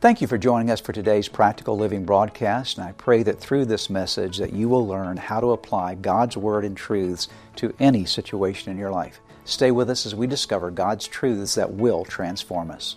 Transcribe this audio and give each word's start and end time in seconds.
Thank 0.00 0.22
you 0.22 0.26
for 0.26 0.38
joining 0.38 0.70
us 0.70 0.80
for 0.80 0.94
today's 0.94 1.28
Practical 1.28 1.76
Living 1.76 2.06
broadcast, 2.06 2.78
and 2.78 2.88
I 2.88 2.92
pray 2.92 3.22
that 3.22 3.38
through 3.38 3.66
this 3.66 3.90
message 3.90 4.38
that 4.38 4.54
you 4.54 4.66
will 4.66 4.86
learn 4.86 5.18
how 5.18 5.40
to 5.40 5.50
apply 5.50 5.96
God's 5.96 6.38
Word 6.38 6.64
and 6.64 6.74
truths 6.74 7.28
to 7.56 7.74
any 7.78 8.06
situation 8.06 8.72
in 8.72 8.78
your 8.78 8.90
life. 8.90 9.20
Stay 9.44 9.70
with 9.70 9.90
us 9.90 10.06
as 10.06 10.14
we 10.14 10.26
discover 10.26 10.70
God's 10.70 11.06
truths 11.06 11.54
that 11.56 11.74
will 11.74 12.06
transform 12.06 12.70
us. 12.70 12.96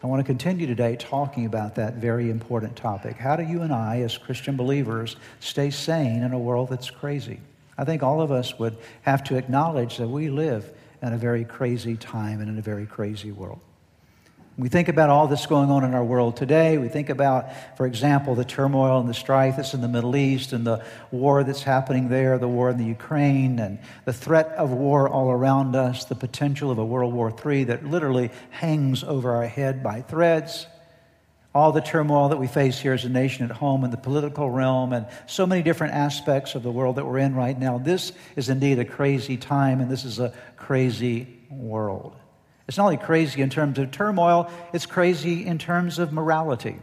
I 0.00 0.06
want 0.06 0.20
to 0.20 0.24
continue 0.24 0.64
today 0.64 0.94
talking 0.94 1.44
about 1.44 1.74
that 1.74 1.96
very 1.96 2.30
important 2.30 2.76
topic. 2.76 3.16
How 3.16 3.34
do 3.34 3.42
you 3.42 3.62
and 3.62 3.72
I, 3.72 4.02
as 4.02 4.16
Christian 4.16 4.56
believers, 4.56 5.16
stay 5.40 5.70
sane 5.70 6.22
in 6.22 6.32
a 6.32 6.38
world 6.38 6.68
that's 6.68 6.88
crazy? 6.88 7.40
I 7.76 7.84
think 7.84 8.04
all 8.04 8.20
of 8.20 8.30
us 8.30 8.56
would 8.60 8.76
have 9.02 9.24
to 9.24 9.36
acknowledge 9.36 9.96
that 9.96 10.06
we 10.06 10.30
live 10.30 10.72
in 11.02 11.14
a 11.14 11.18
very 11.18 11.44
crazy 11.44 11.96
time 11.96 12.40
and 12.40 12.48
in 12.48 12.60
a 12.60 12.62
very 12.62 12.86
crazy 12.86 13.32
world. 13.32 13.58
We 14.58 14.68
think 14.68 14.88
about 14.88 15.08
all 15.08 15.28
this 15.28 15.46
going 15.46 15.70
on 15.70 15.82
in 15.82 15.94
our 15.94 16.04
world 16.04 16.36
today. 16.36 16.76
We 16.76 16.88
think 16.88 17.08
about, 17.08 17.46
for 17.78 17.86
example, 17.86 18.34
the 18.34 18.44
turmoil 18.44 19.00
and 19.00 19.08
the 19.08 19.14
strife 19.14 19.56
that's 19.56 19.72
in 19.72 19.80
the 19.80 19.88
Middle 19.88 20.14
East 20.14 20.52
and 20.52 20.66
the 20.66 20.84
war 21.10 21.42
that's 21.42 21.62
happening 21.62 22.10
there, 22.10 22.36
the 22.36 22.48
war 22.48 22.68
in 22.68 22.76
the 22.76 22.84
Ukraine, 22.84 23.58
and 23.58 23.78
the 24.04 24.12
threat 24.12 24.48
of 24.58 24.70
war 24.70 25.08
all 25.08 25.30
around 25.30 25.74
us, 25.74 26.04
the 26.04 26.14
potential 26.14 26.70
of 26.70 26.76
a 26.76 26.84
World 26.84 27.14
War 27.14 27.34
III 27.44 27.64
that 27.64 27.86
literally 27.86 28.30
hangs 28.50 29.02
over 29.02 29.34
our 29.34 29.46
head 29.46 29.82
by 29.82 30.02
threads. 30.02 30.66
All 31.54 31.72
the 31.72 31.80
turmoil 31.80 32.28
that 32.28 32.38
we 32.38 32.46
face 32.46 32.78
here 32.78 32.92
as 32.92 33.06
a 33.06 33.10
nation 33.10 33.46
at 33.50 33.56
home 33.56 33.84
in 33.84 33.90
the 33.90 33.96
political 33.96 34.50
realm, 34.50 34.92
and 34.92 35.06
so 35.26 35.46
many 35.46 35.62
different 35.62 35.94
aspects 35.94 36.54
of 36.54 36.62
the 36.62 36.70
world 36.70 36.96
that 36.96 37.06
we're 37.06 37.18
in 37.18 37.34
right 37.34 37.58
now. 37.58 37.78
This 37.78 38.12
is 38.36 38.50
indeed 38.50 38.78
a 38.78 38.84
crazy 38.84 39.38
time, 39.38 39.80
and 39.80 39.90
this 39.90 40.04
is 40.04 40.18
a 40.18 40.34
crazy 40.56 41.40
world. 41.48 42.16
It's 42.68 42.76
not 42.76 42.84
only 42.84 42.96
crazy 42.96 43.42
in 43.42 43.50
terms 43.50 43.78
of 43.78 43.90
turmoil, 43.90 44.50
it's 44.72 44.86
crazy 44.86 45.46
in 45.46 45.58
terms 45.58 45.98
of 45.98 46.12
morality. 46.12 46.76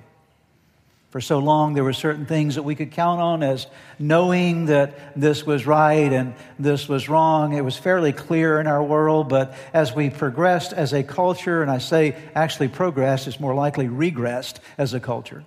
For 1.10 1.22
so 1.22 1.40
long, 1.40 1.74
there 1.74 1.84
were 1.84 1.94
certain 1.94 2.28
things 2.28 2.54
that 2.54 2.62
we 2.62 2.76
could 2.76 2.92
count 2.92 3.20
on 3.20 3.42
as 3.42 3.66
knowing 3.98 4.68
that 4.68 5.20
this 5.20 5.44
was 5.44 5.66
right 5.66 6.14
and 6.14 6.36
this 6.60 6.88
was 6.88 7.10
wrong. 7.10 7.54
It 7.54 7.66
was 7.66 7.76
fairly 7.76 8.14
clear 8.14 8.60
in 8.60 8.68
our 8.68 8.84
world, 8.84 9.28
but 9.28 9.56
as 9.74 9.96
we 9.96 10.12
progressed 10.12 10.72
as 10.72 10.94
a 10.94 11.02
culture, 11.02 11.64
and 11.64 11.72
I 11.72 11.80
say 11.80 12.16
actually 12.36 12.68
progressed, 12.68 13.28
it's 13.28 13.40
more 13.40 13.56
likely 13.56 13.88
regressed 13.88 14.58
as 14.78 14.94
a 14.94 15.00
culture. 15.00 15.44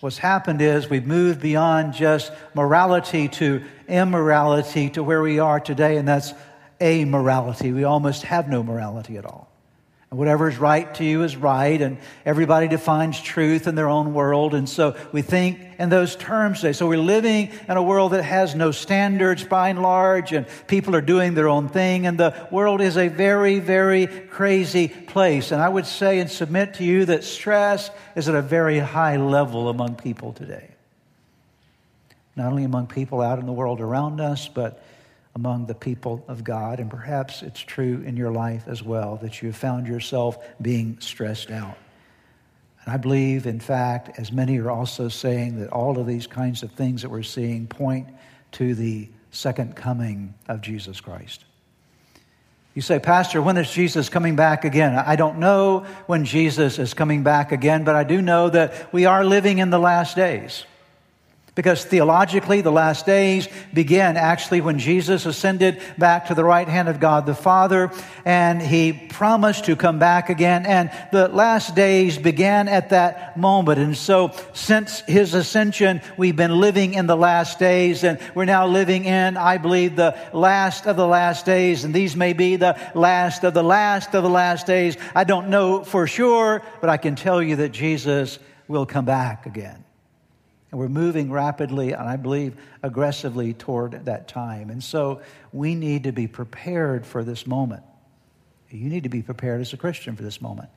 What's 0.00 0.18
happened 0.18 0.60
is 0.60 0.90
we've 0.90 1.06
moved 1.06 1.40
beyond 1.40 1.94
just 1.94 2.32
morality 2.54 3.28
to 3.28 3.62
immorality 3.88 4.90
to 4.90 5.02
where 5.02 5.22
we 5.22 5.38
are 5.38 5.60
today, 5.60 5.96
and 5.96 6.06
that's 6.06 6.34
a 6.80 7.04
morality. 7.04 7.72
We 7.72 7.84
almost 7.84 8.22
have 8.22 8.48
no 8.48 8.62
morality 8.62 9.16
at 9.16 9.24
all. 9.24 9.50
And 10.10 10.18
whatever 10.18 10.48
is 10.48 10.58
right 10.58 10.92
to 10.94 11.04
you 11.04 11.22
is 11.22 11.36
right, 11.36 11.80
and 11.80 11.96
everybody 12.26 12.66
defines 12.66 13.20
truth 13.20 13.68
in 13.68 13.76
their 13.76 13.88
own 13.88 14.12
world. 14.12 14.54
And 14.54 14.68
so 14.68 14.96
we 15.12 15.22
think 15.22 15.60
in 15.78 15.88
those 15.88 16.16
terms 16.16 16.60
today. 16.60 16.72
So 16.72 16.88
we're 16.88 16.98
living 16.98 17.50
in 17.68 17.76
a 17.76 17.82
world 17.82 18.10
that 18.10 18.24
has 18.24 18.56
no 18.56 18.72
standards 18.72 19.44
by 19.44 19.68
and 19.68 19.80
large, 19.80 20.32
and 20.32 20.48
people 20.66 20.96
are 20.96 21.00
doing 21.00 21.34
their 21.34 21.48
own 21.48 21.68
thing, 21.68 22.06
and 22.06 22.18
the 22.18 22.34
world 22.50 22.80
is 22.80 22.96
a 22.96 23.06
very, 23.06 23.60
very 23.60 24.08
crazy 24.08 24.88
place. 24.88 25.52
And 25.52 25.62
I 25.62 25.68
would 25.68 25.86
say 25.86 26.18
and 26.18 26.28
submit 26.28 26.74
to 26.74 26.84
you 26.84 27.04
that 27.04 27.22
stress 27.22 27.88
is 28.16 28.28
at 28.28 28.34
a 28.34 28.42
very 28.42 28.80
high 28.80 29.16
level 29.16 29.68
among 29.68 29.94
people 29.94 30.32
today. 30.32 30.70
Not 32.34 32.50
only 32.50 32.64
among 32.64 32.88
people 32.88 33.20
out 33.20 33.38
in 33.38 33.46
the 33.46 33.52
world 33.52 33.80
around 33.80 34.20
us, 34.20 34.48
but 34.48 34.82
among 35.34 35.66
the 35.66 35.74
people 35.74 36.24
of 36.28 36.42
God. 36.44 36.80
And 36.80 36.90
perhaps 36.90 37.42
it's 37.42 37.60
true 37.60 38.02
in 38.04 38.16
your 38.16 38.32
life 38.32 38.64
as 38.66 38.82
well 38.82 39.16
that 39.22 39.42
you 39.42 39.48
have 39.48 39.56
found 39.56 39.86
yourself 39.86 40.38
being 40.60 40.98
stressed 41.00 41.50
out. 41.50 41.76
And 42.84 42.94
I 42.94 42.96
believe, 42.96 43.46
in 43.46 43.60
fact, 43.60 44.18
as 44.18 44.32
many 44.32 44.58
are 44.58 44.70
also 44.70 45.08
saying, 45.08 45.60
that 45.60 45.70
all 45.70 45.98
of 45.98 46.06
these 46.06 46.26
kinds 46.26 46.62
of 46.62 46.72
things 46.72 47.02
that 47.02 47.10
we're 47.10 47.22
seeing 47.22 47.66
point 47.66 48.08
to 48.52 48.74
the 48.74 49.08
second 49.30 49.76
coming 49.76 50.34
of 50.48 50.60
Jesus 50.60 51.00
Christ. 51.00 51.44
You 52.74 52.82
say, 52.82 52.98
Pastor, 52.98 53.42
when 53.42 53.56
is 53.56 53.70
Jesus 53.70 54.08
coming 54.08 54.36
back 54.36 54.64
again? 54.64 54.94
I 54.94 55.16
don't 55.16 55.38
know 55.38 55.80
when 56.06 56.24
Jesus 56.24 56.78
is 56.78 56.94
coming 56.94 57.22
back 57.22 57.52
again, 57.52 57.84
but 57.84 57.96
I 57.96 58.04
do 58.04 58.22
know 58.22 58.48
that 58.48 58.92
we 58.92 59.06
are 59.06 59.24
living 59.24 59.58
in 59.58 59.70
the 59.70 59.78
last 59.78 60.16
days. 60.16 60.64
Because 61.60 61.84
theologically, 61.84 62.62
the 62.62 62.72
last 62.72 63.04
days 63.04 63.46
began 63.74 64.16
actually 64.16 64.62
when 64.62 64.78
Jesus 64.78 65.26
ascended 65.26 65.78
back 65.98 66.28
to 66.28 66.34
the 66.34 66.42
right 66.42 66.66
hand 66.66 66.88
of 66.88 67.00
God 67.00 67.26
the 67.26 67.34
Father, 67.34 67.92
and 68.24 68.62
he 68.62 68.94
promised 68.94 69.66
to 69.66 69.76
come 69.76 69.98
back 69.98 70.30
again. 70.30 70.64
And 70.64 70.90
the 71.12 71.28
last 71.28 71.74
days 71.74 72.16
began 72.16 72.66
at 72.66 72.88
that 72.88 73.36
moment. 73.36 73.78
And 73.78 73.94
so, 73.94 74.32
since 74.54 75.00
his 75.00 75.34
ascension, 75.34 76.00
we've 76.16 76.34
been 76.34 76.58
living 76.58 76.94
in 76.94 77.06
the 77.06 77.14
last 77.14 77.58
days, 77.58 78.04
and 78.04 78.18
we're 78.34 78.46
now 78.46 78.66
living 78.66 79.04
in, 79.04 79.36
I 79.36 79.58
believe, 79.58 79.96
the 79.96 80.16
last 80.32 80.86
of 80.86 80.96
the 80.96 81.06
last 81.06 81.44
days. 81.44 81.84
And 81.84 81.92
these 81.92 82.16
may 82.16 82.32
be 82.32 82.56
the 82.56 82.78
last 82.94 83.44
of 83.44 83.52
the 83.52 83.62
last 83.62 84.14
of 84.14 84.22
the 84.22 84.30
last 84.30 84.66
days. 84.66 84.96
I 85.14 85.24
don't 85.24 85.50
know 85.50 85.84
for 85.84 86.06
sure, 86.06 86.62
but 86.80 86.88
I 86.88 86.96
can 86.96 87.16
tell 87.16 87.42
you 87.42 87.56
that 87.56 87.72
Jesus 87.72 88.38
will 88.66 88.86
come 88.86 89.04
back 89.04 89.44
again. 89.44 89.84
And 90.70 90.78
we're 90.78 90.88
moving 90.88 91.32
rapidly 91.32 91.92
and 91.92 92.08
I 92.08 92.16
believe 92.16 92.56
aggressively 92.82 93.54
toward 93.54 94.04
that 94.04 94.28
time. 94.28 94.70
And 94.70 94.82
so 94.82 95.20
we 95.52 95.74
need 95.74 96.04
to 96.04 96.12
be 96.12 96.26
prepared 96.26 97.04
for 97.04 97.24
this 97.24 97.46
moment. 97.46 97.82
You 98.70 98.88
need 98.88 99.02
to 99.02 99.08
be 99.08 99.22
prepared 99.22 99.60
as 99.60 99.72
a 99.72 99.76
Christian 99.76 100.14
for 100.14 100.22
this 100.22 100.40
moment. 100.40 100.68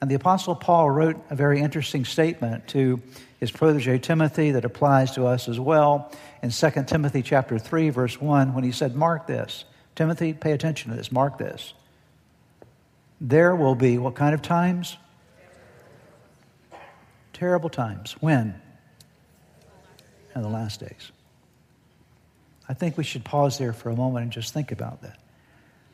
And 0.00 0.10
the 0.10 0.14
Apostle 0.14 0.54
Paul 0.54 0.90
wrote 0.90 1.16
a 1.30 1.34
very 1.34 1.60
interesting 1.60 2.04
statement 2.04 2.68
to 2.68 3.00
his 3.40 3.50
protege 3.50 3.98
Timothy 3.98 4.50
that 4.50 4.64
applies 4.64 5.12
to 5.12 5.26
us 5.26 5.48
as 5.48 5.58
well. 5.58 6.12
In 6.42 6.50
2 6.50 6.70
Timothy 6.86 7.22
chapter 7.22 7.58
3 7.58 7.88
verse 7.90 8.20
1 8.20 8.52
when 8.52 8.64
he 8.64 8.72
said 8.72 8.94
mark 8.94 9.26
this. 9.26 9.64
Timothy 9.94 10.34
pay 10.34 10.52
attention 10.52 10.90
to 10.90 10.96
this. 10.96 11.10
Mark 11.10 11.38
this. 11.38 11.72
There 13.18 13.56
will 13.56 13.74
be 13.74 13.96
what 13.96 14.14
kind 14.14 14.34
of 14.34 14.42
times? 14.42 14.98
Terrible 17.32 17.70
times. 17.70 18.12
When 18.20 18.60
in 20.36 20.42
the 20.42 20.48
last 20.48 20.80
days. 20.80 21.10
I 22.68 22.74
think 22.74 22.96
we 22.96 23.04
should 23.04 23.24
pause 23.24 23.58
there 23.58 23.72
for 23.72 23.90
a 23.90 23.96
moment 23.96 24.24
and 24.24 24.32
just 24.32 24.52
think 24.52 24.70
about 24.70 25.02
that. 25.02 25.18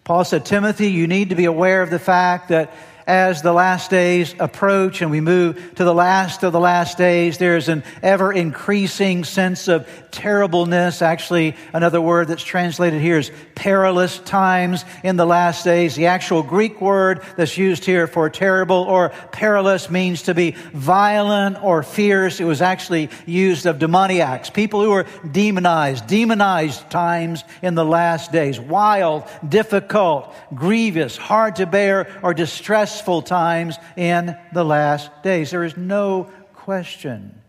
Paul 0.05 0.25
said, 0.25 0.45
Timothy, 0.45 0.91
you 0.91 1.07
need 1.07 1.29
to 1.29 1.37
be 1.37 1.45
aware 1.45 1.81
of 1.83 1.91
the 1.91 1.99
fact 1.99 2.49
that 2.49 2.73
as 3.07 3.43
the 3.43 3.53
last 3.53 3.91
days 3.91 4.35
approach 4.39 5.03
and 5.03 5.11
we 5.11 5.21
move 5.21 5.75
to 5.75 5.85
the 5.85 5.95
last 5.95 6.43
of 6.43 6.53
the 6.53 6.61
last 6.61 6.99
days, 6.99 7.39
there's 7.39 7.69
an 7.69 7.83
ever 8.03 8.33
increasing 8.33 9.25
sense 9.25 9.69
of 9.69 9.89
terribleness. 10.11 11.03
Actually, 11.03 11.57
another 11.73 12.01
word 12.01 12.29
that's 12.29 12.45
translated 12.45 13.01
here 13.01 13.19
is 13.19 13.31
perilous 13.55 14.19
times 14.19 14.85
in 15.03 15.17
the 15.17 15.27
last 15.27 15.65
days. 15.65 15.97
The 15.97 16.07
actual 16.07 16.43
Greek 16.43 16.81
word 16.81 17.23
that's 17.37 17.57
used 17.59 17.85
here 17.85 18.07
for 18.07 18.31
terrible 18.31 18.77
or 18.77 19.09
perilous 19.33 19.91
means 19.91 20.23
to 20.23 20.35
be 20.35 20.53
violent 20.73 21.63
or 21.63 21.83
fierce. 21.83 22.41
It 22.41 22.45
was 22.45 22.63
actually 22.63 23.11
used 23.27 23.67
of 23.67 23.79
demoniacs, 23.79 24.51
people 24.51 24.83
who 24.83 24.91
were 24.91 25.07
demonized, 25.31 26.07
demonized 26.07 26.89
times 26.91 27.43
in 27.63 27.75
the 27.75 27.85
last 27.85 28.33
days. 28.33 28.61
Wild, 28.61 29.25
difficult, 29.49 30.35
grievous, 30.55 31.17
hard 31.17 31.57
to 31.57 31.67
bear, 31.67 32.07
or 32.23 32.35
distressing 32.35 32.92
stressful 32.93 33.23
times 33.23 33.79
in 33.97 34.37
the 34.53 34.63
last 34.63 35.11
days. 35.23 35.51
There 35.51 35.65
is 35.65 35.79
no 35.79 36.31
question 36.53 37.41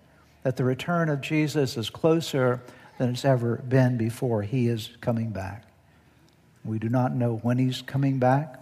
that 0.43 0.55
the 0.55 0.63
return 0.63 1.09
of 1.09 1.19
Jesus 1.19 1.75
is 1.75 1.89
closer 1.89 2.61
than 2.97 3.09
it's 3.09 3.25
ever 3.25 3.57
been 3.57 3.97
before. 3.97 4.41
He 4.41 4.69
is 4.69 4.89
coming 5.01 5.31
back. 5.31 5.65
We 6.63 6.79
do 6.79 6.87
not 6.87 7.13
know 7.13 7.35
when 7.43 7.57
he's 7.57 7.81
coming 7.81 8.19
back. 8.19 8.55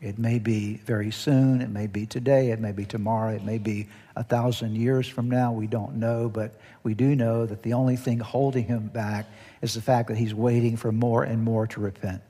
It 0.00 0.18
may 0.18 0.38
be 0.38 0.78
very 0.86 1.10
soon. 1.10 1.60
It 1.60 1.68
may 1.68 1.86
be 1.86 2.06
today. 2.06 2.50
It 2.50 2.60
may 2.60 2.72
be 2.72 2.86
tomorrow. 2.86 3.34
It 3.34 3.44
may 3.44 3.58
be 3.58 3.86
a 4.16 4.24
thousand 4.24 4.76
years 4.76 5.06
from 5.06 5.28
now. 5.28 5.52
We 5.52 5.66
don't 5.66 5.96
know. 5.96 6.30
But 6.30 6.54
we 6.82 6.94
do 6.94 7.14
know 7.14 7.44
that 7.44 7.62
the 7.62 7.74
only 7.74 7.96
thing 7.96 8.20
holding 8.20 8.64
him 8.64 8.86
back 8.86 9.26
is 9.60 9.74
the 9.74 9.82
fact 9.82 10.08
that 10.08 10.16
he's 10.16 10.34
waiting 10.34 10.78
for 10.78 10.92
more 10.92 11.24
and 11.24 11.42
more 11.42 11.66
to 11.66 11.80
repent. 11.80 12.22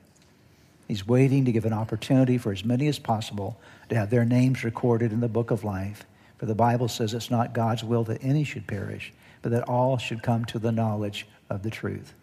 He's 0.87 1.07
waiting 1.07 1.45
to 1.45 1.51
give 1.51 1.65
an 1.65 1.73
opportunity 1.73 2.37
for 2.37 2.51
as 2.51 2.63
many 2.63 2.87
as 2.87 2.99
possible 2.99 3.59
to 3.89 3.95
have 3.95 4.09
their 4.09 4.25
names 4.25 4.63
recorded 4.63 5.11
in 5.11 5.19
the 5.19 5.27
book 5.27 5.51
of 5.51 5.63
life. 5.63 6.05
For 6.37 6.45
the 6.45 6.55
Bible 6.55 6.87
says 6.87 7.13
it's 7.13 7.31
not 7.31 7.53
God's 7.53 7.83
will 7.83 8.03
that 8.05 8.23
any 8.23 8.43
should 8.43 8.67
perish, 8.67 9.13
but 9.41 9.51
that 9.51 9.67
all 9.67 9.97
should 9.97 10.21
come 10.21 10.45
to 10.45 10.59
the 10.59 10.71
knowledge 10.71 11.27
of 11.49 11.63
the 11.63 11.69
truth. 11.69 12.13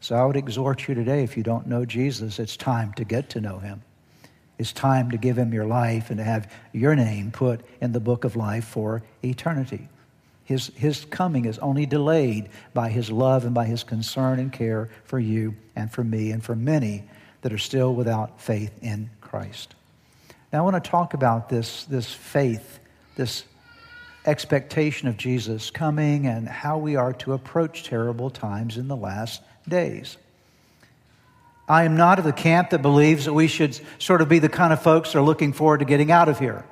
So 0.00 0.14
I 0.14 0.24
would 0.24 0.36
exhort 0.36 0.86
you 0.86 0.94
today, 0.94 1.24
if 1.24 1.36
you 1.36 1.42
don't 1.42 1.66
know 1.66 1.84
Jesus, 1.84 2.38
it's 2.38 2.56
time 2.56 2.92
to 2.94 3.04
get 3.04 3.30
to 3.30 3.40
know 3.40 3.58
him. 3.58 3.82
It's 4.58 4.72
time 4.72 5.10
to 5.10 5.16
give 5.16 5.36
him 5.36 5.52
your 5.52 5.66
life 5.66 6.10
and 6.10 6.18
to 6.18 6.24
have 6.24 6.52
your 6.72 6.94
name 6.94 7.30
put 7.30 7.62
in 7.80 7.92
the 7.92 8.00
book 8.00 8.24
of 8.24 8.36
life 8.36 8.64
for 8.64 9.02
eternity. 9.24 9.88
His, 10.44 10.68
his 10.76 11.04
coming 11.06 11.44
is 11.44 11.58
only 11.58 11.86
delayed 11.86 12.50
by 12.72 12.88
his 12.88 13.10
love 13.10 13.44
and 13.44 13.52
by 13.52 13.64
his 13.64 13.82
concern 13.82 14.38
and 14.38 14.52
care 14.52 14.88
for 15.04 15.18
you 15.18 15.56
and 15.74 15.90
for 15.90 16.04
me 16.04 16.30
and 16.30 16.42
for 16.42 16.54
many 16.54 17.02
that 17.42 17.52
are 17.52 17.58
still 17.58 17.94
without 17.94 18.40
faith 18.40 18.72
in 18.82 19.10
Christ. 19.20 19.74
Now, 20.52 20.60
I 20.60 20.62
want 20.62 20.82
to 20.82 20.90
talk 20.90 21.14
about 21.14 21.48
this, 21.48 21.84
this 21.84 22.12
faith 22.12 22.80
this 23.16 23.44
expectation 24.24 25.08
of 25.08 25.16
Jesus 25.16 25.70
coming 25.70 26.26
and 26.26 26.48
how 26.48 26.78
we 26.78 26.96
are 26.96 27.12
to 27.14 27.32
approach 27.32 27.84
terrible 27.84 28.30
times 28.30 28.76
in 28.76 28.88
the 28.88 28.96
last 28.96 29.42
days. 29.68 30.16
I 31.68 31.84
am 31.84 31.96
not 31.96 32.18
of 32.18 32.24
the 32.24 32.32
camp 32.32 32.70
that 32.70 32.82
believes 32.82 33.24
that 33.24 33.32
we 33.32 33.48
should 33.48 33.78
sort 33.98 34.20
of 34.20 34.28
be 34.28 34.38
the 34.38 34.48
kind 34.48 34.72
of 34.72 34.80
folks 34.80 35.12
that 35.12 35.18
are 35.18 35.22
looking 35.22 35.52
forward 35.52 35.78
to 35.78 35.84
getting 35.84 36.12
out 36.12 36.28
of 36.28 36.38
here. 36.38 36.64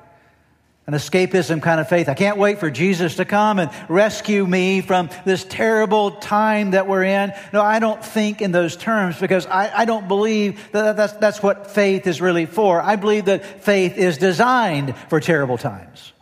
An 0.87 0.93
escapism 0.93 1.63
kind 1.63 1.79
of 1.81 1.89
faith. 1.89 2.09
I 2.09 2.13
can't 2.13 2.37
wait 2.37 2.59
for 2.59 2.69
Jesus 2.69 3.15
to 3.15 3.25
come 3.25 3.57
and 3.57 3.71
rescue 3.89 4.45
me 4.45 4.81
from 4.81 5.09
this 5.25 5.43
terrible 5.43 6.11
time 6.11 6.71
that 6.71 6.87
we're 6.87 7.03
in. 7.03 7.33
No, 7.51 7.61
I 7.63 7.79
don't 7.79 8.05
think 8.05 8.39
in 8.39 8.51
those 8.51 8.77
terms 8.77 9.19
because 9.19 9.47
I, 9.47 9.79
I 9.79 9.85
don't 9.85 10.07
believe 10.07 10.71
that 10.73 10.95
that's, 10.95 11.13
that's 11.13 11.41
what 11.41 11.71
faith 11.71 12.05
is 12.05 12.21
really 12.21 12.45
for. 12.45 12.79
I 12.79 12.97
believe 12.97 13.25
that 13.25 13.63
faith 13.63 13.97
is 13.97 14.19
designed 14.19 14.95
for 15.09 15.19
terrible 15.19 15.57
times. 15.57 16.13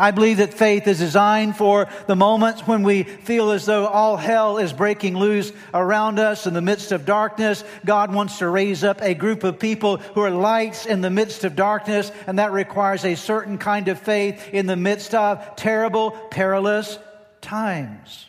I 0.00 0.12
believe 0.12 0.36
that 0.36 0.54
faith 0.54 0.86
is 0.86 1.00
designed 1.00 1.56
for 1.56 1.88
the 2.06 2.14
moments 2.14 2.60
when 2.60 2.84
we 2.84 3.02
feel 3.02 3.50
as 3.50 3.66
though 3.66 3.88
all 3.88 4.16
hell 4.16 4.58
is 4.58 4.72
breaking 4.72 5.16
loose 5.16 5.52
around 5.74 6.20
us 6.20 6.46
in 6.46 6.54
the 6.54 6.62
midst 6.62 6.92
of 6.92 7.04
darkness. 7.04 7.64
God 7.84 8.14
wants 8.14 8.38
to 8.38 8.48
raise 8.48 8.84
up 8.84 9.02
a 9.02 9.14
group 9.14 9.42
of 9.42 9.58
people 9.58 9.96
who 9.96 10.20
are 10.20 10.30
lights 10.30 10.86
in 10.86 11.00
the 11.00 11.10
midst 11.10 11.42
of 11.42 11.56
darkness, 11.56 12.12
and 12.28 12.38
that 12.38 12.52
requires 12.52 13.04
a 13.04 13.16
certain 13.16 13.58
kind 13.58 13.88
of 13.88 13.98
faith 13.98 14.50
in 14.52 14.66
the 14.66 14.76
midst 14.76 15.16
of 15.16 15.56
terrible, 15.56 16.12
perilous 16.12 16.96
times. 17.40 18.26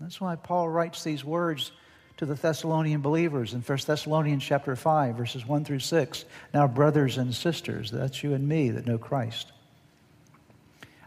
That's 0.00 0.20
why 0.20 0.34
Paul 0.34 0.68
writes 0.68 1.04
these 1.04 1.24
words 1.24 1.70
to 2.16 2.26
the 2.26 2.34
Thessalonian 2.34 3.00
believers 3.00 3.54
in 3.54 3.60
1 3.60 3.78
Thessalonians 3.86 4.42
chapter 4.42 4.74
5 4.74 5.14
verses 5.14 5.46
1 5.46 5.64
through 5.64 5.78
6. 5.78 6.24
Now 6.52 6.66
brothers 6.66 7.16
and 7.16 7.32
sisters, 7.32 7.92
that's 7.92 8.24
you 8.24 8.34
and 8.34 8.48
me 8.48 8.70
that 8.70 8.86
know 8.86 8.98
Christ 8.98 9.52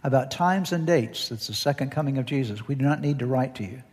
about 0.04 0.31
times 0.31 0.72
and 0.72 0.88
dates, 0.88 1.31
it's 1.31 1.48
the 1.48 1.54
second 1.54 1.92
coming 1.92 2.18
of 2.18 2.25
Jesus, 2.25 2.68
we 2.68 2.75
do 2.75 2.86
not 2.86 3.01
need 3.01 3.19
to 3.19 3.25
write 3.25 3.56
to 3.56 3.63
you. 3.63 3.84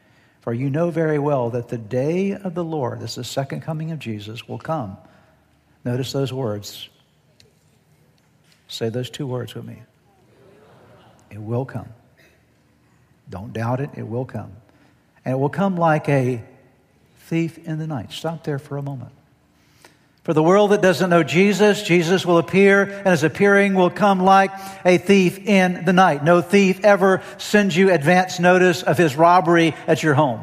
For 0.41 0.55
you 0.55 0.71
know 0.71 0.91
very 0.91 1.19
well 1.19 1.51
that 1.51 1.69
the 1.69 1.79
day 1.79 2.33
of 2.33 2.55
the 2.55 2.63
Lord, 2.63 3.01
this 3.01 3.13
is 3.13 3.17
the 3.17 3.25
second 3.25 3.63
coming 3.63 3.91
of 3.91 3.99
Jesus, 3.99 4.47
will 4.47 4.59
come. 4.59 4.97
Notice 5.85 6.13
those 6.13 6.33
words. 6.33 6.89
Say 8.69 8.89
those 8.89 9.11
two 9.11 9.27
words 9.27 9.55
with 9.57 9.65
me. 9.65 9.83
It 11.31 11.41
will 11.41 11.65
come. 11.65 11.89
Don't 13.29 13.53
doubt 13.53 13.81
it, 13.81 13.91
it 13.97 14.07
will 14.07 14.25
come. 14.25 14.53
And 15.25 15.35
it 15.35 15.39
will 15.39 15.49
come 15.49 15.77
like 15.77 16.09
a 16.09 16.45
thief 17.17 17.59
in 17.59 17.79
the 17.79 17.87
night. 17.89 18.13
Stop 18.13 18.45
there 18.45 18.61
for 18.61 18.77
a 18.77 18.83
moment. 18.83 19.16
For 20.27 20.35
the 20.35 20.43
world 20.43 20.73
that 20.73 20.83
doesn't 20.83 21.09
know 21.09 21.23
Jesus, 21.23 21.85
Jesus 21.85 22.27
will 22.27 22.39
appear, 22.39 22.83
and 22.83 23.07
his 23.07 23.23
appearing 23.23 23.75
will 23.75 23.91
come 23.91 24.19
like 24.19 24.51
a 24.85 24.99
thief 24.99 25.39
in 25.47 25.85
the 25.85 25.93
night. 25.93 26.25
No 26.25 26.41
thief 26.41 26.85
ever 26.85 27.23
sends 27.39 27.77
you 27.77 27.93
advance 27.93 28.41
notice 28.41 28.83
of 28.83 28.99
his 28.99 29.15
robbery 29.15 29.77
at 29.87 30.03
your 30.03 30.15
home. 30.15 30.41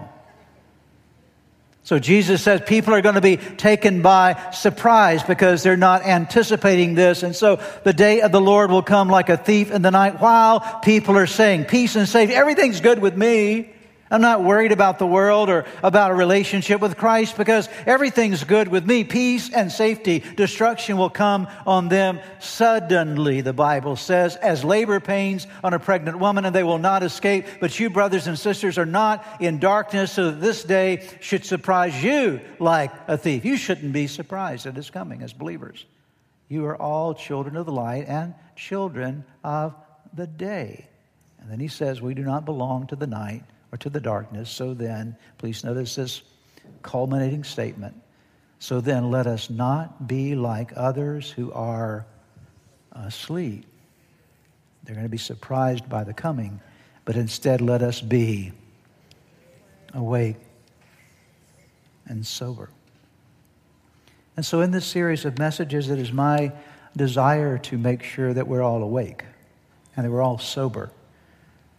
So 1.83 1.99
Jesus 1.99 2.41
says 2.41 2.61
people 2.65 2.93
are 2.93 3.01
going 3.01 3.15
to 3.15 3.21
be 3.21 3.35
taken 3.35 4.01
by 4.01 4.51
surprise 4.53 5.21
because 5.21 5.63
they're 5.63 5.75
not 5.75 6.03
anticipating 6.03 6.95
this. 6.95 7.21
And 7.21 7.35
so 7.35 7.59
the 7.83 7.91
day 7.91 8.21
of 8.21 8.31
the 8.31 8.39
Lord 8.39 8.71
will 8.71 8.83
come 8.83 9.09
like 9.09 9.27
a 9.27 9.35
thief 9.35 9.69
in 9.69 9.81
the 9.81 9.91
night 9.91 10.21
while 10.21 10.61
people 10.81 11.17
are 11.17 11.27
saying, 11.27 11.65
peace 11.65 11.97
and 11.97 12.07
safety, 12.07 12.33
everything's 12.33 12.79
good 12.79 12.99
with 12.99 13.17
me. 13.17 13.72
I'm 14.13 14.21
not 14.21 14.43
worried 14.43 14.71
about 14.71 14.99
the 14.99 15.07
world 15.07 15.49
or 15.49 15.65
about 15.81 16.11
a 16.11 16.13
relationship 16.13 16.79
with 16.79 16.97
Christ 16.97 17.35
because 17.35 17.67
everything's 17.87 18.43
good 18.43 18.67
with 18.67 18.85
me. 18.85 19.03
Peace 19.03 19.51
and 19.51 19.71
safety. 19.71 20.19
Destruction 20.19 20.97
will 20.97 21.09
come 21.09 21.47
on 21.65 21.89
them 21.89 22.19
suddenly, 22.37 23.41
the 23.41 23.53
Bible 23.53 23.95
says, 23.95 24.35
as 24.35 24.63
labor 24.63 24.99
pains 24.99 25.47
on 25.63 25.73
a 25.73 25.79
pregnant 25.79 26.19
woman, 26.19 26.45
and 26.45 26.55
they 26.55 26.61
will 26.61 26.77
not 26.77 27.01
escape. 27.01 27.47
But 27.59 27.79
you, 27.79 27.89
brothers 27.89 28.27
and 28.27 28.37
sisters, 28.37 28.77
are 28.77 28.85
not 28.85 29.25
in 29.39 29.57
darkness, 29.57 30.11
so 30.11 30.29
that 30.29 30.39
this 30.39 30.63
day 30.63 31.09
should 31.19 31.43
surprise 31.43 32.03
you 32.03 32.39
like 32.59 32.91
a 33.07 33.17
thief. 33.17 33.43
You 33.43 33.57
shouldn't 33.57 33.93
be 33.93 34.05
surprised 34.05 34.67
at 34.67 34.77
its 34.77 34.91
coming 34.91 35.23
as 35.23 35.33
believers. 35.33 35.87
You 36.49 36.65
are 36.65 36.79
all 36.79 37.15
children 37.15 37.55
of 37.55 37.65
the 37.65 37.71
light 37.71 38.05
and 38.07 38.35
children 38.55 39.25
of 39.43 39.73
the 40.13 40.27
day. 40.27 40.85
And 41.39 41.49
then 41.49 41.59
he 41.59 41.67
says, 41.67 41.99
We 41.99 42.13
do 42.13 42.23
not 42.23 42.45
belong 42.45 42.85
to 42.87 42.95
the 42.95 43.07
night 43.07 43.43
or 43.73 43.77
to 43.77 43.89
the 43.89 43.99
darkness. 43.99 44.51
So 44.51 44.75
then, 44.75 45.17
please 45.39 45.63
notice 45.63 45.95
this 45.95 46.21
culminating 46.83 47.43
statement. 47.43 47.99
So 48.59 48.79
then, 48.79 49.09
let 49.09 49.25
us 49.25 49.49
not 49.49 50.07
be 50.07 50.35
like 50.35 50.71
others 50.75 51.31
who 51.31 51.51
are 51.53 52.05
asleep. 52.91 53.65
They're 54.83 54.93
going 54.93 55.07
to 55.07 55.09
be 55.09 55.17
surprised 55.17 55.89
by 55.89 56.03
the 56.03 56.13
coming, 56.13 56.61
but 57.03 57.15
instead, 57.15 57.61
let 57.61 57.81
us 57.81 57.99
be 57.99 58.51
awake 59.95 60.37
and 62.05 62.23
sober. 62.25 62.69
And 64.37 64.45
so, 64.45 64.61
in 64.61 64.69
this 64.69 64.85
series 64.85 65.25
of 65.25 65.39
messages, 65.39 65.89
it 65.89 65.97
is 65.97 66.13
my 66.13 66.51
desire 66.95 67.57
to 67.57 67.77
make 67.79 68.03
sure 68.03 68.35
that 68.35 68.47
we're 68.47 68.61
all 68.61 68.83
awake 68.83 69.23
and 69.95 70.05
that 70.05 70.11
we're 70.11 70.21
all 70.21 70.37
sober 70.37 70.91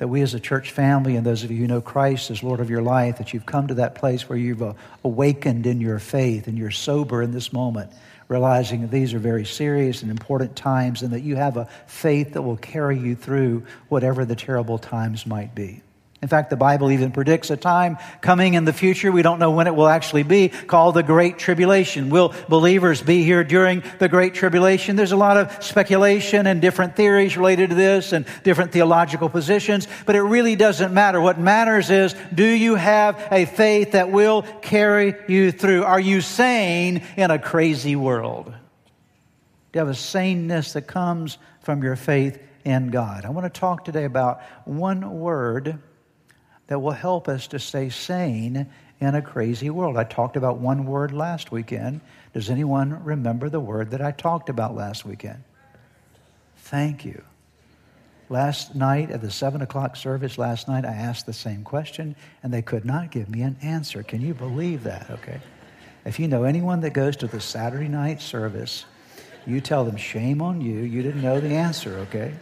that 0.05 0.09
we 0.09 0.21
as 0.21 0.35
a 0.35 0.39
church 0.39 0.71
family 0.71 1.17
and 1.17 1.25
those 1.25 1.45
of 1.45 1.51
you 1.51 1.57
who 1.57 1.67
know 1.67 1.81
Christ 1.81 2.31
as 2.31 2.43
Lord 2.43 2.61
of 2.61 2.69
your 2.69 2.83
life, 2.83 3.17
that 3.17 3.33
you've 3.33 3.47
come 3.47 3.69
to 3.69 3.75
that 3.77 3.95
place 3.95 4.29
where 4.29 4.37
you've 4.37 4.63
uh, 4.63 4.75
awakened 5.03 5.67
in 5.67 5.81
your 5.81 5.99
faith 5.99 6.47
and 6.47 6.59
you're 6.59 6.71
sober 6.71 7.23
in 7.23 7.33
this 7.33 7.55
moment, 7.55 7.91
realizing 8.29 8.83
that 8.83 8.91
these 8.91 9.15
are 9.15 9.19
very 9.19 9.47
serious 9.47 10.03
and 10.03 10.11
important 10.11 10.57
times 10.57 11.01
and 11.01 11.15
that 11.15 11.23
you 11.23 11.37
have 11.37 11.57
a 11.57 11.71
faith 11.87 12.35
that 12.35 12.43
will 12.43 12.59
carry 12.59 12.99
you 12.99 13.17
through 13.17 13.65
whatever 13.89 14.27
the 14.27 14.37
terrible 14.37 14.77
times 14.77 15.27
might 15.27 15.55
be. 15.55 15.81
In 16.25 16.29
fact, 16.29 16.49
the 16.49 16.57
Bible 16.57 16.91
even 16.91 17.13
predicts 17.13 17.51
a 17.51 17.57
time 17.59 17.99
coming 18.23 18.55
in 18.55 18.65
the 18.65 18.73
future, 18.73 19.13
we 19.13 19.21
don't 19.21 19.39
know 19.39 19.51
when 19.51 19.67
it 19.67 19.75
will 19.75 19.89
actually 19.89 20.23
be, 20.23 20.49
called 20.49 20.95
the 20.95 21.03
Great 21.03 21.39
Tribulation. 21.39 22.09
Will 22.09 22.33
believers 22.49 23.03
be 23.03 23.23
here 23.25 23.45
during 23.45 23.83
the 23.99 24.09
Great 24.09 24.33
Tribulation? 24.33 24.97
There's 24.97 25.13
a 25.13 25.19
lot 25.19 25.37
of 25.37 25.63
speculation 25.63 26.47
and 26.47 26.63
different 26.63 26.97
theories 26.97 27.37
related 27.37 27.69
to 27.69 27.77
this 27.77 28.15
and 28.15 28.25
different 28.43 28.73
theological 28.73 29.29
positions, 29.29 29.87
but 30.07 30.17
it 30.17 30.23
really 30.23 30.57
doesn't 30.57 30.95
matter. 30.95 31.21
What 31.21 31.39
matters 31.39 31.91
is, 31.91 32.15
do 32.35 32.47
you 32.47 32.77
have 32.77 33.23
a 33.31 33.45
faith 33.45 33.93
that 33.93 34.11
will 34.11 34.45
carry 34.63 35.17
you 35.29 35.53
through? 35.53 35.85
Are 35.85 36.01
you 36.01 36.23
sane 36.23 37.03
in 37.19 37.31
a 37.31 37.39
crazy 37.39 37.97
world? 37.97 38.47
Do 38.47 38.53
you 39.75 39.81
have 39.81 39.89
a 39.91 39.95
saneness 39.95 40.73
that 40.73 40.87
comes 40.87 41.37
from 41.61 41.83
your 41.83 41.97
faith 41.97 42.43
in 42.65 42.91
God? 42.91 43.27
I 43.27 43.29
want 43.29 43.45
to 43.45 43.61
talk 43.61 43.85
today 43.85 44.05
about 44.05 44.41
one 44.65 45.21
word 45.21 45.83
that 46.67 46.81
will 46.81 46.93
help 46.93 47.29
us 47.29 47.47
to 47.49 47.59
stay 47.59 47.91
sane 47.91 48.67
in 49.01 49.15
a 49.15 49.23
crazy 49.23 49.71
world. 49.71 49.97
I 49.97 50.05
talked 50.05 50.37
about 50.37 50.59
one 50.59 50.87
word 50.87 51.13
last 51.13 51.53
weekend. 51.53 52.01
Does 52.33 52.51
anyone 52.51 53.05
remember 53.05 53.49
the 53.49 53.61
word 53.61 53.91
that 53.91 54.01
I 54.01 54.13
talked 54.13 54.49
about 54.49 54.75
last 54.75 55.05
weekend? 55.05 55.43
Thank 56.57 57.05
you. 57.05 57.23
Last 58.31 58.75
night 58.75 59.11
at 59.11 59.21
the 59.21 59.31
7 59.31 59.61
o'clock 59.61 59.97
service, 59.97 60.39
last 60.39 60.67
night, 60.67 60.87
I 60.87 60.95
asked 60.95 61.27
the 61.27 61.35
same 61.35 61.63
question 61.63 62.17
and 62.43 62.53
they 62.53 62.63
could 62.63 62.87
not 62.87 63.11
give 63.11 63.29
me 63.29 63.43
an 63.43 63.57
answer. 63.63 64.03
Can 64.03 64.23
you 64.23 64.33
believe 64.33 64.85
that? 64.85 65.11
Okay. 65.11 65.41
If 66.07 66.19
you 66.19 66.29
know 66.29 66.45
anyone 66.45 66.81
that 66.81 66.95
goes 66.95 67.17
to 67.19 67.27
the 67.27 67.41
Saturday 67.41 67.89
night 67.89 68.23
service, 68.23 68.87
you 69.47 69.61
tell 69.61 69.85
them, 69.85 69.97
shame 69.97 70.41
on 70.41 70.61
you, 70.61 70.81
you 70.81 71.03
didn't 71.03 71.23
know 71.23 71.39
the 71.41 71.55
answer, 71.55 71.99
okay? 71.99 72.35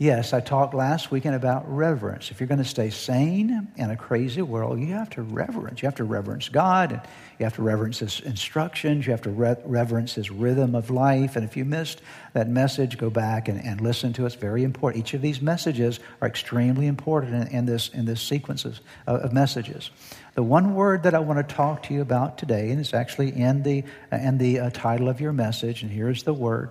Yes, 0.00 0.32
I 0.32 0.40
talked 0.40 0.72
last 0.72 1.10
weekend 1.10 1.34
about 1.34 1.70
reverence. 1.70 2.30
If 2.30 2.40
you're 2.40 2.46
going 2.46 2.56
to 2.56 2.64
stay 2.64 2.88
sane 2.88 3.68
in 3.76 3.90
a 3.90 3.96
crazy 3.98 4.40
world, 4.40 4.80
you 4.80 4.94
have 4.94 5.10
to 5.10 5.22
reverence. 5.22 5.82
You 5.82 5.88
have 5.88 5.96
to 5.96 6.04
reverence 6.04 6.48
God, 6.48 7.06
you 7.38 7.44
have 7.44 7.56
to 7.56 7.62
reverence 7.62 7.98
His 7.98 8.20
instructions, 8.20 9.04
you 9.04 9.10
have 9.10 9.20
to 9.20 9.30
re- 9.30 9.56
reverence 9.66 10.14
His 10.14 10.30
rhythm 10.30 10.74
of 10.74 10.88
life. 10.88 11.36
And 11.36 11.44
if 11.44 11.54
you 11.54 11.66
missed 11.66 12.00
that 12.32 12.48
message, 12.48 12.96
go 12.96 13.10
back 13.10 13.48
and, 13.48 13.62
and 13.62 13.82
listen 13.82 14.14
to 14.14 14.22
it. 14.22 14.28
It's 14.28 14.36
very 14.36 14.64
important. 14.64 15.04
Each 15.04 15.12
of 15.12 15.20
these 15.20 15.42
messages 15.42 16.00
are 16.22 16.28
extremely 16.28 16.86
important 16.86 17.34
in, 17.34 17.54
in 17.54 17.66
this, 17.66 17.90
in 17.90 18.06
this 18.06 18.22
sequence 18.22 18.64
of, 18.64 18.80
of 19.06 19.34
messages. 19.34 19.90
The 20.32 20.42
one 20.42 20.74
word 20.74 21.02
that 21.02 21.14
I 21.14 21.18
want 21.18 21.46
to 21.46 21.54
talk 21.54 21.82
to 21.82 21.92
you 21.92 22.00
about 22.00 22.38
today, 22.38 22.70
and 22.70 22.80
it's 22.80 22.94
actually 22.94 23.36
in 23.36 23.64
the, 23.64 23.84
in 24.10 24.38
the 24.38 24.60
uh, 24.60 24.70
title 24.70 25.10
of 25.10 25.20
your 25.20 25.34
message, 25.34 25.82
and 25.82 25.92
here's 25.92 26.22
the 26.22 26.32
word 26.32 26.70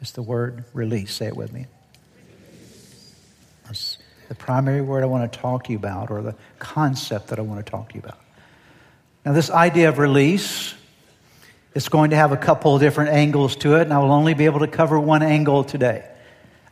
it's 0.00 0.10
the 0.10 0.22
word 0.22 0.64
release. 0.74 1.14
Say 1.14 1.28
it 1.28 1.36
with 1.36 1.52
me 1.52 1.66
the 4.28 4.34
primary 4.34 4.80
word 4.80 5.02
I 5.02 5.06
want 5.06 5.30
to 5.30 5.38
talk 5.38 5.64
to 5.64 5.72
you 5.72 5.78
about, 5.78 6.10
or 6.10 6.22
the 6.22 6.34
concept 6.58 7.28
that 7.28 7.38
I 7.38 7.42
want 7.42 7.64
to 7.64 7.70
talk 7.70 7.90
to 7.90 7.94
you 7.94 8.02
about. 8.04 8.18
Now, 9.24 9.32
this 9.32 9.50
idea 9.50 9.88
of 9.88 9.98
release 9.98 10.74
is 11.74 11.88
going 11.88 12.10
to 12.10 12.16
have 12.16 12.32
a 12.32 12.36
couple 12.36 12.74
of 12.74 12.80
different 12.80 13.10
angles 13.10 13.56
to 13.56 13.76
it, 13.76 13.82
and 13.82 13.92
I 13.92 13.98
will 13.98 14.12
only 14.12 14.34
be 14.34 14.46
able 14.46 14.60
to 14.60 14.66
cover 14.66 14.98
one 14.98 15.22
angle 15.22 15.64
today. 15.64 16.04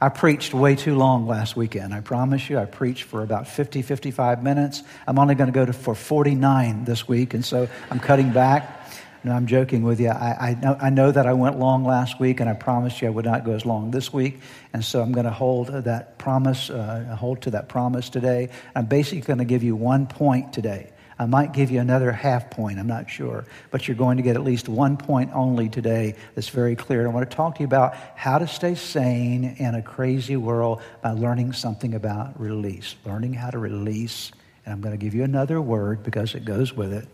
I 0.01 0.11
preached 0.11 0.53
way 0.53 0.75
too 0.75 0.95
long 0.95 1.27
last 1.27 1.57
weekend. 1.57 1.95
I 1.95 2.01
promise 2.01 2.51
you, 2.51 2.59
I 2.59 2.67
preached 2.67 3.05
for 3.05 3.23
about 3.23 3.49
50, 3.49 3.81
55 3.83 4.43
minutes. 4.43 4.83
I'm 5.07 5.19
only 5.19 5.35
going 5.35 5.51
to 5.51 5.55
go 5.55 5.65
to, 5.65 5.73
for 5.73 5.95
49 5.95 6.85
this 6.85 7.09
week, 7.09 7.33
and 7.33 7.45
so 7.45 7.69
I'm 7.91 8.01
cutting 8.01 8.31
back. 8.31 8.91
No, 9.27 9.33
I'm 9.33 9.49
joking 9.49 9.83
with 9.83 9.99
you. 9.99 10.11
I, 10.11 10.51
I, 10.51 10.55
know, 10.55 10.77
I 10.81 10.89
know 10.89 11.11
that 11.11 11.27
I 11.27 11.33
went 11.33 11.59
long 11.59 11.83
last 11.83 12.21
week, 12.21 12.39
and 12.39 12.49
I 12.49 12.55
promised 12.55 13.03
you 13.03 13.09
I 13.09 13.11
would 13.11 13.25
not 13.25 13.45
go 13.45 13.55
as 13.55 13.67
long 13.67 13.91
this 13.91 14.13
week. 14.13 14.39
And 14.73 14.85
so 14.85 15.03
I'm 15.03 15.11
going 15.11 15.25
to 15.27 15.33
hold 15.33 15.67
that 15.67 16.17
promise, 16.17 16.71
uh, 16.71 17.17
hold 17.19 17.43
to 17.43 17.51
that 17.51 17.69
promise 17.69 18.09
today. 18.09 18.51
I'm 18.77 18.87
basically 18.87 19.23
going 19.23 19.41
to 19.41 19.45
give 19.45 19.65
you 19.65 19.75
one 19.75 20.07
point 20.07 20.53
today. 20.53 20.93
I 21.19 21.27
might 21.27 21.53
give 21.53 21.73
you 21.73 21.81
another 21.81 22.13
half 22.13 22.51
point, 22.51 22.79
I'm 22.79 22.87
not 22.87 23.11
sure. 23.11 23.47
But 23.73 23.89
you're 23.89 23.97
going 23.97 24.19
to 24.19 24.23
get 24.23 24.37
at 24.37 24.45
least 24.45 24.69
one 24.69 24.97
point 24.97 25.33
only 25.35 25.69
today 25.69 26.15
that's 26.37 26.51
very 26.51 26.77
clear. 26.77 27.05
I 27.05 27.11
want 27.11 27.29
to 27.29 27.37
talk 27.37 27.57
to 27.57 27.63
you 27.63 27.67
about 27.67 27.97
how 28.15 28.39
to 28.39 28.47
stay 28.47 28.77
sane 28.77 29.57
in 29.59 29.75
a 29.75 29.83
crazy 29.83 30.37
world 30.37 30.83
by 31.03 31.11
learning 31.11 31.53
something 31.53 31.95
about 31.95 32.41
release, 32.41 32.95
learning 33.05 33.33
how 33.33 33.51
to 33.51 33.59
release. 33.59 34.31
And 34.65 34.73
I'm 34.73 34.81
going 34.81 34.97
to 34.97 35.05
give 35.05 35.17
you 35.17 35.25
another 35.25 35.61
word 35.61 36.05
because 36.05 36.37
it 36.37 36.45
goes 36.45 36.73
with 36.73 36.93
it. 36.93 37.09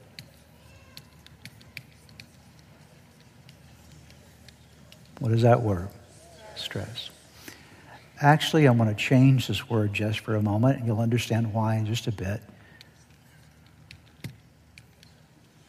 What 5.22 5.30
is 5.30 5.42
that 5.42 5.62
word? 5.62 5.88
Stress. 6.56 7.10
Actually, 8.20 8.66
I 8.66 8.72
want 8.72 8.90
to 8.90 8.96
change 8.96 9.46
this 9.46 9.70
word 9.70 9.94
just 9.94 10.18
for 10.18 10.34
a 10.34 10.42
moment, 10.42 10.78
and 10.78 10.86
you'll 10.86 10.98
understand 10.98 11.54
why 11.54 11.76
in 11.76 11.86
just 11.86 12.08
a 12.08 12.12
bit. 12.12 12.40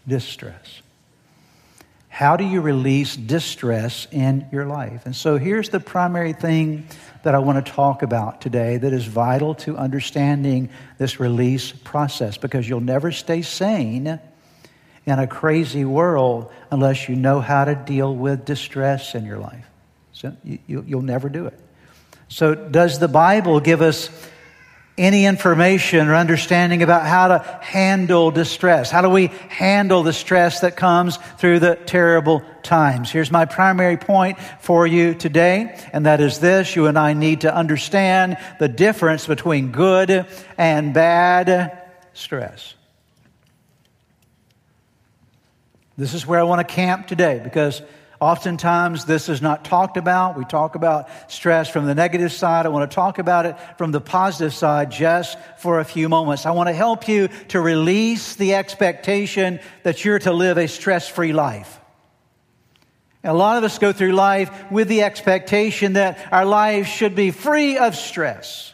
distress. 0.08 0.82
How 2.10 2.36
do 2.36 2.44
you 2.44 2.62
release 2.62 3.16
distress 3.16 4.08
in 4.12 4.48
your 4.52 4.66
life? 4.66 5.06
And 5.06 5.16
so 5.16 5.38
here's 5.38 5.70
the 5.70 5.80
primary 5.80 6.34
thing 6.34 6.88
that 7.24 7.36
I 7.36 7.40
want 7.40 7.64
to 7.64 7.72
talk 7.72 8.02
about 8.02 8.42
today 8.42 8.78
that 8.78 8.92
is 8.92 9.06
vital 9.06 9.54
to 9.56 9.78
understanding 9.78 10.70
this 10.98 11.20
release 11.20 11.72
process 11.72 12.38
because 12.38 12.68
you'll 12.68 12.82
never 12.82 13.12
stay 13.12 13.44
sane 13.44 14.20
in 15.06 15.20
a 15.20 15.28
crazy 15.28 15.86
world 15.86 16.52
unless 16.72 17.10
you 17.10 17.16
know 17.16 17.40
how 17.40 17.66
to 17.66 17.76
deal 17.76 18.16
with 18.16 18.46
distress 18.46 19.16
in 19.16 19.26
your 19.26 19.38
life. 19.38 19.66
So 20.14 20.36
you, 20.44 20.82
will 20.88 21.02
never 21.02 21.30
do 21.30 21.48
it. 21.48 21.60
So, 22.30 22.56
does 22.56 23.00
the 23.00 23.08
Bible 23.08 23.60
give 23.60 23.82
us 23.82 24.10
any 24.98 25.26
information 25.26 26.08
or 26.08 26.16
understanding 26.16 26.84
about 26.84 27.06
how 27.06 27.30
to 27.30 27.40
handle 27.62 28.30
distress. 28.32 28.92
How 28.92 29.02
do 29.02 29.10
we 29.10 29.28
handle 29.50 30.04
the 30.04 30.14
stress 30.14 30.60
that 30.60 30.78
comes 30.78 31.18
through 31.40 31.60
the 31.60 31.76
terrible 31.76 32.44
times? 32.62 33.10
Here's 33.10 33.32
my 33.32 33.46
primary 33.46 33.98
point 33.98 34.40
for 34.60 34.86
you 34.86 35.16
today, 35.16 35.80
and 35.94 36.06
that 36.06 36.22
is 36.22 36.40
this. 36.40 36.76
You 36.76 36.86
and 36.88 36.98
I 36.98 37.14
need 37.14 37.42
to 37.42 37.54
understand 37.54 38.38
the 38.60 38.68
difference 38.68 39.26
between 39.26 39.72
good 39.72 40.28
and 40.58 40.94
bad 40.94 41.82
stress. 42.14 42.76
This 45.98 46.14
is 46.14 46.26
where 46.26 46.40
I 46.40 46.44
want 46.44 46.68
to 46.68 46.74
camp 46.74 47.08
today 47.08 47.40
because 47.44 47.82
Oftentimes, 48.24 49.04
this 49.04 49.28
is 49.28 49.42
not 49.42 49.66
talked 49.66 49.98
about. 49.98 50.38
We 50.38 50.46
talk 50.46 50.76
about 50.76 51.10
stress 51.30 51.68
from 51.68 51.86
the 51.86 51.94
negative 51.94 52.32
side. 52.32 52.66
I 52.66 52.70
want 52.70 52.90
to 52.90 52.96
talk 52.96 53.20
about 53.20 53.46
it 53.46 53.58
from 53.78 53.92
the 53.92 54.00
positive 54.00 54.54
side 54.54 54.92
just 54.92 55.38
for 55.58 55.82
a 55.82 55.84
few 55.84 56.08
moments. 56.08 56.46
I 56.46 56.52
want 56.52 56.70
to 56.70 56.74
help 56.74 57.10
you 57.10 57.28
to 57.50 57.60
release 57.60 58.38
the 58.38 58.56
expectation 58.56 59.60
that 59.84 60.06
you're 60.06 60.20
to 60.20 60.32
live 60.32 60.58
a 60.58 60.70
stress 60.70 61.06
free 61.06 61.34
life. 61.34 61.82
A 63.26 63.34
lot 63.34 63.58
of 63.58 63.66
us 63.66 63.78
go 63.78 63.92
through 63.92 64.14
life 64.14 64.72
with 64.72 64.88
the 64.88 65.02
expectation 65.02 65.94
that 65.94 66.26
our 66.32 66.46
lives 66.46 66.88
should 66.88 67.16
be 67.16 67.32
free 67.32 67.78
of 67.78 67.94
stress. 67.94 68.73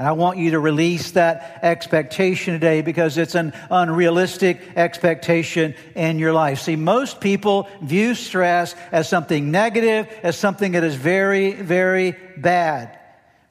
And 0.00 0.08
I 0.08 0.12
want 0.12 0.38
you 0.38 0.52
to 0.52 0.58
release 0.58 1.10
that 1.10 1.60
expectation 1.62 2.54
today 2.54 2.80
because 2.80 3.18
it's 3.18 3.34
an 3.34 3.52
unrealistic 3.70 4.58
expectation 4.74 5.74
in 5.94 6.18
your 6.18 6.32
life. 6.32 6.60
See, 6.62 6.74
most 6.74 7.20
people 7.20 7.68
view 7.82 8.14
stress 8.14 8.74
as 8.92 9.10
something 9.10 9.50
negative, 9.50 10.08
as 10.22 10.38
something 10.38 10.72
that 10.72 10.84
is 10.84 10.94
very, 10.94 11.52
very 11.52 12.16
bad. 12.38 12.98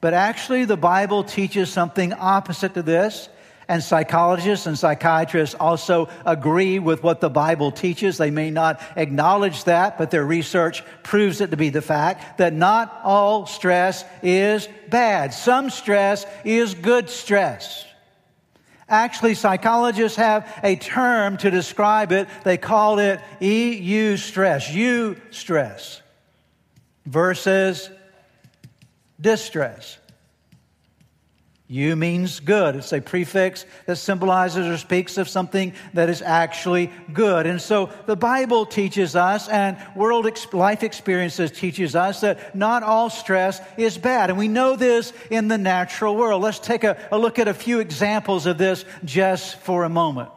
But 0.00 0.12
actually, 0.12 0.64
the 0.64 0.76
Bible 0.76 1.22
teaches 1.22 1.70
something 1.70 2.12
opposite 2.14 2.74
to 2.74 2.82
this. 2.82 3.28
And 3.70 3.84
psychologists 3.84 4.66
and 4.66 4.76
psychiatrists 4.76 5.54
also 5.54 6.08
agree 6.26 6.80
with 6.80 7.04
what 7.04 7.20
the 7.20 7.30
Bible 7.30 7.70
teaches. 7.70 8.18
They 8.18 8.32
may 8.32 8.50
not 8.50 8.82
acknowledge 8.96 9.62
that, 9.62 9.96
but 9.96 10.10
their 10.10 10.26
research 10.26 10.82
proves 11.04 11.40
it 11.40 11.52
to 11.52 11.56
be 11.56 11.68
the 11.68 11.80
fact 11.80 12.38
that 12.38 12.52
not 12.52 13.00
all 13.04 13.46
stress 13.46 14.04
is 14.24 14.68
bad. 14.88 15.32
Some 15.32 15.70
stress 15.70 16.26
is 16.44 16.74
good 16.74 17.08
stress. 17.08 17.86
Actually, 18.88 19.34
psychologists 19.34 20.16
have 20.16 20.52
a 20.64 20.74
term 20.74 21.36
to 21.36 21.48
describe 21.52 22.10
it. 22.10 22.26
They 22.42 22.56
call 22.56 22.98
it 22.98 23.20
eustress, 23.40 24.74
U 24.74 25.16
stress 25.30 26.02
versus 27.06 27.88
distress. 29.20 29.99
You 31.72 31.94
means 31.94 32.40
good. 32.40 32.74
It's 32.74 32.92
a 32.92 33.00
prefix 33.00 33.64
that 33.86 33.94
symbolizes 33.94 34.66
or 34.66 34.76
speaks 34.76 35.18
of 35.18 35.28
something 35.28 35.72
that 35.94 36.08
is 36.08 36.20
actually 36.20 36.90
good. 37.12 37.46
And 37.46 37.62
so 37.62 37.90
the 38.06 38.16
Bible 38.16 38.66
teaches 38.66 39.14
us 39.14 39.48
and 39.48 39.76
world 39.94 40.26
ex- 40.26 40.52
life 40.52 40.82
experiences 40.82 41.52
teaches 41.52 41.94
us 41.94 42.22
that 42.22 42.56
not 42.56 42.82
all 42.82 43.08
stress 43.08 43.60
is 43.76 43.96
bad. 43.96 44.30
And 44.30 44.38
we 44.40 44.48
know 44.48 44.74
this 44.74 45.12
in 45.30 45.46
the 45.46 45.58
natural 45.58 46.16
world. 46.16 46.42
Let's 46.42 46.58
take 46.58 46.82
a, 46.82 46.98
a 47.12 47.18
look 47.18 47.38
at 47.38 47.46
a 47.46 47.54
few 47.54 47.78
examples 47.78 48.46
of 48.46 48.58
this 48.58 48.84
just 49.04 49.54
for 49.60 49.84
a 49.84 49.88
moment. 49.88 50.30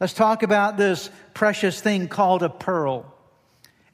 Let's 0.00 0.14
talk 0.14 0.42
about 0.42 0.78
this 0.78 1.10
precious 1.34 1.82
thing 1.82 2.08
called 2.08 2.42
a 2.42 2.48
pearl. 2.48 3.14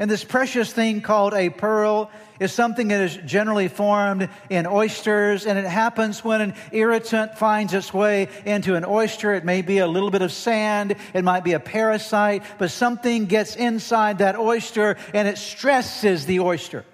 And 0.03 0.11
this 0.11 0.25
precious 0.25 0.73
thing 0.73 1.01
called 1.01 1.33
a 1.33 1.49
pearl 1.49 2.11
is 2.41 2.51
something 2.51 2.89
that 2.89 3.03
is 3.03 3.17
generally 3.19 3.69
formed 3.69 4.29
in 4.51 4.67
oysters, 4.67 5.47
and 5.47 5.57
it 5.57 5.65
happens 5.65 6.25
when 6.25 6.41
an 6.41 6.55
irritant 6.73 7.39
finds 7.39 7.73
its 7.73 7.95
way 7.95 8.27
into 8.45 8.75
an 8.75 8.85
oyster. 8.85 9.33
It 9.33 9.45
may 9.45 9.63
be 9.63 9.79
a 9.79 9.87
little 9.87 10.11
bit 10.11 10.21
of 10.21 10.33
sand, 10.33 10.97
it 11.15 11.23
might 11.23 11.45
be 11.45 11.53
a 11.53 11.61
parasite, 11.61 12.43
but 12.59 12.73
something 12.73 13.27
gets 13.27 13.55
inside 13.55 14.19
that 14.19 14.37
oyster 14.37 14.97
and 15.15 15.29
it 15.29 15.39
stresses 15.39 16.27
the 16.27 16.41
oyster. 16.41 16.85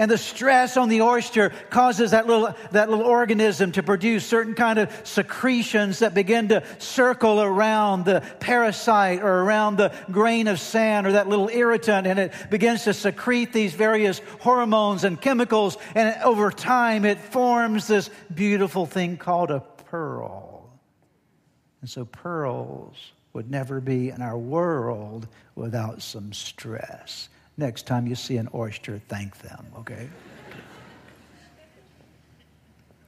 And 0.00 0.10
the 0.10 0.16
stress 0.16 0.78
on 0.78 0.88
the 0.88 1.02
oyster 1.02 1.52
causes 1.68 2.12
that 2.12 2.26
little, 2.26 2.54
that 2.70 2.88
little 2.88 3.04
organism 3.04 3.70
to 3.72 3.82
produce 3.82 4.24
certain 4.24 4.54
kind 4.54 4.78
of 4.78 4.90
secretions 5.04 5.98
that 5.98 6.14
begin 6.14 6.48
to 6.48 6.64
circle 6.78 7.42
around 7.42 8.06
the 8.06 8.22
parasite 8.40 9.20
or 9.20 9.42
around 9.42 9.76
the 9.76 9.94
grain 10.10 10.48
of 10.48 10.58
sand 10.58 11.06
or 11.06 11.12
that 11.12 11.28
little 11.28 11.50
irritant. 11.50 12.06
And 12.06 12.18
it 12.18 12.32
begins 12.48 12.84
to 12.84 12.94
secrete 12.94 13.52
these 13.52 13.74
various 13.74 14.22
hormones 14.38 15.04
and 15.04 15.20
chemicals. 15.20 15.76
And 15.94 16.18
over 16.22 16.50
time, 16.50 17.04
it 17.04 17.20
forms 17.20 17.86
this 17.86 18.08
beautiful 18.34 18.86
thing 18.86 19.18
called 19.18 19.50
a 19.50 19.60
pearl. 19.60 20.70
And 21.82 21.90
so 21.90 22.06
pearls 22.06 22.96
would 23.34 23.50
never 23.50 23.82
be 23.82 24.08
in 24.08 24.22
our 24.22 24.38
world 24.38 25.28
without 25.56 26.00
some 26.00 26.32
stress. 26.32 27.28
Next 27.60 27.86
time 27.86 28.06
you 28.06 28.14
see 28.14 28.38
an 28.38 28.48
oyster, 28.54 29.00
thank 29.08 29.36
them, 29.38 29.66
okay? 29.80 30.08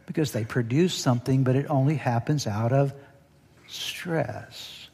because 0.06 0.32
they 0.32 0.44
produce 0.44 0.92
something, 0.94 1.42
but 1.42 1.56
it 1.56 1.64
only 1.71 1.94
happens 1.94 2.47
out 2.47 2.71
of 2.71 2.92
stress. 3.66 4.88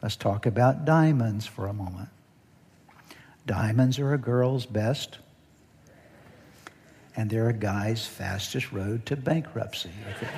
Let's 0.00 0.14
talk 0.14 0.46
about 0.46 0.84
diamonds 0.84 1.44
for 1.44 1.66
a 1.66 1.72
moment. 1.72 2.10
Diamonds 3.46 3.98
are 3.98 4.12
a 4.12 4.18
girl's 4.18 4.64
best, 4.64 5.18
and 7.16 7.28
they're 7.28 7.48
a 7.48 7.52
guy's 7.52 8.06
fastest 8.06 8.70
road 8.70 9.06
to 9.06 9.16
bankruptcy. 9.16 9.90
Okay? 10.16 10.28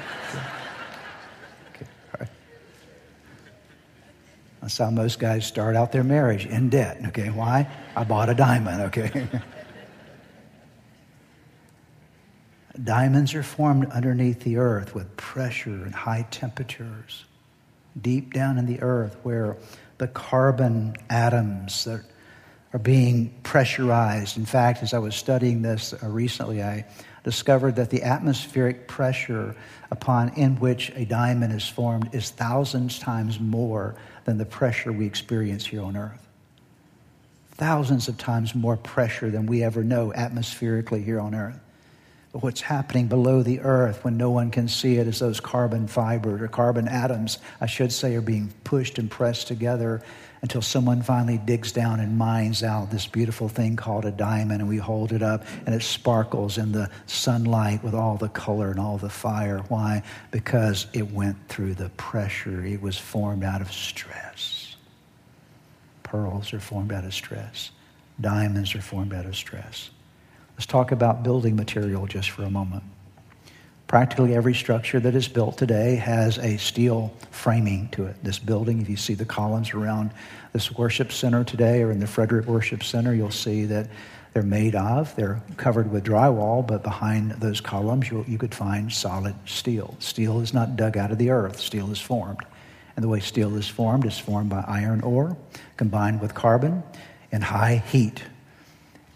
That's 4.69 4.77
how 4.77 4.91
most 4.91 5.19
guys 5.19 5.47
start 5.47 5.77
out 5.77 5.93
their 5.93 6.05
marriage 6.05 6.45
in 6.45 6.69
debt. 6.69 6.99
Okay, 7.07 7.31
why? 7.31 7.67
I 7.97 8.05
bought 8.05 8.29
a 8.29 8.35
diamond. 8.35 8.83
Okay. 8.83 9.27
Diamonds 12.85 13.35
are 13.35 13.43
formed 13.43 13.91
underneath 13.91 14.41
the 14.41 14.59
earth 14.59 14.95
with 14.95 15.17
pressure 15.17 15.71
and 15.71 15.95
high 15.95 16.27
temperatures, 16.31 17.25
deep 17.99 18.35
down 18.35 18.59
in 18.59 18.67
the 18.67 18.83
earth 18.83 19.17
where 19.23 19.57
the 19.97 20.07
carbon 20.07 20.97
atoms 21.09 21.85
that 21.85 22.03
are 22.75 22.79
being 22.79 23.35
pressurized. 23.45 24.37
In 24.37 24.45
fact, 24.45 24.83
as 24.83 24.93
I 24.93 24.99
was 24.99 25.17
studying 25.17 25.63
this 25.63 25.95
uh, 25.95 26.07
recently, 26.09 26.63
I 26.63 26.85
discovered 27.25 27.77
that 27.77 27.91
the 27.91 28.03
atmospheric 28.03 28.89
pressure 28.89 29.55
upon 29.91 30.31
in 30.31 30.57
which 30.57 30.91
a 30.95 31.05
diamond 31.05 31.53
is 31.53 31.69
formed 31.69 32.15
is 32.15 32.31
thousands 32.31 32.99
times 32.99 33.41
more 33.41 33.95
than 34.25 34.39
the 34.39 34.45
pressure 34.45 34.93
we 34.93 35.07
experience 35.07 35.67
here 35.67 35.83
on 35.83 35.97
earth. 35.97 36.27
Thousands 37.53 38.09
of 38.09 38.19
times 38.19 38.55
more 38.55 38.77
pressure 38.77 39.31
than 39.31 39.47
we 39.47 39.63
ever 39.63 39.83
know 39.83 40.13
atmospherically 40.13 41.03
here 41.03 41.21
on 41.21 41.35
earth. 41.35 41.59
But 42.33 42.43
what's 42.43 42.61
happening 42.61 43.07
below 43.07 43.43
the 43.43 43.61
earth 43.61 44.05
when 44.05 44.19
no 44.19 44.31
one 44.31 44.51
can 44.51 44.69
see 44.69 44.97
it 44.97 45.07
is 45.07 45.19
those 45.19 45.41
carbon 45.41 45.89
fibers 45.89 46.43
or 46.43 46.49
carbon 46.49 46.87
atoms, 46.87 47.39
I 47.61 47.67
should 47.67 47.91
say, 47.91 48.15
are 48.17 48.21
being 48.21 48.53
pushed 48.65 48.99
and 48.99 49.11
pressed 49.11 49.47
together 49.47 50.03
until 50.43 50.63
someone 50.63 51.03
finally 51.03 51.39
digs 51.39 51.73
down 51.73 52.01
and 52.01 52.19
mines 52.19 52.63
out 52.63 52.91
this 52.91 53.07
beautiful 53.07 53.49
thing 53.49 53.77
called 53.77 54.05
a 54.05 54.11
diamond, 54.11 54.61
and 54.61 54.69
we 54.69 54.77
hold 54.77 55.13
it 55.13 55.23
up, 55.23 55.45
and 55.67 55.75
it 55.75 55.83
sparkles 55.83 56.59
in 56.59 56.71
the 56.71 56.91
sunlight 57.07 57.83
with 57.83 57.95
all 57.95 58.17
the 58.17 58.29
color 58.29 58.71
and 58.71 58.79
all 58.79 58.99
the 58.99 59.09
fire. 59.09 59.59
Why? 59.69 60.03
Because 60.31 60.87
it 60.93 61.11
went 61.11 61.49
through 61.49 61.75
the 61.75 61.89
pressure, 61.91 62.65
it 62.65 62.81
was 62.81 62.97
formed 62.99 63.43
out 63.43 63.63
of 63.63 63.73
stress. 63.73 64.77
Pearls 66.03 66.53
are 66.53 66.61
formed 66.61 66.93
out 66.93 67.05
of 67.05 67.15
stress, 67.15 67.71
diamonds 68.21 68.75
are 68.75 68.83
formed 68.83 69.15
out 69.15 69.27
of 69.27 69.35
stress. 69.35 69.91
Let's 70.59 70.67
talk 70.67 70.91
about 70.91 71.23
building 71.23 71.55
material 71.55 72.09
just 72.09 72.31
for 72.31 72.43
a 72.43 72.51
moment. 72.51 72.83
Practically 73.87 74.35
every 74.35 74.55
structure 74.55 74.99
that 74.99 75.15
is 75.15 75.29
built 75.29 75.57
today 75.57 75.95
has 75.95 76.37
a 76.39 76.57
steel 76.57 77.15
framing 77.31 77.91
to 77.91 78.07
it. 78.07 78.17
This 78.25 78.41
building, 78.41 78.83
if 78.83 78.91
you 78.91 78.97
see 78.97 79.15
the 79.15 79.25
columns 79.25 79.73
around 79.73 80.11
this 80.53 80.73
worship 80.73 81.13
center 81.13 81.45
today 81.45 81.81
or 81.85 81.93
in 81.93 82.01
the 82.01 82.09
Frederick 82.09 82.47
Worship 82.47 82.83
Center, 82.83 83.15
you'll 83.15 83.31
see 83.31 83.67
that 83.67 83.89
they're 84.35 84.43
made 84.43 84.75
of. 84.75 85.15
They're 85.15 85.41
covered 85.59 85.93
with 85.93 86.05
drywall, 86.05 86.67
but 86.67 86.83
behind 86.83 87.31
those 87.41 87.61
columns, 87.61 88.11
you, 88.11 88.25
you 88.27 88.37
could 88.37 88.53
find 88.53 88.93
solid 88.93 89.37
steel. 89.47 89.95
Steel 90.01 90.41
is 90.41 90.53
not 90.53 90.75
dug 90.75 90.97
out 90.97 91.13
of 91.13 91.19
the 91.19 91.31
earth, 91.31 91.61
steel 91.61 91.93
is 91.93 92.01
formed. 92.01 92.45
And 92.97 93.05
the 93.05 93.09
way 93.09 93.21
steel 93.21 93.55
is 93.55 93.69
formed 93.69 94.07
is 94.07 94.19
formed 94.19 94.51
by 94.51 94.65
iron 94.67 95.03
ore 95.03 95.37
combined 95.77 96.21
with 96.21 96.35
carbon 96.35 96.83
and 97.31 97.45
high 97.45 97.77
heat 97.77 98.25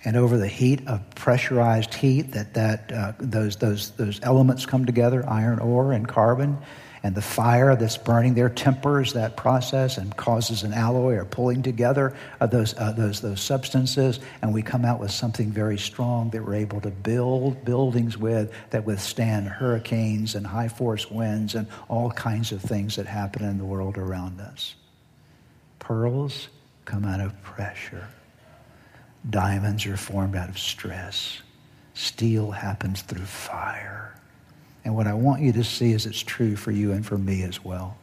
and 0.05 0.17
over 0.17 0.37
the 0.37 0.49
heat 0.49 0.87
of 0.89 1.09
pressurized 1.15 1.95
heat 1.95 2.33
that, 2.33 2.55
that 2.55 2.93
uh, 2.93 3.13
those, 3.19 3.57
those, 3.57 3.91
those 3.93 4.21
elements 4.23 4.67
come 4.67 4.85
together 4.85 5.29
iron 5.29 5.59
ore 5.59 5.93
and 5.93 6.09
carbon 6.09 6.59
and 7.05 7.17
the 7.17 7.23
fire 7.23 7.75
that's 7.75 7.97
burning 7.97 8.35
there 8.35 8.49
tempers 8.49 9.13
that 9.15 9.37
process 9.37 9.99
and 9.99 10.17
causes 10.17 10.63
an 10.63 10.73
alloy 10.73 11.15
or 11.15 11.25
pulling 11.25 11.61
together 11.63 12.17
of 12.41 12.51
those, 12.51 12.79
uh, 12.79 12.93
those, 12.93 13.21
those 13.21 13.41
substances 13.41 14.21
and 14.41 14.53
we 14.53 14.63
come 14.63 14.85
out 14.85 15.01
with 15.01 15.11
something 15.11 15.51
very 15.51 15.79
strong 15.79 16.31
that 16.31 16.45
we're 16.45 16.55
able 16.55 16.81
to 16.81 16.91
build 16.91 17.65
buildings 17.65 18.17
with 18.17 18.53
that 18.71 18.85
withstand 18.85 19.49
hurricanes 19.49 20.35
and 20.35 20.47
high 20.47 20.69
force 20.69 21.11
winds 21.11 21.55
and 21.55 21.67
all 21.89 22.11
kinds 22.11 22.53
of 22.53 22.61
things 22.61 22.97
that 22.97 23.07
happen 23.07 23.45
in 23.45 23.59
the 23.59 23.65
world 23.65 23.99
around 23.99 24.41
us. 24.41 24.75
Pearls 25.79 26.49
come 26.85 27.05
out 27.05 27.21
of 27.21 27.41
pressure 27.43 28.09
Diamonds 29.29 29.87
are 29.87 29.97
formed 29.97 30.35
out 30.35 30.49
of 30.49 30.59
stress. 30.59 31.43
Steel 31.95 32.51
happens 32.51 33.03
through 33.03 33.25
fire. 33.25 34.15
And 34.85 34.97
what 34.97 35.07
I 35.07 35.15
want 35.15 35.43
you 35.43 35.53
to 35.53 35.65
see 35.65 35.93
is 35.93 36.07
it's 36.07 36.21
true 36.23 36.57
for 36.57 36.73
you 36.73 36.93
and 36.93 37.07
for 37.07 37.17
me 37.17 37.43
as 37.43 37.65
well. 37.65 37.97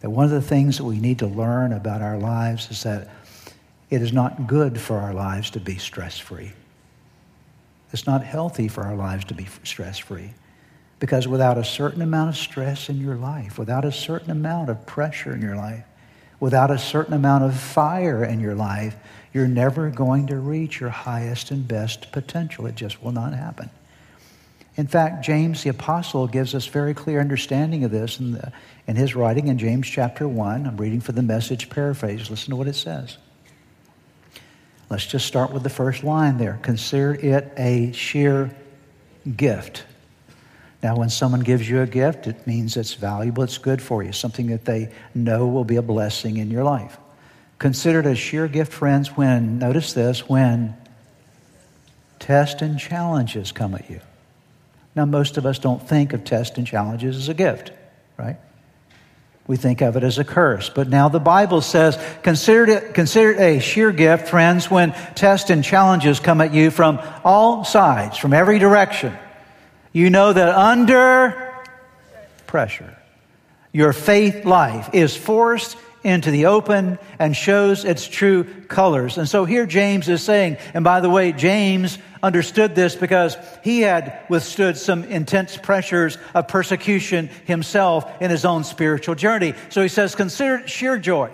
That 0.00 0.10
one 0.10 0.24
of 0.24 0.30
the 0.30 0.42
things 0.42 0.76
that 0.78 0.84
we 0.84 0.98
need 0.98 1.18
to 1.20 1.26
learn 1.26 1.72
about 1.72 2.02
our 2.02 2.18
lives 2.18 2.70
is 2.70 2.82
that 2.82 3.08
it 3.88 4.02
is 4.02 4.12
not 4.12 4.46
good 4.46 4.78
for 4.78 4.98
our 4.98 5.14
lives 5.14 5.50
to 5.50 5.60
be 5.60 5.78
stress 5.78 6.18
free. 6.18 6.52
It's 7.92 8.06
not 8.06 8.22
healthy 8.22 8.68
for 8.68 8.84
our 8.84 8.94
lives 8.94 9.24
to 9.26 9.34
be 9.34 9.48
stress 9.64 9.98
free. 9.98 10.30
Because 11.00 11.26
without 11.26 11.58
a 11.58 11.64
certain 11.64 12.02
amount 12.02 12.28
of 12.28 12.36
stress 12.36 12.88
in 12.88 13.00
your 13.00 13.16
life, 13.16 13.58
without 13.58 13.84
a 13.84 13.92
certain 13.92 14.30
amount 14.30 14.68
of 14.68 14.86
pressure 14.86 15.34
in 15.34 15.40
your 15.40 15.56
life, 15.56 15.84
without 16.38 16.70
a 16.70 16.78
certain 16.78 17.14
amount 17.14 17.44
of 17.44 17.58
fire 17.58 18.24
in 18.24 18.38
your 18.38 18.54
life, 18.54 18.96
you're 19.32 19.48
never 19.48 19.90
going 19.90 20.26
to 20.28 20.36
reach 20.36 20.80
your 20.80 20.90
highest 20.90 21.50
and 21.50 21.66
best 21.66 22.10
potential. 22.12 22.66
It 22.66 22.74
just 22.74 23.02
will 23.02 23.12
not 23.12 23.32
happen. 23.32 23.70
In 24.76 24.86
fact, 24.86 25.24
James 25.24 25.62
the 25.62 25.70
Apostle 25.70 26.26
gives 26.26 26.54
us 26.54 26.66
very 26.66 26.94
clear 26.94 27.20
understanding 27.20 27.84
of 27.84 27.90
this 27.90 28.18
in, 28.18 28.32
the, 28.32 28.52
in 28.86 28.96
his 28.96 29.14
writing 29.14 29.48
in 29.48 29.58
James 29.58 29.86
chapter 29.86 30.26
1. 30.26 30.66
I'm 30.66 30.76
reading 30.76 31.00
for 31.00 31.12
the 31.12 31.22
message 31.22 31.68
paraphrase. 31.70 32.30
Listen 32.30 32.50
to 32.50 32.56
what 32.56 32.68
it 32.68 32.76
says. 32.76 33.18
Let's 34.88 35.06
just 35.06 35.26
start 35.26 35.52
with 35.52 35.62
the 35.62 35.70
first 35.70 36.02
line 36.02 36.38
there. 36.38 36.58
Consider 36.62 37.14
it 37.14 37.52
a 37.56 37.92
sheer 37.92 38.54
gift. 39.36 39.84
Now, 40.82 40.96
when 40.96 41.10
someone 41.10 41.40
gives 41.40 41.68
you 41.68 41.82
a 41.82 41.86
gift, 41.86 42.26
it 42.26 42.46
means 42.46 42.76
it's 42.76 42.94
valuable, 42.94 43.42
it's 43.42 43.58
good 43.58 43.82
for 43.82 44.02
you, 44.02 44.12
something 44.12 44.46
that 44.46 44.64
they 44.64 44.90
know 45.14 45.46
will 45.46 45.64
be 45.64 45.76
a 45.76 45.82
blessing 45.82 46.38
in 46.38 46.50
your 46.50 46.64
life. 46.64 46.96
Considered 47.60 48.06
a 48.06 48.14
sheer 48.14 48.48
gift, 48.48 48.72
friends, 48.72 49.18
when, 49.18 49.58
notice 49.58 49.92
this, 49.92 50.26
when 50.26 50.74
tests 52.18 52.62
and 52.62 52.78
challenges 52.78 53.52
come 53.52 53.74
at 53.74 53.90
you. 53.90 54.00
Now, 54.96 55.04
most 55.04 55.36
of 55.36 55.44
us 55.44 55.58
don't 55.58 55.86
think 55.86 56.14
of 56.14 56.24
tests 56.24 56.56
and 56.56 56.66
challenges 56.66 57.18
as 57.18 57.28
a 57.28 57.34
gift, 57.34 57.70
right? 58.16 58.38
We 59.46 59.58
think 59.58 59.82
of 59.82 59.94
it 59.96 60.02
as 60.02 60.18
a 60.18 60.24
curse. 60.24 60.70
But 60.70 60.88
now 60.88 61.10
the 61.10 61.20
Bible 61.20 61.60
says, 61.60 61.98
consider 62.22 62.66
it, 62.66 62.94
consider 62.94 63.32
it 63.32 63.40
a 63.40 63.60
sheer 63.60 63.92
gift, 63.92 64.28
friends, 64.28 64.70
when 64.70 64.92
tests 65.14 65.50
and 65.50 65.62
challenges 65.62 66.18
come 66.18 66.40
at 66.40 66.54
you 66.54 66.70
from 66.70 66.98
all 67.24 67.64
sides, 67.64 68.16
from 68.16 68.32
every 68.32 68.58
direction. 68.58 69.14
You 69.92 70.08
know 70.08 70.32
that 70.32 70.48
under 70.48 71.66
pressure, 72.46 72.96
your 73.70 73.92
faith 73.92 74.46
life 74.46 74.94
is 74.94 75.14
forced 75.14 75.76
into 76.02 76.30
the 76.30 76.46
open 76.46 76.98
and 77.18 77.36
shows 77.36 77.84
its 77.84 78.06
true 78.06 78.44
colors. 78.68 79.18
And 79.18 79.28
so 79.28 79.44
here 79.44 79.66
James 79.66 80.08
is 80.08 80.22
saying, 80.22 80.56
and 80.74 80.84
by 80.84 81.00
the 81.00 81.10
way, 81.10 81.32
James 81.32 81.98
understood 82.22 82.74
this 82.74 82.94
because 82.94 83.36
he 83.62 83.80
had 83.80 84.24
withstood 84.28 84.76
some 84.76 85.04
intense 85.04 85.56
pressures 85.56 86.18
of 86.34 86.48
persecution 86.48 87.28
himself 87.44 88.10
in 88.20 88.30
his 88.30 88.44
own 88.44 88.64
spiritual 88.64 89.14
journey. 89.14 89.54
So 89.68 89.82
he 89.82 89.88
says, 89.88 90.14
consider 90.14 90.66
sheer 90.66 90.98
joy 90.98 91.30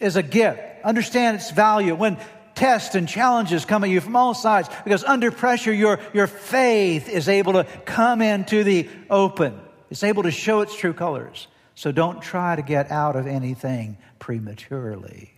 as 0.00 0.16
a 0.16 0.22
gift. 0.22 0.60
Understand 0.84 1.36
its 1.36 1.50
value 1.50 1.94
when 1.94 2.18
tests 2.54 2.94
and 2.94 3.08
challenges 3.08 3.64
come 3.64 3.84
at 3.84 3.90
you 3.90 4.00
from 4.00 4.16
all 4.16 4.34
sides 4.34 4.68
because 4.84 5.04
under 5.04 5.30
pressure, 5.30 5.72
your, 5.72 6.00
your 6.12 6.26
faith 6.26 7.08
is 7.08 7.28
able 7.28 7.54
to 7.54 7.64
come 7.84 8.20
into 8.20 8.64
the 8.64 8.88
open. 9.08 9.58
It's 9.90 10.02
able 10.02 10.24
to 10.24 10.30
show 10.30 10.60
its 10.60 10.76
true 10.76 10.92
colors. 10.92 11.46
So 11.78 11.92
don't 11.92 12.20
try 12.20 12.56
to 12.56 12.62
get 12.62 12.90
out 12.90 13.14
of 13.14 13.28
anything 13.28 13.98
prematurely. 14.18 15.32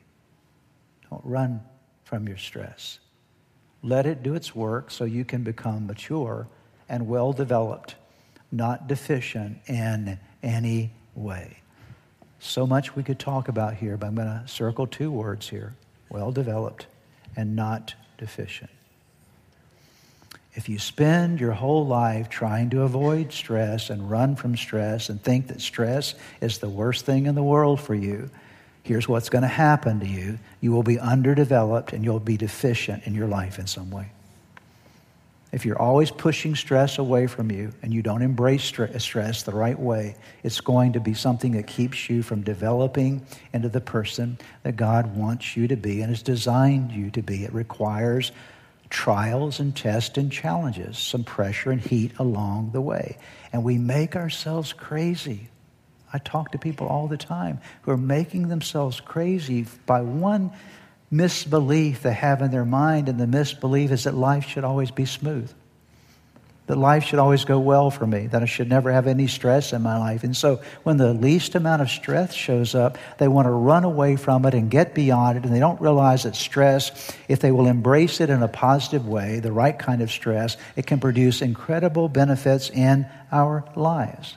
Don't 1.11 1.23
run 1.23 1.61
from 2.05 2.27
your 2.27 2.39
stress. 2.39 2.99
Let 3.83 4.07
it 4.07 4.23
do 4.23 4.35
its 4.35 4.55
work 4.55 4.91
so 4.91 5.05
you 5.05 5.23
can 5.23 5.43
become 5.43 5.87
mature 5.87 6.49
and 6.89 7.07
well 7.07 7.35
developed, 7.35 7.97
not 8.51 8.89
deficient 8.89 9.59
in 9.67 10.19
any 10.43 10.93
way. 11.15 11.59
So 12.39 12.67
much 12.67 12.97
we 12.97 13.03
could 13.03 13.19
talk 13.19 13.49
about 13.49 13.75
here, 13.75 13.99
but 13.99 14.07
I'm 14.07 14.15
going 14.15 14.27
to 14.27 14.49
circle 14.49 14.87
two 14.87 15.11
words 15.11 15.47
here 15.51 15.75
well 16.09 16.33
developed 16.33 16.87
and 17.37 17.55
not 17.55 17.93
deficient. 18.17 18.71
If 20.55 20.69
you 20.69 20.79
spend 20.79 21.39
your 21.39 21.53
whole 21.53 21.87
life 21.87 22.29
trying 22.29 22.71
to 22.71 22.83
avoid 22.83 23.33
stress 23.33 23.89
and 23.89 24.11
run 24.11 24.35
from 24.35 24.57
stress 24.57 25.09
and 25.09 25.23
think 25.23 25.47
that 25.47 25.61
stress 25.61 26.15
is 26.41 26.59
the 26.59 26.69
worst 26.69 27.07
thing 27.07 27.27
in 27.27 27.37
the 27.37 27.43
world 27.43 27.81
for 27.81 27.95
you, 27.95 28.31
here's 28.83 29.09
what's 29.09 29.29
going 29.29 29.43
to 29.43 29.49
happen 29.49 30.01
to 30.01 30.07
you. 30.07 30.39
You 30.61 30.73
will 30.73 30.83
be 30.83 30.99
underdeveloped 30.99 31.93
and 31.93 32.05
you'll 32.05 32.19
be 32.19 32.37
deficient 32.37 33.07
in 33.07 33.15
your 33.15 33.29
life 33.29 33.61
in 33.61 33.69
some 33.69 33.91
way. 33.91 34.11
If 35.53 35.67
you're 35.67 35.81
always 35.81 36.13
pushing 36.13 36.55
stress 36.55 36.99
away 36.99 37.27
from 37.27 37.51
you 37.51 37.73
and 37.83 37.93
you 37.93 38.03
don't 38.03 38.23
embrace 38.23 38.65
stress 38.65 39.43
the 39.43 39.53
right 39.53 39.79
way, 39.79 40.15
it's 40.45 40.61
going 40.61 40.93
to 40.93 41.01
be 41.01 41.13
something 41.15 41.53
that 41.53 41.67
keeps 41.67 42.09
you 42.09 42.23
from 42.23 42.43
developing 42.43 43.25
into 43.53 43.69
the 43.69 43.81
person 43.81 44.39
that 44.63 44.77
God 44.77 45.17
wants 45.17 45.57
you 45.57 45.67
to 45.69 45.77
be 45.77 46.03
and 46.03 46.11
has 46.11 46.23
designed 46.23 46.93
you 46.93 47.11
to 47.13 47.23
be. 47.23 47.45
It 47.45 47.53
requires 47.53 48.31
trials 48.91 49.61
and 49.61 49.75
tests 49.75 50.19
and 50.19 50.31
challenges, 50.31 50.99
some 50.99 51.25
pressure 51.25 51.71
and 51.71 51.81
heat 51.81 52.13
along 52.19 52.73
the 52.73 52.81
way. 52.81 53.17
And 53.53 53.65
we 53.65 53.79
make 53.79 54.17
ourselves 54.17 54.73
crazy. 54.73 55.49
I 56.13 56.19
talk 56.19 56.53
to 56.53 56.59
people 56.59 56.89
all 56.89 57.07
the 57.07 57.17
time 57.17 57.61
who 57.83 57.93
are 57.93 57.97
making 57.97 58.49
themselves 58.49 59.01
crazy 59.01 59.67
by 59.87 60.03
one 60.03 60.53
misbelief 61.11 62.03
they 62.03 62.13
have 62.13 62.43
in 62.43 62.51
their 62.51 62.65
mind, 62.65 63.09
and 63.09 63.19
the 63.19 63.27
misbelief 63.27 63.91
is 63.91 64.05
that 64.05 64.15
life 64.15 64.47
should 64.47 64.65
always 64.65 64.91
be 64.91 65.07
smooth 65.07 65.53
that 66.71 66.79
life 66.79 67.03
should 67.03 67.19
always 67.19 67.45
go 67.45 67.59
well 67.59 67.91
for 67.91 68.07
me, 68.07 68.29
that 68.29 68.43
I 68.43 68.45
should 68.45 68.69
never 68.69 68.93
have 68.93 69.09
any 69.09 69.27
stress 69.27 69.73
in 69.73 69.83
my 69.83 69.99
life. 69.99 70.23
And 70.23 70.37
so 70.37 70.63
when 70.85 70.99
the 70.99 71.13
least 71.13 71.57
amount 71.57 71.83
of 71.83 71.91
stress 71.91 72.33
shows 72.33 72.77
up, 72.77 72.97
they 73.19 73.27
want 73.27 73.47
to 73.47 73.51
run 73.51 73.83
away 73.83 74.15
from 74.15 74.45
it 74.45 74.55
and 74.55 74.71
get 74.71 74.95
beyond 74.95 75.37
it. 75.37 75.45
And 75.45 75.53
they 75.53 75.59
don't 75.59 75.81
realize 75.81 76.23
that 76.23 76.37
stress, 76.37 77.13
if 77.27 77.41
they 77.41 77.51
will 77.51 77.67
embrace 77.67 78.21
it 78.21 78.31
in 78.31 78.41
a 78.45 78.47
positive 78.47 79.09
way, 79.09 79.41
the 79.41 79.51
right 79.51 79.77
kind 79.77 80.01
of 80.01 80.13
stress, 80.13 80.57
it 80.77 80.87
can 80.87 81.01
produce 81.01 81.43
incredible 81.43 82.09
benefits 82.09 82.71
in 82.71 83.05
our 83.33 83.65
lives. 83.75 84.37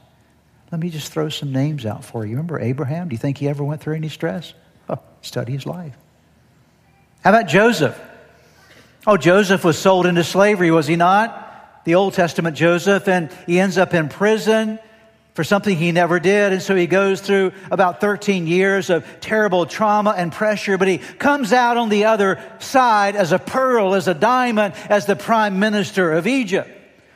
Let 0.71 0.81
me 0.81 0.89
just 0.89 1.13
throw 1.13 1.29
some 1.29 1.51
names 1.51 1.85
out 1.85 2.03
for 2.03 2.25
you. 2.25 2.31
Remember 2.31 2.59
Abraham? 2.59 3.09
Do 3.09 3.13
you 3.13 3.19
think 3.19 3.37
he 3.37 3.47
ever 3.47 3.63
went 3.63 3.79
through 3.79 3.93
any 3.93 4.09
stress? 4.09 4.55
Oh, 4.89 4.97
study 5.21 5.51
his 5.51 5.67
life. 5.67 5.95
How 7.23 7.29
about 7.29 7.47
Joseph? 7.47 8.01
Oh, 9.05 9.17
Joseph 9.17 9.63
was 9.63 9.77
sold 9.77 10.07
into 10.07 10.23
slavery, 10.23 10.71
was 10.71 10.87
he 10.87 10.95
not? 10.95 11.42
The 11.85 11.95
Old 11.95 12.13
Testament 12.13 12.55
Joseph, 12.55 13.07
and 13.07 13.29
he 13.45 13.59
ends 13.59 13.77
up 13.77 13.93
in 13.93 14.09
prison 14.09 14.79
for 15.33 15.43
something 15.43 15.75
he 15.75 15.91
never 15.91 16.19
did. 16.19 16.53
And 16.53 16.61
so 16.61 16.75
he 16.75 16.87
goes 16.87 17.19
through 17.21 17.53
about 17.71 18.01
13 18.01 18.47
years 18.47 18.89
of 18.89 19.05
terrible 19.19 19.65
trauma 19.65 20.13
and 20.15 20.31
pressure, 20.31 20.77
but 20.77 20.87
he 20.87 20.99
comes 20.99 21.51
out 21.51 21.77
on 21.77 21.89
the 21.89 22.05
other 22.05 22.39
side 22.59 23.15
as 23.15 23.31
a 23.31 23.39
pearl, 23.39 23.95
as 23.95 24.07
a 24.07 24.13
diamond, 24.13 24.75
as 24.89 25.05
the 25.05 25.15
prime 25.15 25.59
minister 25.59 26.11
of 26.11 26.27
Egypt. 26.27 26.69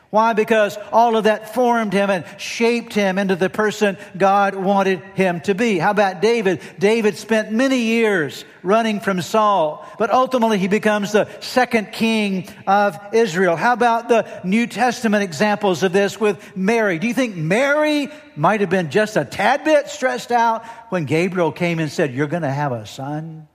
Why? 0.10 0.32
Because 0.32 0.78
all 0.94 1.18
of 1.18 1.26
that 1.26 1.54
formed 1.54 1.92
him 1.92 2.10
and 2.10 2.24
shaped 2.38 2.94
him 2.94 3.18
into 3.18 3.36
the 3.36 3.50
person 3.50 3.98
God 4.16 4.56
wanted 4.56 5.00
him 5.16 5.42
to 5.42 5.54
be. 5.54 5.78
How 5.80 5.92
about 5.92 6.22
David? 6.22 6.62
David 6.80 7.18
spent 7.18 7.52
many 7.52 7.80
years 7.80 8.46
running 8.64 9.02
from 9.02 9.22
Saul, 9.22 9.86
but 10.00 10.10
ultimately 10.10 10.60
he 10.60 10.70
becomes 10.70 11.12
the 11.12 11.28
second 11.42 11.92
king 11.92 12.48
of 12.66 12.98
Israel. 13.12 13.58
How 13.58 13.74
about 13.74 14.08
the 14.08 14.42
New 14.46 14.66
Testament 14.66 15.24
examples 15.24 15.84
of 15.84 15.92
this 15.92 16.18
with 16.20 16.56
Mary? 16.56 17.00
Do 17.00 17.08
you 17.08 17.14
think 17.14 17.36
Mary 17.36 18.08
might 18.38 18.62
have 18.62 18.70
been 18.70 18.90
just 18.90 19.18
a 19.18 19.26
tad 19.26 19.66
bit 19.66 19.90
stressed 19.90 20.32
out 20.32 20.66
when 20.90 21.04
Gabriel 21.04 21.52
came 21.52 21.80
and 21.80 21.92
said, 21.92 22.14
You're 22.14 22.28
going 22.28 22.44
to 22.44 22.52
have 22.52 22.72
a 22.72 22.86
son? 22.86 23.50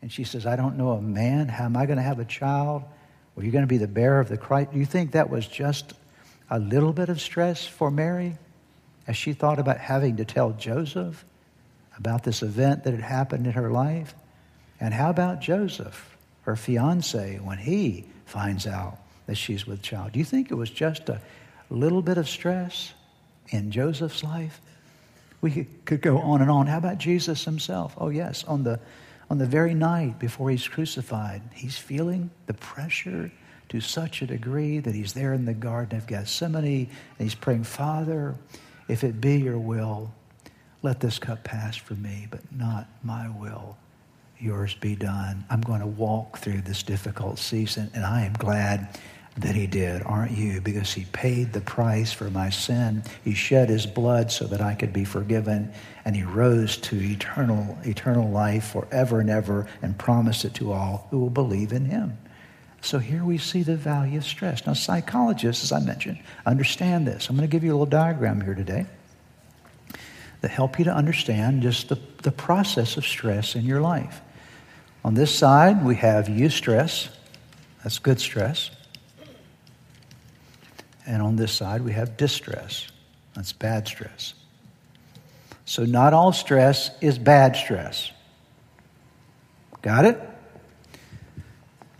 And 0.00 0.10
she 0.10 0.24
says, 0.24 0.46
I 0.46 0.56
don't 0.56 0.78
know 0.78 0.92
a 0.92 1.02
man. 1.02 1.48
How 1.48 1.66
am 1.66 1.76
I 1.76 1.84
going 1.84 1.98
to 1.98 2.02
have 2.02 2.20
a 2.20 2.24
child? 2.24 2.84
Were 3.40 3.46
you 3.46 3.52
going 3.52 3.62
to 3.62 3.66
be 3.66 3.78
the 3.78 3.88
bearer 3.88 4.20
of 4.20 4.28
the 4.28 4.36
Christ? 4.36 4.72
Do 4.72 4.78
you 4.78 4.84
think 4.84 5.12
that 5.12 5.30
was 5.30 5.46
just 5.46 5.94
a 6.50 6.58
little 6.58 6.92
bit 6.92 7.08
of 7.08 7.22
stress 7.22 7.64
for 7.66 7.90
Mary 7.90 8.36
as 9.06 9.16
she 9.16 9.32
thought 9.32 9.58
about 9.58 9.78
having 9.78 10.18
to 10.18 10.26
tell 10.26 10.50
Joseph 10.50 11.24
about 11.96 12.22
this 12.22 12.42
event 12.42 12.84
that 12.84 12.92
had 12.92 13.02
happened 13.02 13.46
in 13.46 13.54
her 13.54 13.70
life? 13.70 14.14
And 14.78 14.92
how 14.92 15.08
about 15.08 15.40
Joseph, 15.40 16.18
her 16.42 16.54
fiance, 16.54 17.38
when 17.38 17.56
he 17.56 18.04
finds 18.26 18.66
out 18.66 18.98
that 19.24 19.36
she's 19.36 19.66
with 19.66 19.80
child? 19.80 20.12
Do 20.12 20.18
you 20.18 20.24
think 20.26 20.50
it 20.50 20.56
was 20.56 20.68
just 20.68 21.08
a 21.08 21.18
little 21.70 22.02
bit 22.02 22.18
of 22.18 22.28
stress 22.28 22.92
in 23.48 23.70
Joseph's 23.70 24.22
life? 24.22 24.60
We 25.40 25.64
could 25.86 26.02
go 26.02 26.18
on 26.18 26.42
and 26.42 26.50
on. 26.50 26.66
How 26.66 26.76
about 26.76 26.98
Jesus 26.98 27.46
himself? 27.46 27.94
Oh, 27.96 28.10
yes, 28.10 28.44
on 28.44 28.64
the 28.64 28.80
on 29.30 29.38
the 29.38 29.46
very 29.46 29.74
night 29.74 30.18
before 30.18 30.50
he's 30.50 30.66
crucified, 30.66 31.40
he's 31.54 31.78
feeling 31.78 32.30
the 32.46 32.54
pressure 32.54 33.30
to 33.68 33.80
such 33.80 34.20
a 34.20 34.26
degree 34.26 34.80
that 34.80 34.94
he's 34.94 35.12
there 35.12 35.32
in 35.32 35.44
the 35.44 35.54
Garden 35.54 35.96
of 35.96 36.08
Gethsemane 36.08 36.64
and 36.66 36.88
he's 37.18 37.36
praying, 37.36 37.62
Father, 37.62 38.34
if 38.88 39.04
it 39.04 39.20
be 39.20 39.36
your 39.38 39.58
will, 39.58 40.12
let 40.82 40.98
this 40.98 41.20
cup 41.20 41.44
pass 41.44 41.76
from 41.76 42.02
me, 42.02 42.26
but 42.28 42.40
not 42.50 42.88
my 43.04 43.28
will. 43.28 43.76
Yours 44.40 44.74
be 44.74 44.96
done. 44.96 45.44
I'm 45.48 45.60
going 45.60 45.80
to 45.80 45.86
walk 45.86 46.38
through 46.38 46.62
this 46.62 46.82
difficult 46.82 47.38
season, 47.38 47.90
and 47.94 48.04
I 48.04 48.24
am 48.24 48.32
glad 48.32 48.98
that 49.36 49.54
he 49.54 49.66
did, 49.66 50.02
aren't 50.02 50.32
you? 50.32 50.60
Because 50.60 50.92
he 50.92 51.04
paid 51.12 51.52
the 51.52 51.60
price 51.60 52.12
for 52.12 52.30
my 52.30 52.50
sin. 52.50 53.02
He 53.24 53.34
shed 53.34 53.68
his 53.68 53.86
blood 53.86 54.30
so 54.30 54.46
that 54.46 54.60
I 54.60 54.74
could 54.74 54.92
be 54.92 55.04
forgiven, 55.04 55.72
and 56.04 56.16
he 56.16 56.24
rose 56.24 56.76
to 56.78 56.96
eternal, 57.00 57.78
eternal 57.84 58.28
life 58.28 58.72
forever 58.72 59.20
and 59.20 59.30
ever 59.30 59.66
and 59.82 59.96
promised 59.96 60.44
it 60.44 60.54
to 60.54 60.72
all 60.72 61.06
who 61.10 61.18
will 61.18 61.30
believe 61.30 61.72
in 61.72 61.86
him. 61.86 62.18
So 62.82 62.98
here 62.98 63.24
we 63.24 63.38
see 63.38 63.62
the 63.62 63.76
value 63.76 64.18
of 64.18 64.24
stress. 64.24 64.66
Now, 64.66 64.72
psychologists, 64.72 65.64
as 65.64 65.72
I 65.72 65.80
mentioned, 65.80 66.18
understand 66.46 67.06
this. 67.06 67.28
I'm 67.28 67.36
going 67.36 67.48
to 67.48 67.52
give 67.52 67.62
you 67.62 67.70
a 67.70 67.74
little 67.74 67.86
diagram 67.86 68.40
here 68.40 68.54
today 68.54 68.86
that 70.40 70.50
help 70.50 70.78
you 70.78 70.86
to 70.86 70.94
understand 70.94 71.62
just 71.62 71.88
the, 71.88 71.98
the 72.22 72.32
process 72.32 72.96
of 72.96 73.04
stress 73.04 73.54
in 73.54 73.64
your 73.64 73.80
life. 73.80 74.22
On 75.04 75.14
this 75.14 75.34
side, 75.34 75.84
we 75.84 75.96
have 75.96 76.26
eustress. 76.26 77.08
That's 77.82 77.98
good 77.98 78.20
stress. 78.20 78.70
And 81.10 81.22
on 81.22 81.34
this 81.34 81.50
side, 81.50 81.82
we 81.82 81.90
have 81.90 82.16
distress. 82.16 82.86
That's 83.34 83.52
bad 83.52 83.88
stress. 83.88 84.34
So, 85.64 85.84
not 85.84 86.14
all 86.14 86.32
stress 86.32 86.92
is 87.00 87.18
bad 87.18 87.56
stress. 87.56 88.12
Got 89.82 90.04
it? 90.04 90.29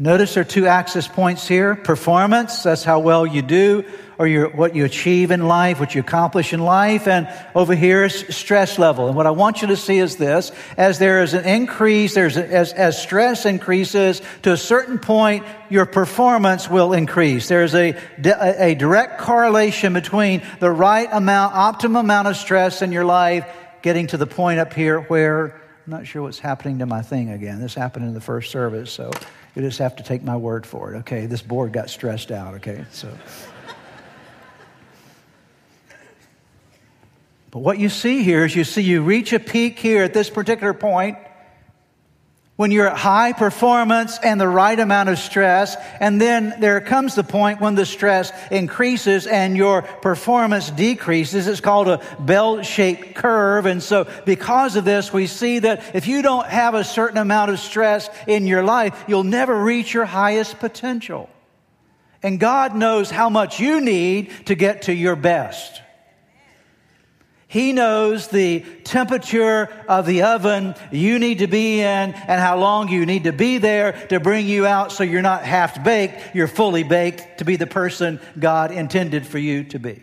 Notice 0.03 0.33
there 0.33 0.41
are 0.41 0.45
two 0.45 0.67
access 0.67 1.07
points 1.07 1.47
here 1.47 1.75
performance, 1.75 2.63
that's 2.63 2.83
how 2.83 3.01
well 3.01 3.27
you 3.27 3.43
do, 3.43 3.85
or 4.17 4.27
your, 4.27 4.49
what 4.49 4.75
you 4.75 4.87
achieve 4.87 5.31
in 5.31 5.47
life, 5.47 5.79
what 5.79 5.95
you 5.95 6.01
accomplish 6.01 6.55
in 6.55 6.61
life. 6.61 7.07
And 7.07 7.29
over 7.55 7.75
here 7.75 8.05
is 8.05 8.15
stress 8.35 8.79
level. 8.79 9.09
And 9.09 9.15
what 9.15 9.27
I 9.27 9.31
want 9.33 9.61
you 9.61 9.69
to 9.69 9.77
see 9.77 9.99
is 9.99 10.17
this 10.17 10.53
as 10.79 10.99
there 10.99 11.23
is 11.23 11.35
an 11.35 11.45
increase, 11.45 12.15
there's 12.15 12.39
a, 12.39 12.47
as, 12.49 12.73
as 12.73 13.01
stress 13.01 13.45
increases 13.45 14.23
to 14.41 14.53
a 14.53 14.57
certain 14.57 14.99
point, 14.99 15.45
your 15.69 15.85
performance 15.85 16.71
will 16.71 16.95
increase. 16.95 17.49
There's 17.49 17.75
a, 17.75 17.95
a 18.25 18.75
direct 18.77 19.21
correlation 19.21 19.93
between 19.93 20.41
the 20.61 20.71
right 20.71 21.11
amount, 21.13 21.55
optimum 21.55 22.07
amount 22.07 22.27
of 22.27 22.37
stress 22.37 22.81
in 22.81 22.91
your 22.91 23.05
life 23.05 23.47
getting 23.83 24.07
to 24.07 24.17
the 24.17 24.27
point 24.27 24.61
up 24.61 24.73
here 24.73 25.01
where 25.01 25.61
I'm 25.87 25.91
not 25.91 26.07
sure 26.07 26.23
what's 26.23 26.39
happening 26.39 26.79
to 26.79 26.87
my 26.87 27.03
thing 27.03 27.29
again. 27.29 27.61
This 27.61 27.75
happened 27.75 28.07
in 28.07 28.15
the 28.15 28.21
first 28.23 28.51
service, 28.51 28.91
so 28.91 29.11
you 29.55 29.63
just 29.63 29.79
have 29.79 29.97
to 29.97 30.03
take 30.03 30.23
my 30.23 30.37
word 30.37 30.67
for 30.67 30.95
it. 30.95 30.99
Okay, 30.99 31.27
this 31.27 31.43
board 31.43 31.73
got 31.73 31.91
stressed 31.91 32.31
out. 32.31 32.55
Okay, 32.55 32.85
so. 32.91 33.13
But 37.51 37.61
what 37.61 37.79
you 37.79 37.89
see 37.89 38.23
here 38.23 38.45
is 38.45 38.55
you 38.55 38.63
see 38.63 38.83
you 38.83 39.03
reach 39.03 39.33
a 39.33 39.41
peak 39.41 39.79
here 39.79 40.05
at 40.05 40.15
this 40.15 40.31
particular 40.31 40.73
point 40.73 41.19
when 42.61 42.71
you're 42.71 42.89
at 42.89 42.97
high 42.99 43.33
performance 43.33 44.19
and 44.23 44.39
the 44.39 44.47
right 44.47 44.79
amount 44.79 45.09
of 45.09 45.19
stress. 45.19 45.77
And 45.99 46.21
then 46.21 46.53
there 46.61 46.83
comes 46.83 47.15
the 47.15 47.25
point 47.25 47.59
when 47.59 47.75
the 47.75 47.87
stress 47.87 48.33
increases 48.51 49.27
and 49.27 49.57
your 49.57 49.81
performance 49.81 50.71
decreases. 50.71 51.47
It's 51.47 51.63
called 51.63 51.89
a 51.89 52.03
bell 52.19 52.61
shaped 52.61 53.15
curve. 53.15 53.65
And 53.65 53.83
so 53.83 54.07
because 54.27 54.77
of 54.77 54.85
this, 54.85 55.11
we 55.11 55.27
see 55.27 55.61
that 55.61 55.95
if 55.97 56.07
you 56.07 56.21
don't 56.21 56.47
have 56.47 56.75
a 56.75 56.85
certain 56.85 57.17
amount 57.17 57.51
of 57.51 57.61
stress 57.61 58.11
in 58.27 58.47
your 58.47 58.63
life, 58.63 59.07
you'll 59.09 59.25
never 59.25 59.59
reach 59.65 59.95
your 59.95 60.05
highest 60.05 60.59
potential. 60.59 61.31
And 62.23 62.39
God 62.39 62.77
knows 62.77 63.11
how 63.11 63.31
much 63.31 63.59
you 63.59 63.81
need 63.81 64.33
to 64.49 64.55
get 64.55 64.83
to 64.83 64.93
your 64.93 65.17
best. 65.17 65.81
He 67.51 67.73
knows 67.73 68.29
the 68.29 68.61
temperature 68.85 69.69
of 69.89 70.07
the 70.07 70.23
oven 70.23 70.77
you 70.93 71.19
need 71.19 71.41
to 71.41 71.49
be 71.49 71.81
in 71.81 72.13
and 72.13 72.41
how 72.41 72.57
long 72.59 72.89
you 72.89 73.05
need 73.05 73.25
to 73.25 73.33
be 73.33 73.59
there 73.59 73.91
to 74.07 74.21
bring 74.21 74.47
you 74.47 74.69
out 74.69 74.93
so 74.93 75.03
you're 75.03 75.21
not 75.21 75.43
half 75.43 75.83
baked, 75.83 76.33
you're 76.33 76.47
fully 76.47 76.85
baked 76.85 77.39
to 77.39 77.45
be 77.45 77.57
the 77.57 77.67
person 77.67 78.21
God 78.39 78.71
intended 78.71 79.27
for 79.27 79.39
you 79.39 79.65
to 79.65 79.81
be. 79.81 80.01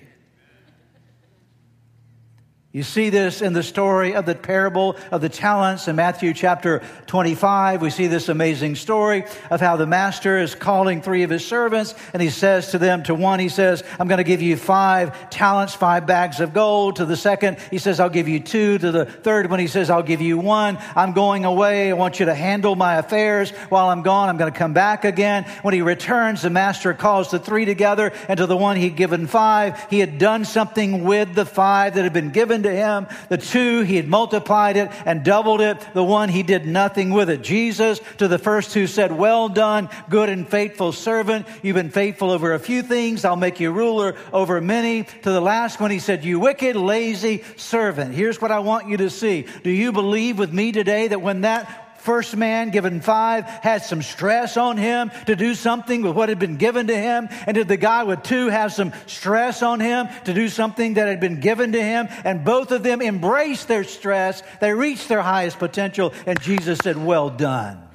You 2.78 2.84
see 2.84 3.10
this 3.10 3.42
in 3.42 3.54
the 3.54 3.64
story 3.64 4.14
of 4.14 4.28
the 4.28 4.36
parable 4.36 4.98
of 5.10 5.20
the 5.20 5.30
talents 5.30 5.88
in 5.88 5.96
Matthew 5.96 6.32
chapter 6.32 6.84
25. 7.08 7.82
We 7.82 7.90
see 7.90 8.06
this 8.06 8.30
amazing 8.30 8.76
story 8.76 9.24
of 9.50 9.60
how 9.60 9.78
the 9.78 9.88
master 9.88 10.38
is 10.38 10.54
calling 10.54 11.02
three 11.02 11.24
of 11.24 11.32
his 11.32 11.44
servants 11.44 11.96
and 12.14 12.22
he 12.22 12.30
says 12.30 12.70
to 12.74 12.78
them, 12.78 13.02
to 13.02 13.16
one, 13.16 13.40
he 13.40 13.50
says, 13.50 13.84
I'm 14.00 14.08
going 14.08 14.20
to 14.20 14.24
give 14.24 14.44
you 14.44 14.58
five 14.58 15.32
talents, 15.32 15.74
five 15.74 16.06
bags 16.06 16.40
of 16.40 16.54
gold. 16.54 16.98
To 16.98 17.06
the 17.06 17.18
second, 17.18 17.58
he 17.72 17.80
says, 17.80 18.00
I'll 18.00 18.12
give 18.12 18.28
you 18.28 18.40
two. 18.40 18.78
To 18.78 18.92
the 18.92 19.06
third 19.06 19.50
one, 19.50 19.60
he 19.60 19.66
says, 19.66 19.90
I'll 19.90 20.04
give 20.04 20.22
you 20.22 20.38
one. 20.38 20.78
I'm 20.96 21.14
going 21.14 21.46
away. 21.46 21.90
I 21.90 21.94
want 21.94 22.20
you 22.20 22.28
to 22.28 22.36
handle 22.36 22.76
my 22.76 22.98
affairs 22.98 23.50
while 23.70 23.90
I'm 23.90 24.04
gone. 24.04 24.30
I'm 24.30 24.38
going 24.38 24.54
to 24.54 24.60
come 24.60 24.74
back 24.74 25.04
again. 25.04 25.46
When 25.64 25.74
he 25.74 25.82
returns, 25.82 26.44
the 26.44 26.52
master 26.52 26.94
calls 26.94 27.32
the 27.32 27.40
three 27.40 27.66
together 27.66 28.14
and 28.30 28.38
to 28.38 28.46
the 28.46 28.56
one 28.56 28.78
he'd 28.78 28.96
given 28.96 29.26
five, 29.26 29.84
he 29.90 29.98
had 29.98 30.20
done 30.20 30.46
something 30.46 31.06
with 31.06 31.34
the 31.34 31.44
five 31.44 31.96
that 31.96 32.04
had 32.04 32.14
been 32.14 32.30
given 32.30 32.67
to 32.68 32.76
him. 32.76 33.08
The 33.30 33.38
two, 33.38 33.82
he 33.82 33.96
had 33.96 34.08
multiplied 34.08 34.78
it 34.78 34.92
and 35.06 35.24
doubled 35.24 35.62
it. 35.62 35.86
The 35.94 36.04
one, 36.04 36.30
he 36.30 36.44
did 36.44 36.68
nothing 36.68 37.10
with 37.10 37.30
it. 37.30 37.42
Jesus, 37.42 38.00
to 38.18 38.28
the 38.28 38.38
first 38.38 38.72
two, 38.72 38.88
said, 38.88 39.12
Well 39.12 39.50
done, 39.50 39.90
good 40.10 40.30
and 40.30 40.48
faithful 40.48 40.92
servant. 40.92 41.48
You've 41.64 41.76
been 41.76 41.90
faithful 41.90 42.30
over 42.30 42.54
a 42.54 42.60
few 42.60 42.84
things. 42.84 43.26
I'll 43.26 43.36
make 43.36 43.60
you 43.60 43.72
ruler 43.72 44.16
over 44.32 44.62
many. 44.62 45.04
To 45.04 45.32
the 45.32 45.42
last 45.42 45.80
one, 45.80 45.92
he 45.92 46.00
said, 46.00 46.24
You 46.24 46.40
wicked, 46.40 46.76
lazy 46.76 47.44
servant. 47.56 48.14
Here's 48.14 48.42
what 48.42 48.52
I 48.52 48.60
want 48.60 48.88
you 48.88 48.98
to 48.98 49.10
see. 49.10 49.48
Do 49.64 49.72
you 49.72 49.92
believe 49.92 50.38
with 50.38 50.54
me 50.54 50.72
today 50.72 51.08
that 51.08 51.22
when 51.22 51.42
that 51.42 51.87
first 52.08 52.38
man 52.38 52.70
given 52.70 53.02
five 53.02 53.44
had 53.44 53.84
some 53.84 54.02
stress 54.02 54.56
on 54.56 54.78
him 54.78 55.12
to 55.26 55.36
do 55.36 55.54
something 55.54 56.02
with 56.02 56.16
what 56.16 56.30
had 56.30 56.40
been 56.40 56.56
given 56.56 56.88
to 56.88 56.96
him? 56.96 57.28
And 57.46 57.54
did 57.54 57.68
the 57.68 57.76
guy 57.76 58.04
with 58.04 58.24
two 58.24 58.48
have 58.48 58.72
some 58.72 58.94
stress 59.08 59.62
on 59.62 59.82
him 59.82 60.08
to 60.24 60.34
do 60.34 60.48
something 60.48 60.94
that 60.94 61.10
had 61.10 61.20
been 61.20 61.42
given 61.42 61.74
to 61.74 61.84
him? 61.84 62.08
And 62.24 62.46
both 62.46 62.72
of 62.72 62.82
them 62.82 63.02
embraced 63.02 63.68
their 63.68 63.84
stress. 63.84 64.42
They 64.62 64.72
reached 64.72 65.10
their 65.10 65.22
highest 65.22 65.60
potential. 65.60 66.14
And 66.26 66.40
Jesus 66.40 66.80
said, 66.80 66.96
Well 66.96 67.30
done. 67.30 67.86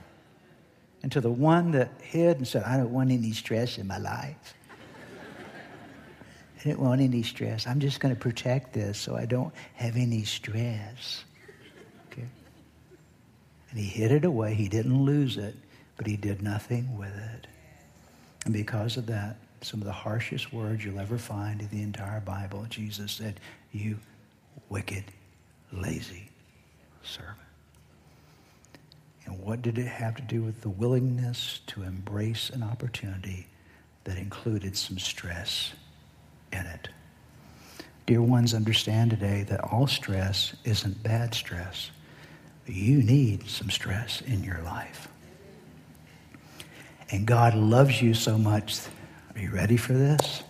And 1.03 1.11
to 1.13 1.23
the 1.23 1.33
one 1.33 1.71
that 1.71 1.91
hid 2.03 2.37
and 2.37 2.47
said, 2.47 2.65
I 2.65 2.77
don't 2.77 2.93
want 2.93 3.13
any 3.13 3.33
stress 3.33 3.79
in 3.79 3.87
my 3.87 3.97
life. 3.99 4.55
I 6.61 6.63
didn't 6.63 6.81
want 6.81 7.01
any 7.01 7.23
stress. 7.23 7.67
I'm 7.67 7.81
just 7.81 7.99
going 7.99 8.15
to 8.15 8.21
protect 8.21 8.75
this 8.75 8.99
so 8.99 9.17
I 9.17 9.25
don't 9.25 9.55
have 9.73 9.97
any 9.97 10.25
stress. 10.25 11.25
And 13.73 13.81
he 13.81 13.87
hid 13.87 14.13
it 14.13 14.27
away. 14.27 14.55
He 14.55 14.69
didn't 14.69 15.03
lose 15.03 15.39
it, 15.39 15.57
but 15.97 16.07
he 16.07 16.17
did 16.17 16.43
nothing 16.43 16.99
with 16.99 17.17
it. 17.17 17.47
And 18.45 18.53
because 18.53 18.99
of 18.99 19.07
that, 19.07 19.37
some 19.63 19.81
of 19.81 19.87
the 19.87 19.93
harshest 19.93 20.53
words 20.53 20.85
you'll 20.85 21.01
ever 21.01 21.17
find 21.17 21.63
in 21.63 21.69
the 21.69 21.83
entire 21.83 22.21
Bible. 22.21 22.67
Jesus 22.69 23.13
said, 23.13 23.41
You 23.73 23.99
wicked, 24.69 25.05
lazy 25.73 26.29
servant. 27.03 27.39
And 29.25 29.41
what 29.41 29.63
did 29.63 29.79
it 29.79 29.87
have 29.87 30.17
to 30.17 30.23
do 30.23 30.43
with 30.43 30.61
the 30.61 30.69
willingness 30.69 31.61
to 31.69 31.83
embrace 31.83 32.51
an 32.51 32.63
opportunity 32.63 33.47
that 34.05 34.19
included 34.19 34.77
some 34.77 34.99
stress 34.99 35.73
in 36.53 36.67
it? 36.67 36.89
Dear 38.05 38.21
ones, 38.21 38.53
understand 38.53 39.11
today 39.11 39.45
that 39.45 39.61
all 39.61 39.87
stress 39.87 40.55
isn't 40.65 41.03
bad 41.03 41.35
stress. 41.35 41.91
You 42.73 43.03
need 43.03 43.49
some 43.49 43.69
stress 43.69 44.23
in 44.23 44.43
your 44.43 44.63
life. 44.63 45.09
And 47.11 47.27
God 47.27 47.55
loves 47.55 48.01
you 48.01 48.15
so 48.15 48.39
much. 48.39 48.79
Are 49.35 49.41
you 49.41 49.51
ready 49.51 49.77
for 49.77 49.93
this? 49.93 50.43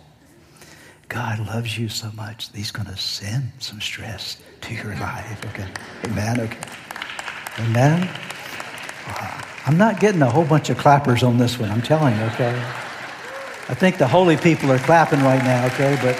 God 1.09 1.39
loves 1.39 1.77
you 1.77 1.89
so 1.89 2.09
much 2.15 2.49
that 2.49 2.57
He's 2.57 2.71
going 2.71 2.87
to 2.87 2.95
send 2.95 3.51
some 3.59 3.81
stress 3.81 4.37
to 4.61 4.73
your 4.73 4.95
life. 4.95 5.45
Okay. 5.47 5.67
Amen. 6.05 6.39
Okay. 6.39 6.57
Amen. 7.59 8.09
I'm 9.65 9.77
not 9.77 9.99
getting 9.99 10.21
a 10.21 10.29
whole 10.29 10.45
bunch 10.45 10.69
of 10.69 10.77
clappers 10.77 11.23
on 11.23 11.37
this 11.37 11.59
one, 11.59 11.71
I'm 11.71 11.81
telling 11.81 12.15
you, 12.17 12.23
okay? 12.23 12.55
I 13.69 13.73
think 13.73 13.97
the 13.97 14.07
holy 14.07 14.37
people 14.37 14.71
are 14.71 14.79
clapping 14.79 15.21
right 15.21 15.43
now, 15.43 15.65
okay? 15.67 15.97
But 16.01 16.17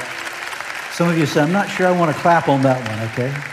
some 0.91 1.09
of 1.09 1.17
you 1.17 1.25
say, 1.25 1.41
I'm 1.41 1.51
not 1.51 1.69
sure 1.69 1.87
I 1.87 1.91
want 1.91 2.13
to 2.13 2.21
clap 2.21 2.49
on 2.49 2.61
that 2.61 2.77
one, 2.87 2.99
okay? 3.09 3.52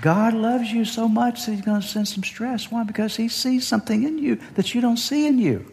God 0.00 0.34
loves 0.34 0.70
you 0.70 0.84
so 0.84 1.08
much 1.08 1.44
that 1.44 1.52
He's 1.52 1.62
going 1.62 1.80
to 1.80 1.86
send 1.86 2.08
some 2.08 2.24
stress. 2.24 2.70
Why? 2.70 2.84
Because 2.84 3.16
He 3.16 3.28
sees 3.28 3.66
something 3.66 4.02
in 4.02 4.18
you 4.18 4.36
that 4.54 4.74
you 4.74 4.80
don't 4.80 4.96
see 4.96 5.26
in 5.26 5.38
you. 5.38 5.70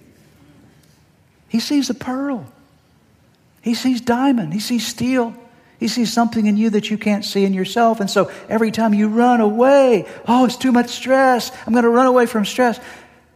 He 1.50 1.60
sees 1.60 1.90
a 1.90 1.94
pearl, 1.94 2.46
He 3.62 3.74
sees 3.74 4.02
diamond, 4.02 4.54
He 4.54 4.60
sees 4.60 4.86
steel. 4.86 5.36
He 5.80 5.88
sees 5.88 6.12
something 6.12 6.48
in 6.48 6.58
you 6.58 6.72
that 6.72 6.90
you 6.90 6.98
can't 6.98 7.24
see 7.24 7.46
in 7.46 7.54
yourself. 7.54 8.00
And 8.00 8.10
so 8.10 8.32
every 8.50 8.72
time 8.72 8.96
you 8.96 9.10
run 9.10 9.42
away, 9.42 10.08
oh, 10.28 10.46
it's 10.46 10.58
too 10.58 10.72
much 10.72 10.90
stress. 10.90 11.52
I'm 11.68 11.74
going 11.74 11.84
to 11.84 11.90
run 11.90 12.08
away 12.08 12.26
from 12.26 12.46
stress. 12.46 12.80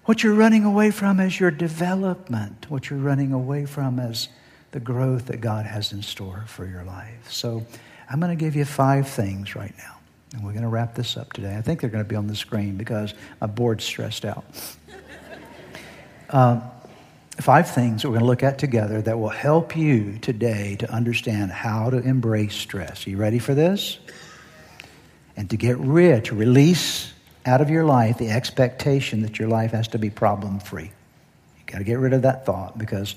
What 0.05 0.23
you're 0.23 0.33
running 0.33 0.65
away 0.65 0.89
from 0.89 1.19
is 1.19 1.39
your 1.39 1.51
development. 1.51 2.65
What 2.67 2.89
you're 2.89 2.97
running 2.97 3.31
away 3.31 3.67
from 3.67 3.99
is 3.99 4.27
the 4.71 4.79
growth 4.79 5.27
that 5.27 5.39
God 5.39 5.67
has 5.67 5.91
in 5.91 6.01
store 6.01 6.45
for 6.47 6.65
your 6.65 6.83
life. 6.83 7.31
So 7.31 7.63
I'm 8.09 8.19
going 8.19 8.35
to 8.35 8.43
give 8.43 8.55
you 8.55 8.65
five 8.65 9.07
things 9.07 9.55
right 9.55 9.73
now. 9.77 10.00
And 10.33 10.43
we're 10.43 10.51
going 10.51 10.63
to 10.63 10.69
wrap 10.69 10.95
this 10.95 11.17
up 11.17 11.33
today. 11.33 11.55
I 11.55 11.61
think 11.61 11.81
they're 11.81 11.89
going 11.89 12.03
to 12.03 12.07
be 12.07 12.15
on 12.15 12.27
the 12.27 12.35
screen 12.35 12.77
because 12.77 13.13
my 13.39 13.47
board's 13.47 13.83
stressed 13.83 14.25
out. 14.25 14.45
Um, 16.33 16.61
five 17.41 17.69
things 17.71 18.05
we're 18.05 18.11
going 18.11 18.21
to 18.21 18.25
look 18.25 18.41
at 18.41 18.57
together 18.57 19.01
that 19.01 19.19
will 19.19 19.27
help 19.27 19.75
you 19.75 20.17
today 20.19 20.77
to 20.77 20.89
understand 20.89 21.51
how 21.51 21.89
to 21.89 21.97
embrace 21.97 22.55
stress. 22.55 23.05
Are 23.05 23.09
you 23.09 23.17
ready 23.17 23.37
for 23.37 23.53
this? 23.53 23.99
And 25.35 25.49
to 25.49 25.57
get 25.57 25.77
rid, 25.77 26.25
to 26.25 26.35
release 26.35 27.11
out 27.45 27.61
of 27.61 27.69
your 27.69 27.83
life 27.83 28.17
the 28.17 28.29
expectation 28.29 29.23
that 29.23 29.39
your 29.39 29.49
life 29.49 29.71
has 29.71 29.87
to 29.89 29.99
be 29.99 30.09
problem 30.09 30.59
free. 30.59 30.91
You 31.57 31.63
got 31.65 31.79
to 31.79 31.83
get 31.83 31.99
rid 31.99 32.13
of 32.13 32.21
that 32.21 32.45
thought 32.45 32.77
because 32.77 33.15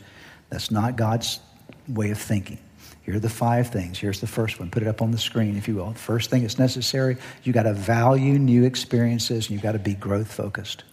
that's 0.51 0.71
not 0.71 0.97
God's 0.97 1.41
way 1.89 2.11
of 2.11 2.19
thinking. 2.19 2.59
Here 3.05 3.17
are 3.17 3.21
the 3.21 3.29
five 3.29 3.69
things. 3.69 3.99
Here's 3.99 4.21
the 4.21 4.27
first 4.27 4.59
one. 4.59 4.71
Put 4.71 4.83
it 4.83 4.89
up 4.89 5.03
on 5.03 5.11
the 5.11 5.19
screen, 5.19 5.57
if 5.57 5.69
you 5.69 5.75
will. 5.75 5.93
First 5.93 6.31
thing 6.31 6.41
that's 6.43 6.59
necessary, 6.59 7.19
you 7.43 7.53
got 7.53 7.65
to 7.65 7.75
value 7.75 8.39
new 8.39 8.65
experiences 8.65 9.47
and 9.47 9.51
you've 9.51 9.63
got 9.63 9.73
to 9.73 9.79
be 9.79 9.95
growth 9.95 10.33
focused. 10.33 10.85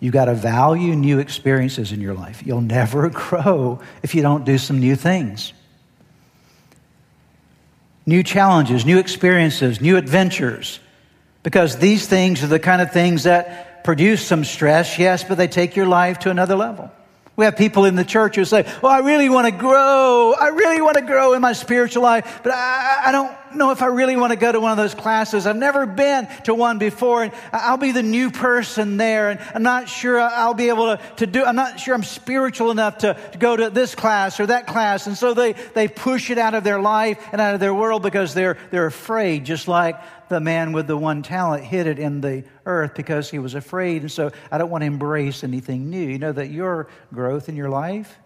You've 0.00 0.12
got 0.12 0.24
to 0.26 0.34
value 0.34 0.96
new 0.96 1.20
experiences 1.20 1.92
in 1.92 2.00
your 2.00 2.14
life. 2.14 2.42
You'll 2.44 2.60
never 2.60 3.08
grow 3.10 3.80
if 4.02 4.14
you 4.14 4.22
don't 4.22 4.44
do 4.44 4.58
some 4.58 4.80
new 4.80 4.96
things. 4.96 5.52
New 8.04 8.24
challenges, 8.24 8.84
new 8.84 8.98
experiences, 8.98 9.80
new 9.80 9.96
adventures. 9.96 10.80
Because 11.44 11.76
these 11.76 12.08
things 12.08 12.42
are 12.42 12.48
the 12.48 12.58
kind 12.58 12.82
of 12.82 12.92
things 12.92 13.22
that 13.22 13.84
produce 13.84 14.26
some 14.26 14.44
stress, 14.44 14.98
yes, 14.98 15.22
but 15.22 15.36
they 15.38 15.46
take 15.46 15.76
your 15.76 15.86
life 15.86 16.18
to 16.20 16.30
another 16.30 16.56
level. 16.56 16.90
We 17.38 17.44
have 17.44 17.56
people 17.56 17.84
in 17.84 17.94
the 17.94 18.04
church 18.04 18.34
who 18.34 18.44
say, 18.44 18.64
Well, 18.82 18.90
I 18.90 18.98
really 18.98 19.28
want 19.28 19.46
to 19.46 19.52
grow. 19.52 20.34
I 20.34 20.48
really 20.48 20.82
want 20.82 20.96
to 20.96 21.02
grow 21.02 21.34
in 21.34 21.40
my 21.40 21.52
spiritual 21.52 22.02
life, 22.02 22.40
but 22.42 22.52
I, 22.52 23.02
I, 23.06 23.12
don't 23.12 23.32
know 23.54 23.70
if 23.70 23.80
I 23.80 23.86
really 23.86 24.16
want 24.16 24.32
to 24.32 24.36
go 24.36 24.50
to 24.50 24.58
one 24.58 24.72
of 24.72 24.76
those 24.76 24.92
classes. 24.92 25.46
I've 25.46 25.54
never 25.54 25.86
been 25.86 26.26
to 26.46 26.54
one 26.54 26.78
before, 26.78 27.22
and 27.22 27.32
I'll 27.52 27.76
be 27.76 27.92
the 27.92 28.02
new 28.02 28.32
person 28.32 28.96
there, 28.96 29.30
and 29.30 29.38
I'm 29.54 29.62
not 29.62 29.88
sure 29.88 30.18
I'll 30.18 30.52
be 30.52 30.68
able 30.68 30.96
to, 30.96 31.00
to 31.18 31.28
do, 31.28 31.44
I'm 31.44 31.54
not 31.54 31.78
sure 31.78 31.94
I'm 31.94 32.02
spiritual 32.02 32.72
enough 32.72 32.98
to, 32.98 33.14
to 33.14 33.38
go 33.38 33.56
to 33.56 33.70
this 33.70 33.94
class 33.94 34.40
or 34.40 34.46
that 34.46 34.66
class. 34.66 35.06
And 35.06 35.16
so 35.16 35.32
they, 35.32 35.52
they 35.52 35.86
push 35.86 36.30
it 36.30 36.38
out 36.38 36.54
of 36.54 36.64
their 36.64 36.80
life 36.80 37.24
and 37.30 37.40
out 37.40 37.54
of 37.54 37.60
their 37.60 37.72
world 37.72 38.02
because 38.02 38.34
they're, 38.34 38.58
they're 38.72 38.86
afraid, 38.86 39.44
just 39.44 39.68
like 39.68 39.94
the 40.28 40.40
man 40.40 40.72
with 40.72 40.86
the 40.86 40.96
one 40.96 41.22
talent 41.22 41.64
hid 41.64 41.86
it 41.86 41.98
in 41.98 42.20
the 42.20 42.44
earth 42.66 42.94
because 42.94 43.30
he 43.30 43.38
was 43.38 43.54
afraid. 43.54 44.02
And 44.02 44.12
so 44.12 44.30
I 44.50 44.58
don't 44.58 44.70
want 44.70 44.82
to 44.82 44.86
embrace 44.86 45.44
anything 45.44 45.90
new. 45.90 46.06
You 46.06 46.18
know 46.18 46.32
that 46.32 46.50
your 46.50 46.88
growth 47.12 47.48
in 47.48 47.56
your 47.56 47.70
life, 47.70 48.18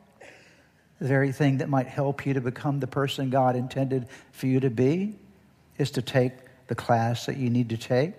the 0.98 1.08
very 1.08 1.32
thing 1.32 1.58
that 1.58 1.68
might 1.68 1.86
help 1.86 2.26
you 2.26 2.34
to 2.34 2.40
become 2.40 2.80
the 2.80 2.86
person 2.86 3.30
God 3.30 3.56
intended 3.56 4.06
for 4.32 4.46
you 4.46 4.60
to 4.60 4.70
be, 4.70 5.16
is 5.78 5.90
to 5.92 6.02
take 6.02 6.32
the 6.68 6.74
class 6.74 7.26
that 7.26 7.36
you 7.36 7.50
need 7.50 7.70
to 7.70 7.76
take, 7.76 8.12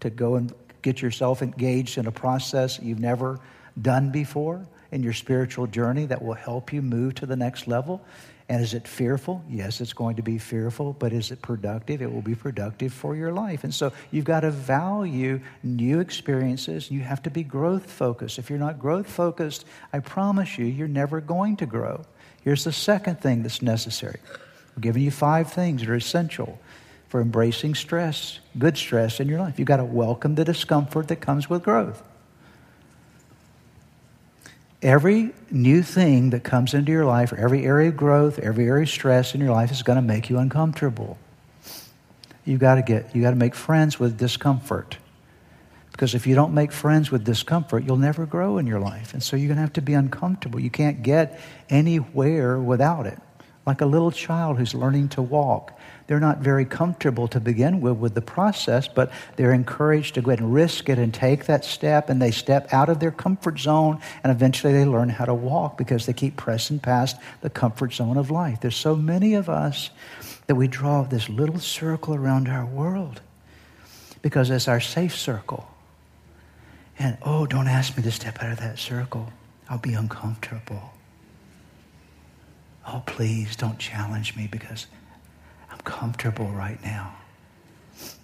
to 0.00 0.10
go 0.10 0.34
and 0.34 0.52
get 0.82 1.02
yourself 1.02 1.42
engaged 1.42 1.98
in 1.98 2.06
a 2.06 2.12
process 2.12 2.78
you've 2.80 3.00
never 3.00 3.40
done 3.80 4.10
before 4.10 4.66
in 4.92 5.02
your 5.02 5.12
spiritual 5.12 5.66
journey 5.66 6.06
that 6.06 6.22
will 6.22 6.34
help 6.34 6.72
you 6.72 6.80
move 6.80 7.14
to 7.14 7.26
the 7.26 7.36
next 7.36 7.66
level. 7.66 8.04
And 8.48 8.62
is 8.62 8.74
it 8.74 8.86
fearful? 8.86 9.42
Yes, 9.48 9.80
it's 9.80 9.92
going 9.92 10.16
to 10.16 10.22
be 10.22 10.38
fearful, 10.38 10.92
but 10.92 11.12
is 11.12 11.32
it 11.32 11.42
productive? 11.42 12.00
It 12.00 12.12
will 12.12 12.22
be 12.22 12.36
productive 12.36 12.92
for 12.92 13.16
your 13.16 13.32
life. 13.32 13.64
And 13.64 13.74
so 13.74 13.92
you've 14.12 14.24
got 14.24 14.40
to 14.40 14.52
value 14.52 15.40
new 15.64 15.98
experiences. 15.98 16.88
You 16.88 17.00
have 17.00 17.22
to 17.24 17.30
be 17.30 17.42
growth 17.42 17.90
focused. 17.90 18.38
If 18.38 18.48
you're 18.48 18.58
not 18.60 18.78
growth 18.78 19.08
focused, 19.08 19.64
I 19.92 19.98
promise 19.98 20.58
you, 20.58 20.64
you're 20.64 20.86
never 20.86 21.20
going 21.20 21.56
to 21.56 21.66
grow. 21.66 22.04
Here's 22.42 22.62
the 22.62 22.72
second 22.72 23.20
thing 23.20 23.42
that's 23.42 23.62
necessary. 23.62 24.20
We're 24.76 24.82
giving 24.82 25.02
you 25.02 25.10
five 25.10 25.52
things 25.52 25.80
that 25.80 25.90
are 25.90 25.96
essential 25.96 26.60
for 27.08 27.20
embracing 27.20 27.74
stress, 27.74 28.38
good 28.56 28.76
stress 28.76 29.18
in 29.18 29.26
your 29.26 29.40
life. 29.40 29.58
You've 29.58 29.66
got 29.66 29.78
to 29.78 29.84
welcome 29.84 30.36
the 30.36 30.44
discomfort 30.44 31.08
that 31.08 31.16
comes 31.16 31.50
with 31.50 31.64
growth. 31.64 32.00
Every 34.82 35.32
new 35.50 35.82
thing 35.82 36.30
that 36.30 36.44
comes 36.44 36.74
into 36.74 36.92
your 36.92 37.06
life, 37.06 37.32
or 37.32 37.36
every 37.36 37.64
area 37.64 37.88
of 37.88 37.96
growth, 37.96 38.38
every 38.38 38.66
area 38.66 38.82
of 38.82 38.88
stress 38.90 39.34
in 39.34 39.40
your 39.40 39.52
life 39.52 39.70
is 39.70 39.82
going 39.82 39.96
to 39.96 40.02
make 40.02 40.28
you 40.28 40.38
uncomfortable. 40.38 41.18
You 42.44 42.58
got 42.58 42.76
to 42.76 42.82
get, 42.82 43.14
you 43.16 43.22
got 43.22 43.30
to 43.30 43.36
make 43.36 43.54
friends 43.54 43.98
with 43.98 44.18
discomfort. 44.18 44.98
Because 45.92 46.14
if 46.14 46.26
you 46.26 46.34
don't 46.34 46.52
make 46.52 46.72
friends 46.72 47.10
with 47.10 47.24
discomfort, 47.24 47.84
you'll 47.84 47.96
never 47.96 48.26
grow 48.26 48.58
in 48.58 48.66
your 48.66 48.78
life. 48.78 49.14
And 49.14 49.22
so 49.22 49.34
you're 49.34 49.48
going 49.48 49.56
to 49.56 49.62
have 49.62 49.72
to 49.74 49.80
be 49.80 49.94
uncomfortable. 49.94 50.60
You 50.60 50.68
can't 50.68 51.02
get 51.02 51.40
anywhere 51.70 52.60
without 52.60 53.06
it. 53.06 53.18
Like 53.64 53.80
a 53.80 53.86
little 53.86 54.10
child 54.10 54.58
who's 54.58 54.74
learning 54.74 55.08
to 55.10 55.22
walk. 55.22 55.76
They're 56.06 56.20
not 56.20 56.38
very 56.38 56.64
comfortable 56.64 57.26
to 57.28 57.40
begin 57.40 57.80
with 57.80 57.96
with 57.96 58.14
the 58.14 58.22
process, 58.22 58.86
but 58.86 59.10
they're 59.34 59.52
encouraged 59.52 60.14
to 60.14 60.22
go 60.22 60.30
ahead 60.30 60.40
and 60.40 60.54
risk 60.54 60.88
it 60.88 60.98
and 60.98 61.12
take 61.12 61.46
that 61.46 61.64
step, 61.64 62.08
and 62.08 62.22
they 62.22 62.30
step 62.30 62.72
out 62.72 62.88
of 62.88 63.00
their 63.00 63.10
comfort 63.10 63.58
zone, 63.58 64.00
and 64.22 64.30
eventually 64.30 64.72
they 64.72 64.84
learn 64.84 65.08
how 65.08 65.24
to 65.24 65.34
walk 65.34 65.76
because 65.76 66.06
they 66.06 66.12
keep 66.12 66.36
pressing 66.36 66.78
past 66.78 67.16
the 67.40 67.50
comfort 67.50 67.92
zone 67.92 68.16
of 68.16 68.30
life. 68.30 68.60
There's 68.60 68.76
so 68.76 68.94
many 68.94 69.34
of 69.34 69.48
us 69.48 69.90
that 70.46 70.54
we 70.54 70.68
draw 70.68 71.02
this 71.02 71.28
little 71.28 71.58
circle 71.58 72.14
around 72.14 72.48
our 72.48 72.66
world 72.66 73.20
because 74.22 74.50
it's 74.50 74.68
our 74.68 74.80
safe 74.80 75.16
circle. 75.16 75.68
And 76.98 77.18
oh, 77.22 77.46
don't 77.46 77.68
ask 77.68 77.96
me 77.96 78.02
to 78.04 78.10
step 78.12 78.42
out 78.42 78.52
of 78.52 78.60
that 78.60 78.78
circle. 78.78 79.32
I'll 79.68 79.78
be 79.78 79.94
uncomfortable. 79.94 80.92
Oh, 82.86 83.02
please 83.06 83.56
don't 83.56 83.78
challenge 83.78 84.36
me 84.36 84.46
because 84.46 84.86
comfortable 85.86 86.48
right 86.48 86.82
now. 86.82 87.16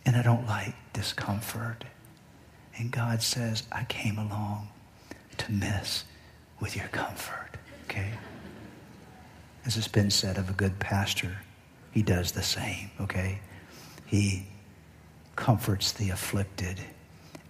And 0.04 0.16
I 0.16 0.22
don't 0.22 0.46
like 0.46 0.74
discomfort. 0.92 1.84
And 2.76 2.90
God 2.90 3.22
says, 3.22 3.62
I 3.72 3.84
came 3.84 4.18
along 4.18 4.68
to 5.38 5.50
mess 5.52 6.04
with 6.60 6.76
your 6.76 6.88
comfort. 6.88 7.56
Okay? 7.84 8.10
As 9.64 9.78
it's 9.78 9.88
been 9.88 10.10
said 10.10 10.36
of 10.36 10.50
a 10.50 10.52
good 10.52 10.78
pastor, 10.78 11.38
he 11.92 12.02
does 12.02 12.32
the 12.32 12.42
same, 12.42 12.90
okay? 13.00 13.38
He 14.06 14.46
comforts 15.36 15.92
the 15.92 16.10
afflicted 16.10 16.80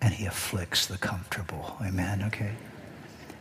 and 0.00 0.12
he 0.12 0.26
afflicts 0.26 0.86
the 0.86 0.98
comfortable. 0.98 1.76
Amen, 1.80 2.22
okay? 2.24 2.52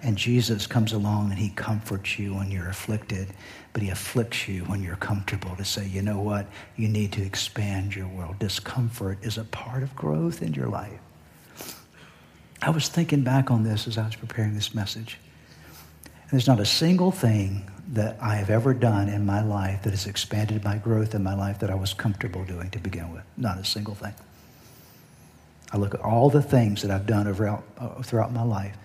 And 0.04 0.18
Jesus 0.18 0.66
comes 0.66 0.94
along 0.94 1.30
and 1.30 1.40
he 1.40 1.50
comforts 1.50 2.18
you 2.18 2.34
when 2.36 2.50
you're 2.50 2.70
afflicted, 2.70 3.28
but 3.74 3.84
he 3.84 3.90
afflicts 3.90 4.48
you 4.48 4.64
when 4.66 4.82
you're 4.82 4.96
comfortable 4.96 5.56
to 5.56 5.64
say, 5.64 5.88
you 5.88 6.02
know 6.02 6.20
what? 6.20 6.48
You 6.76 6.88
need 6.88 7.12
to 7.14 7.22
expand 7.24 7.96
your 7.96 8.08
world. 8.08 8.40
Discomfort 8.40 9.20
is 9.22 9.38
a 9.38 9.44
part 9.44 9.84
of 9.84 9.96
growth 9.96 10.42
in 10.42 10.54
your 10.54 10.68
life. 10.68 11.00
I 12.64 12.72
was 12.72 12.88
thinking 12.88 13.24
back 13.24 13.52
on 13.52 13.64
this 13.64 13.88
as 13.88 13.98
I 13.98 14.06
was 14.06 14.16
preparing 14.16 14.56
this 14.56 14.74
message. 14.74 15.18
there's 16.32 16.48
not 16.48 16.60
a 16.60 16.66
single 16.66 17.12
thing 17.12 17.70
that 17.90 18.18
I 18.22 18.36
have 18.36 18.50
ever 18.50 18.74
done 18.74 19.10
in 19.10 19.26
my 19.26 19.44
life 19.44 19.84
that 19.84 19.90
has 19.90 20.08
expanded 20.08 20.64
my 20.64 20.78
growth 20.78 21.14
in 21.14 21.24
my 21.24 21.36
life 21.36 21.60
that 21.60 21.70
I 21.70 21.76
was 21.76 21.94
comfortable 21.94 22.46
doing 22.46 22.70
to 22.70 22.80
begin 22.80 23.12
with. 23.12 23.24
Not 23.36 23.58
a 23.58 23.66
single 23.66 23.96
thing. 23.96 24.14
I 25.74 25.78
look 25.78 25.94
at 25.94 26.02
all 26.02 26.30
the 26.30 26.42
things 26.42 26.82
that 26.82 26.92
I've 26.92 27.06
done 27.06 27.28
over, 27.28 27.62
uh, 27.78 28.02
throughout 28.02 28.32
my 28.32 28.44
life, 28.44 28.78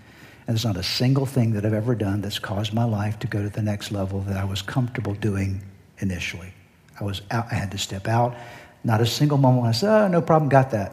and 0.46 0.56
there's 0.56 0.64
not 0.64 0.76
a 0.76 0.82
single 0.82 1.26
thing 1.26 1.52
that 1.54 1.66
I've 1.66 1.72
ever 1.72 1.94
done 1.94 2.20
that's 2.20 2.38
caused 2.38 2.72
my 2.72 2.84
life 2.84 3.18
to 3.20 3.26
go 3.26 3.42
to 3.42 3.48
the 3.48 3.62
next 3.62 3.90
level 3.90 4.20
that 4.22 4.36
I 4.36 4.44
was 4.44 4.62
comfortable 4.62 5.14
doing 5.14 5.62
initially. 5.98 6.52
I 7.00 7.04
was 7.04 7.22
out, 7.30 7.46
I 7.50 7.54
had 7.54 7.72
to 7.72 7.78
step 7.78 8.06
out. 8.06 8.36
Not 8.84 9.00
a 9.00 9.06
single 9.06 9.38
moment 9.38 9.62
when 9.62 9.68
I 9.70 9.72
said, 9.72 10.04
oh, 10.04 10.08
no 10.08 10.22
problem, 10.22 10.48
got 10.48 10.70
that. 10.70 10.92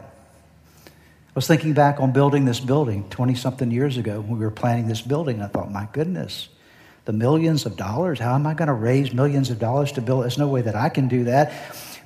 I 0.88 1.36
was 1.36 1.46
thinking 1.46 1.72
back 1.72 2.00
on 2.00 2.12
building 2.12 2.44
this 2.44 2.58
building 2.58 3.08
20 3.10 3.34
something 3.36 3.70
years 3.70 3.96
ago 3.96 4.20
when 4.20 4.38
we 4.38 4.44
were 4.44 4.50
planning 4.50 4.88
this 4.88 5.00
building. 5.00 5.40
I 5.40 5.46
thought, 5.46 5.70
my 5.70 5.88
goodness, 5.92 6.48
the 7.04 7.12
millions 7.12 7.64
of 7.66 7.76
dollars, 7.76 8.18
how 8.18 8.34
am 8.34 8.46
I 8.46 8.54
going 8.54 8.68
to 8.68 8.74
raise 8.74 9.12
millions 9.12 9.50
of 9.50 9.60
dollars 9.60 9.92
to 9.92 10.00
build? 10.00 10.24
There's 10.24 10.38
no 10.38 10.48
way 10.48 10.62
that 10.62 10.74
I 10.74 10.88
can 10.88 11.06
do 11.06 11.24
that. 11.24 11.52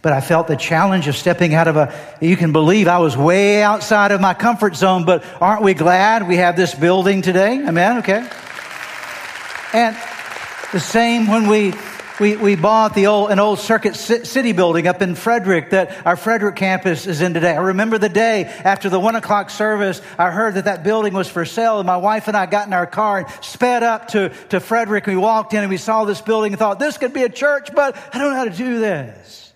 But 0.00 0.12
I 0.12 0.20
felt 0.20 0.46
the 0.46 0.56
challenge 0.56 1.08
of 1.08 1.16
stepping 1.16 1.54
out 1.54 1.66
of 1.66 1.76
a, 1.76 1.94
you 2.20 2.36
can 2.36 2.52
believe 2.52 2.86
I 2.86 2.98
was 2.98 3.16
way 3.16 3.62
outside 3.62 4.12
of 4.12 4.20
my 4.20 4.32
comfort 4.34 4.76
zone, 4.76 5.04
but 5.04 5.24
aren't 5.40 5.62
we 5.62 5.74
glad 5.74 6.28
we 6.28 6.36
have 6.36 6.56
this 6.56 6.74
building 6.74 7.22
today? 7.22 7.66
Amen? 7.66 7.98
Okay. 7.98 8.28
And 9.72 9.96
the 10.72 10.80
same 10.80 11.26
when 11.26 11.48
we 11.48 11.74
we, 12.20 12.36
we 12.36 12.56
bought 12.56 12.94
the 12.94 13.06
old, 13.06 13.30
an 13.30 13.38
old 13.38 13.58
Circuit 13.58 13.94
City 13.94 14.52
building 14.52 14.86
up 14.88 15.02
in 15.02 15.14
Frederick 15.14 15.70
that 15.70 16.04
our 16.06 16.16
Frederick 16.16 16.56
campus 16.56 17.06
is 17.06 17.20
in 17.20 17.32
today. 17.34 17.52
I 17.52 17.60
remember 17.60 17.98
the 17.98 18.08
day 18.08 18.44
after 18.44 18.88
the 18.88 18.98
one 18.98 19.14
o'clock 19.14 19.50
service, 19.50 20.02
I 20.18 20.30
heard 20.30 20.54
that 20.54 20.64
that 20.64 20.82
building 20.82 21.12
was 21.12 21.28
for 21.28 21.44
sale. 21.44 21.78
And 21.78 21.86
my 21.86 21.96
wife 21.96 22.26
and 22.28 22.36
I 22.36 22.46
got 22.46 22.66
in 22.66 22.72
our 22.72 22.86
car 22.86 23.18
and 23.18 23.44
sped 23.44 23.82
up 23.82 24.08
to, 24.08 24.30
to 24.48 24.58
Frederick. 24.60 25.06
We 25.06 25.16
walked 25.16 25.54
in 25.54 25.60
and 25.60 25.70
we 25.70 25.76
saw 25.76 26.04
this 26.04 26.20
building 26.20 26.52
and 26.52 26.58
thought, 26.58 26.78
this 26.78 26.98
could 26.98 27.12
be 27.12 27.22
a 27.22 27.28
church, 27.28 27.70
but 27.74 27.96
I 28.12 28.18
don't 28.18 28.32
know 28.32 28.36
how 28.36 28.44
to 28.44 28.50
do 28.50 28.80
this. 28.80 29.47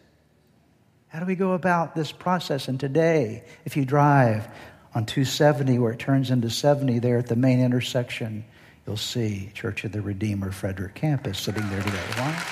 How 1.12 1.20
do 1.20 1.26
we 1.26 1.34
go 1.34 1.52
about 1.52 1.94
this 1.94 2.10
process? 2.10 2.68
And 2.68 2.80
today, 2.80 3.44
if 3.66 3.76
you 3.76 3.84
drive 3.84 4.48
on 4.94 5.04
270 5.04 5.78
where 5.78 5.92
it 5.92 5.98
turns 5.98 6.30
into 6.30 6.48
70 6.48 7.00
there 7.00 7.18
at 7.18 7.26
the 7.26 7.36
main 7.36 7.60
intersection, 7.60 8.46
you'll 8.86 8.96
see 8.96 9.50
Church 9.52 9.84
of 9.84 9.92
the 9.92 10.00
Redeemer 10.00 10.50
Frederick 10.52 10.94
campus 10.94 11.38
sitting 11.38 11.68
there 11.68 11.82
today. 11.82 11.98
Why? 12.16 12.42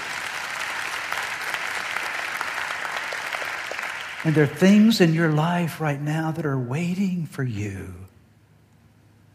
And 4.25 4.35
there 4.35 4.45
are 4.45 4.47
things 4.47 5.01
in 5.01 5.15
your 5.15 5.33
life 5.33 5.81
right 5.81 5.99
now 6.01 6.31
that 6.31 6.45
are 6.45 6.59
waiting 6.59 7.25
for 7.25 7.43
you. 7.43 7.95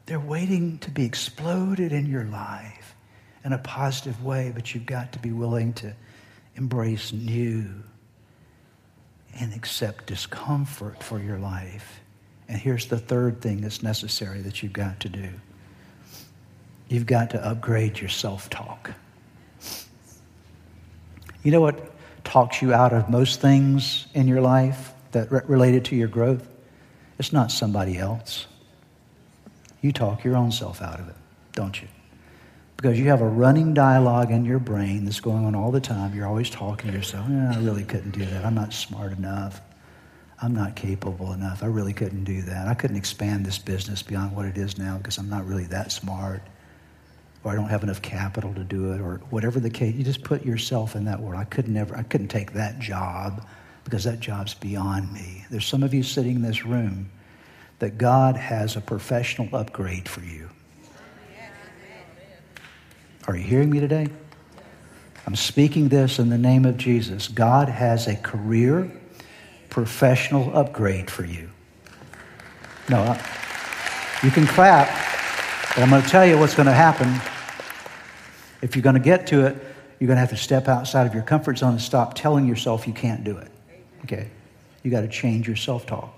They're 0.05 0.19
waiting 0.19 0.77
to 0.79 0.91
be 0.91 1.03
exploded 1.03 1.91
in 1.91 2.05
your 2.05 2.25
life 2.25 2.93
in 3.43 3.53
a 3.53 3.57
positive 3.57 4.23
way, 4.23 4.51
but 4.53 4.75
you've 4.75 4.85
got 4.85 5.13
to 5.13 5.19
be 5.19 5.31
willing 5.31 5.73
to 5.73 5.95
embrace 6.55 7.11
new 7.11 7.73
and 9.39 9.54
accept 9.54 10.08
discomfort 10.08 11.04
for 11.04 11.19
your 11.19 11.38
life. 11.38 12.02
And 12.48 12.60
here's 12.60 12.88
the 12.88 13.00
third 13.00 13.41
thing 13.41 13.62
that's 13.62 13.84
necessary 13.84 14.41
that 14.41 14.62
you've 14.63 14.74
got 14.74 15.00
to 15.02 15.10
do 15.10 15.30
You've 16.88 17.08
got 17.08 17.32
to 17.32 17.43
upgrade 17.43 18.00
your 18.00 18.10
self 18.10 18.50
talk. 18.50 18.91
You 21.43 21.52
know 21.52 21.62
what 21.62 21.91
talks 22.24 22.62
you 22.62 22.74
out 22.74 22.93
of 22.93 23.10
most 23.10 23.41
things 23.41 24.08
in 24.13 24.28
your 24.28 24.41
life 24.41 24.93
that 25.12 25.32
re- 25.32 25.41
related 25.48 25.86
to 25.86 25.95
your 25.95 26.08
growth? 26.08 26.48
It's 27.17 27.34
not 27.34 27.52
somebody 27.52 27.98
else. 27.98 28.45
You 29.82 29.91
talk 29.91 30.24
your 30.24 30.36
own 30.36 30.52
self 30.52 30.82
out 30.82 31.00
of 31.00 31.08
it, 31.08 31.15
don't 31.54 31.82
you? 31.82 31.88
Because 32.77 32.99
you 32.99 33.05
have 33.09 33.21
a 33.21 33.27
running 33.27 33.73
dialogue 33.73 34.31
in 34.31 34.45
your 34.45 34.59
brain 34.59 35.05
that's 35.05 35.21
going 35.21 35.45
on 35.45 35.55
all 35.55 35.71
the 35.71 35.79
time. 35.79 36.13
You're 36.13 36.27
always 36.27 36.49
talking 36.49 36.91
to 36.91 36.97
yourself, 36.97 37.27
I 37.29 37.57
really 37.59 37.83
couldn't 37.83 38.11
do 38.11 38.25
that. 38.25 38.45
I'm 38.45 38.55
not 38.55 38.73
smart 38.73 39.13
enough. 39.13 39.61
I'm 40.41 40.53
not 40.53 40.75
capable 40.75 41.31
enough. 41.31 41.63
I 41.63 41.67
really 41.67 41.93
couldn't 41.93 42.25
do 42.25 42.41
that. 42.43 42.67
I 42.67 42.73
couldn't 42.73 42.97
expand 42.97 43.45
this 43.45 43.57
business 43.57 44.03
beyond 44.03 44.35
what 44.35 44.45
it 44.45 44.57
is 44.57 44.77
now 44.77 44.97
because 44.97 45.17
I'm 45.17 45.29
not 45.29 45.45
really 45.45 45.65
that 45.67 45.93
smart 45.93 46.41
or 47.45 47.51
I 47.51 47.55
don't 47.55 47.69
have 47.69 47.83
enough 47.83 48.01
capital 48.01 48.53
to 48.55 48.63
do 48.63 48.91
it, 48.93 48.99
or 48.99 49.21
whatever 49.29 49.59
the 49.59 49.69
case. 49.69 49.93
You 49.93 50.03
just 50.03 50.23
put 50.23 50.43
yourself 50.43 50.95
in 50.95 51.05
that 51.05 51.21
world. 51.21 51.39
I 51.39 51.43
could 51.45 51.67
never, 51.67 51.95
I 51.95 52.01
couldn't 52.01 52.29
take 52.29 52.53
that 52.53 52.79
job 52.79 53.45
because 53.83 54.03
that 54.05 54.19
job's 54.19 54.55
beyond 54.55 55.13
me. 55.13 55.45
There's 55.51 55.67
some 55.67 55.83
of 55.83 55.93
you 55.93 56.01
sitting 56.01 56.38
in 56.38 56.41
this 56.41 56.65
room 56.65 57.11
that 57.77 57.99
God 57.99 58.35
has 58.35 58.75
a 58.75 58.81
professional 58.81 59.55
upgrade 59.55 60.09
for 60.09 60.21
you. 60.21 60.49
Are 63.27 63.35
you 63.35 63.43
hearing 63.43 63.71
me 63.71 63.79
today? 63.79 64.07
I'm 65.25 65.35
speaking 65.35 65.89
this 65.89 66.19
in 66.19 66.29
the 66.29 66.38
name 66.38 66.65
of 66.65 66.77
Jesus. 66.77 67.27
God 67.27 67.67
has 67.67 68.07
a 68.07 68.15
career 68.15 68.91
professional 69.69 70.55
upgrade 70.55 71.09
for 71.09 71.25
you. 71.25 71.49
No, 72.88 73.17
you 74.21 74.29
can 74.29 74.45
clap, 74.45 74.88
but 75.69 75.81
I'm 75.81 75.89
going 75.89 76.03
to 76.03 76.07
tell 76.07 76.25
you 76.25 76.38
what's 76.38 76.53
going 76.53 76.67
to 76.67 76.71
happen. 76.71 77.07
If 78.61 78.75
you're 78.75 78.83
going 78.83 78.95
to 78.95 79.01
get 79.01 79.25
to 79.27 79.47
it, 79.47 79.55
you're 79.99 80.07
going 80.07 80.17
to 80.17 80.21
have 80.21 80.29
to 80.29 80.38
step 80.38 80.67
outside 80.67 81.07
of 81.07 81.13
your 81.13 81.23
comfort 81.23 81.57
zone 81.57 81.71
and 81.71 81.81
stop 81.81 82.13
telling 82.13 82.45
yourself 82.45 82.85
you 82.85 82.93
can't 82.93 83.23
do 83.23 83.38
it. 83.38 83.51
Okay? 84.03 84.29
You 84.83 84.91
got 84.91 85.01
to 85.01 85.07
change 85.07 85.47
your 85.47 85.55
self 85.55 85.88
talk. 85.88 86.13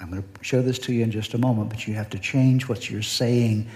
I'm 0.00 0.10
going 0.10 0.22
to 0.22 0.28
show 0.42 0.62
this 0.62 0.78
to 0.80 0.92
you 0.92 1.04
in 1.04 1.10
just 1.10 1.34
a 1.34 1.38
moment, 1.38 1.68
but 1.68 1.86
you 1.86 1.94
have 1.94 2.08
to 2.10 2.18
change 2.18 2.66
what 2.66 2.88
you're 2.88 3.02
saying. 3.02 3.68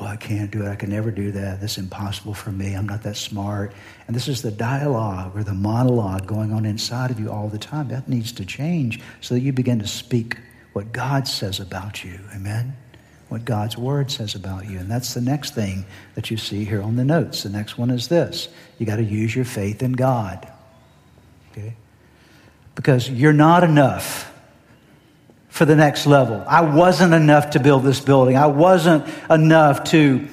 Oh, 0.00 0.06
I 0.06 0.16
can't 0.16 0.50
do 0.50 0.64
it. 0.64 0.68
I 0.68 0.76
can 0.76 0.88
never 0.90 1.10
do 1.10 1.30
that. 1.32 1.60
That's 1.60 1.76
impossible 1.76 2.32
for 2.32 2.50
me. 2.50 2.74
I'm 2.74 2.88
not 2.88 3.02
that 3.02 3.16
smart. 3.16 3.74
And 4.06 4.16
this 4.16 4.28
is 4.28 4.40
the 4.40 4.50
dialogue 4.50 5.36
or 5.36 5.44
the 5.44 5.52
monologue 5.52 6.26
going 6.26 6.52
on 6.52 6.64
inside 6.64 7.10
of 7.10 7.20
you 7.20 7.30
all 7.30 7.48
the 7.48 7.58
time. 7.58 7.88
That 7.88 8.08
needs 8.08 8.32
to 8.32 8.46
change 8.46 9.00
so 9.20 9.34
that 9.34 9.40
you 9.40 9.52
begin 9.52 9.78
to 9.80 9.86
speak 9.86 10.38
what 10.72 10.92
God 10.92 11.28
says 11.28 11.60
about 11.60 12.02
you. 12.02 12.18
Amen? 12.34 12.76
what 13.30 13.44
God's 13.44 13.78
Word 13.78 14.10
says 14.10 14.34
about 14.34 14.68
you. 14.68 14.78
And 14.78 14.90
that's 14.90 15.14
the 15.14 15.20
next 15.20 15.54
thing 15.54 15.86
that 16.16 16.30
you 16.32 16.36
see 16.36 16.64
here 16.64 16.82
on 16.82 16.96
the 16.96 17.04
notes. 17.04 17.44
The 17.44 17.48
next 17.48 17.78
one 17.78 17.90
is 17.90 18.08
this 18.08 18.48
you 18.78 18.86
got 18.86 18.96
to 18.96 19.04
use 19.04 19.34
your 19.34 19.44
faith 19.44 19.82
in 19.82 19.92
God. 19.92 20.50
Okay? 21.52 21.74
Because 22.74 23.08
you're 23.08 23.32
not 23.32 23.62
enough 23.62 24.29
for 25.50 25.64
the 25.64 25.76
next 25.76 26.06
level. 26.06 26.42
I 26.46 26.62
wasn't 26.62 27.12
enough 27.12 27.50
to 27.50 27.60
build 27.60 27.82
this 27.82 28.00
building, 28.00 28.36
I 28.36 28.46
wasn't 28.46 29.06
enough 29.28 29.84
to, 29.90 30.26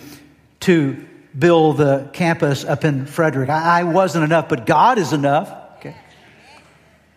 to 0.62 1.06
build 1.38 1.78
the 1.78 2.10
campus 2.14 2.64
up 2.64 2.86
in 2.86 3.06
Frederick. 3.06 3.50
I, 3.50 3.82
I 3.82 3.84
wasn't 3.84 4.24
enough, 4.24 4.48
but 4.50 4.66
God 4.66 4.98
is 4.98 5.14
enough. 5.14 5.52
Okay. 5.78 5.96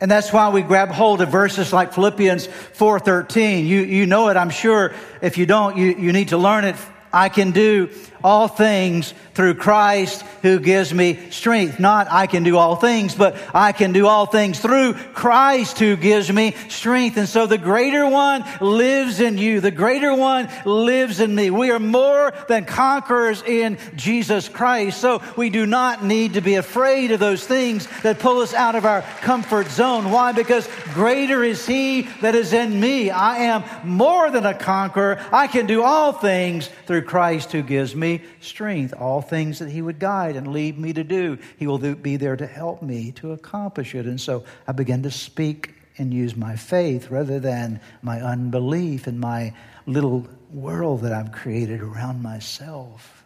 And 0.00 0.10
that's 0.10 0.32
why 0.32 0.48
we 0.48 0.62
grab 0.62 0.88
hold 0.88 1.20
of 1.20 1.28
verses 1.28 1.72
like 1.72 1.92
Philippians 1.92 2.48
4.13. 2.48 3.66
You, 3.66 3.80
you 3.80 4.06
know 4.06 4.28
it, 4.28 4.36
I'm 4.36 4.50
sure. 4.50 4.92
If 5.20 5.38
you 5.38 5.46
don't, 5.46 5.76
you, 5.76 5.94
you 5.94 6.12
need 6.12 6.28
to 6.28 6.38
learn 6.38 6.64
it. 6.64 6.76
I 7.12 7.28
can 7.28 7.50
do 7.50 7.90
all 8.22 8.48
things 8.48 9.14
through 9.34 9.54
Christ 9.54 10.22
who 10.42 10.58
gives 10.58 10.92
me 10.92 11.18
strength. 11.30 11.80
Not 11.80 12.08
I 12.10 12.26
can 12.26 12.42
do 12.42 12.58
all 12.58 12.76
things, 12.76 13.14
but 13.14 13.36
I 13.54 13.72
can 13.72 13.92
do 13.92 14.06
all 14.06 14.26
things 14.26 14.60
through 14.60 14.94
Christ 14.94 15.78
who 15.78 15.96
gives 15.96 16.30
me 16.30 16.54
strength. 16.68 17.16
And 17.16 17.28
so 17.28 17.46
the 17.46 17.58
greater 17.58 18.06
one 18.08 18.44
lives 18.60 19.20
in 19.20 19.38
you. 19.38 19.60
The 19.60 19.70
greater 19.70 20.14
one 20.14 20.48
lives 20.64 21.20
in 21.20 21.34
me. 21.34 21.50
We 21.50 21.70
are 21.70 21.78
more 21.78 22.34
than 22.48 22.64
conquerors 22.64 23.42
in 23.42 23.78
Jesus 23.96 24.48
Christ. 24.48 25.00
So 25.00 25.22
we 25.36 25.48
do 25.48 25.64
not 25.64 26.04
need 26.04 26.34
to 26.34 26.40
be 26.40 26.56
afraid 26.56 27.10
of 27.10 27.20
those 27.20 27.46
things 27.46 27.88
that 28.02 28.18
pull 28.18 28.40
us 28.40 28.52
out 28.52 28.74
of 28.74 28.84
our 28.84 29.02
comfort 29.22 29.68
zone. 29.68 30.10
Why? 30.10 30.32
Because 30.32 30.68
greater 30.92 31.42
is 31.42 31.66
he 31.66 32.02
that 32.20 32.34
is 32.34 32.52
in 32.52 32.78
me. 32.78 33.10
I 33.10 33.38
am 33.38 33.64
more 33.84 34.30
than 34.30 34.44
a 34.44 34.54
conqueror. 34.54 35.18
I 35.32 35.46
can 35.46 35.66
do 35.66 35.82
all 35.82 36.12
things 36.12 36.68
through 36.86 36.99
Christ 37.02 37.52
who 37.52 37.62
gives 37.62 37.94
me 37.94 38.22
strength. 38.40 38.94
All 38.94 39.20
things 39.20 39.58
that 39.58 39.70
He 39.70 39.82
would 39.82 39.98
guide 39.98 40.36
and 40.36 40.52
lead 40.52 40.78
me 40.78 40.92
to 40.92 41.04
do, 41.04 41.38
He 41.58 41.66
will 41.66 41.78
be 41.78 42.16
there 42.16 42.36
to 42.36 42.46
help 42.46 42.82
me 42.82 43.12
to 43.12 43.32
accomplish 43.32 43.94
it. 43.94 44.06
And 44.06 44.20
so 44.20 44.44
I 44.66 44.72
began 44.72 45.02
to 45.02 45.10
speak 45.10 45.74
and 45.98 46.14
use 46.14 46.36
my 46.36 46.56
faith 46.56 47.10
rather 47.10 47.38
than 47.38 47.80
my 48.02 48.20
unbelief 48.20 49.06
and 49.06 49.20
my 49.20 49.52
little 49.86 50.26
world 50.52 51.02
that 51.02 51.12
I've 51.12 51.32
created 51.32 51.82
around 51.82 52.22
myself. 52.22 53.24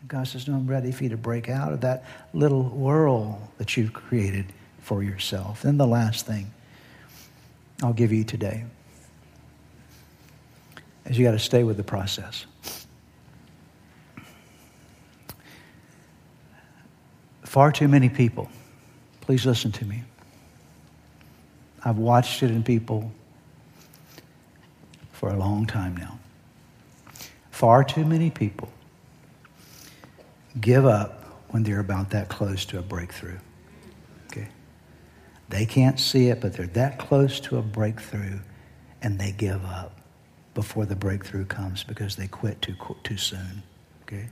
And 0.00 0.08
God 0.08 0.26
says, 0.26 0.48
No, 0.48 0.54
I'm 0.54 0.66
ready 0.66 0.92
for 0.92 1.04
you 1.04 1.10
to 1.10 1.16
break 1.16 1.48
out 1.48 1.72
of 1.72 1.82
that 1.82 2.04
little 2.32 2.64
world 2.64 3.40
that 3.58 3.76
you've 3.76 3.92
created 3.92 4.46
for 4.80 5.02
yourself. 5.02 5.62
Then 5.62 5.78
the 5.78 5.86
last 5.86 6.26
thing 6.26 6.50
I'll 7.82 7.92
give 7.92 8.12
you 8.12 8.24
today 8.24 8.64
is 11.06 11.18
you 11.18 11.24
got 11.24 11.32
to 11.32 11.38
stay 11.38 11.62
with 11.62 11.76
the 11.76 11.84
process. 11.84 12.46
Far 17.52 17.70
too 17.70 17.86
many 17.86 18.08
people, 18.08 18.48
please 19.20 19.44
listen 19.44 19.72
to 19.72 19.84
me. 19.84 20.04
I've 21.84 21.98
watched 21.98 22.42
it 22.42 22.50
in 22.50 22.62
people 22.62 23.12
for 25.12 25.28
a 25.28 25.36
long 25.36 25.66
time 25.66 25.94
now. 25.94 26.18
Far 27.50 27.84
too 27.84 28.06
many 28.06 28.30
people 28.30 28.70
give 30.62 30.86
up 30.86 31.24
when 31.50 31.62
they're 31.62 31.80
about 31.80 32.08
that 32.08 32.30
close 32.30 32.64
to 32.64 32.78
a 32.78 32.82
breakthrough. 32.82 33.38
Okay? 34.28 34.48
They 35.50 35.66
can't 35.66 36.00
see 36.00 36.28
it, 36.28 36.40
but 36.40 36.54
they're 36.54 36.66
that 36.68 36.98
close 36.98 37.38
to 37.40 37.58
a 37.58 37.62
breakthrough 37.62 38.38
and 39.02 39.18
they 39.18 39.30
give 39.30 39.62
up 39.66 40.00
before 40.54 40.86
the 40.86 40.96
breakthrough 40.96 41.44
comes 41.44 41.84
because 41.84 42.16
they 42.16 42.28
quit 42.28 42.62
too, 42.62 42.76
too 43.04 43.18
soon. 43.18 43.62
Okay? 44.04 44.30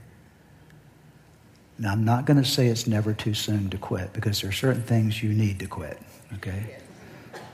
Now, 1.80 1.92
I'm 1.92 2.04
not 2.04 2.26
going 2.26 2.36
to 2.36 2.44
say 2.44 2.66
it's 2.66 2.86
never 2.86 3.14
too 3.14 3.32
soon 3.32 3.70
to 3.70 3.78
quit 3.78 4.12
because 4.12 4.42
there 4.42 4.50
are 4.50 4.52
certain 4.52 4.82
things 4.82 5.22
you 5.22 5.30
need 5.30 5.58
to 5.60 5.66
quit. 5.66 5.98
Okay? 6.34 6.76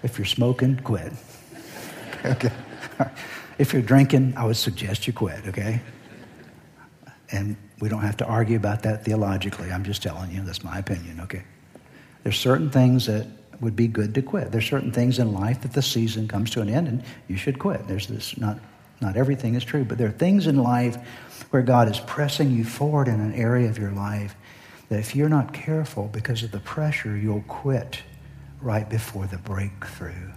If 0.02 0.18
you're 0.18 0.26
smoking, 0.26 0.80
quit. 0.80 1.12
okay? 2.24 2.50
If 3.58 3.72
you're 3.72 3.82
drinking, 3.82 4.34
I 4.36 4.44
would 4.44 4.56
suggest 4.56 5.06
you 5.06 5.12
quit, 5.12 5.46
okay? 5.46 5.80
And 7.30 7.56
we 7.78 7.88
don't 7.88 8.02
have 8.02 8.16
to 8.16 8.26
argue 8.26 8.56
about 8.56 8.82
that 8.82 9.04
theologically. 9.04 9.70
I'm 9.70 9.84
just 9.84 10.02
telling 10.02 10.32
you, 10.32 10.42
that's 10.42 10.64
my 10.64 10.78
opinion, 10.78 11.20
okay? 11.20 11.44
There's 12.24 12.38
certain 12.38 12.68
things 12.68 13.06
that 13.06 13.28
would 13.60 13.76
be 13.76 13.86
good 13.86 14.12
to 14.16 14.22
quit. 14.22 14.50
There's 14.50 14.66
certain 14.66 14.90
things 14.90 15.20
in 15.20 15.32
life 15.32 15.60
that 15.62 15.72
the 15.72 15.82
season 15.82 16.26
comes 16.26 16.50
to 16.50 16.60
an 16.60 16.68
end 16.68 16.88
and 16.88 17.04
you 17.28 17.36
should 17.36 17.60
quit. 17.60 17.86
There's 17.86 18.08
this 18.08 18.36
not 18.36 18.58
not 19.00 19.16
everything 19.16 19.54
is 19.54 19.64
true, 19.64 19.84
but 19.84 19.98
there 19.98 20.08
are 20.08 20.12
things 20.12 20.46
in 20.46 20.56
life 20.56 20.96
where 21.50 21.62
God 21.62 21.88
is 21.90 22.00
pressing 22.00 22.50
you 22.50 22.64
forward 22.64 23.08
in 23.08 23.20
an 23.20 23.34
area 23.34 23.68
of 23.68 23.78
your 23.78 23.92
life 23.92 24.34
that 24.88 24.98
if 24.98 25.14
you're 25.14 25.28
not 25.28 25.52
careful 25.52 26.08
because 26.12 26.42
of 26.42 26.50
the 26.52 26.60
pressure, 26.60 27.16
you'll 27.16 27.44
quit 27.48 28.02
right 28.60 28.88
before 28.88 29.26
the 29.26 29.38
breakthrough. 29.38 30.30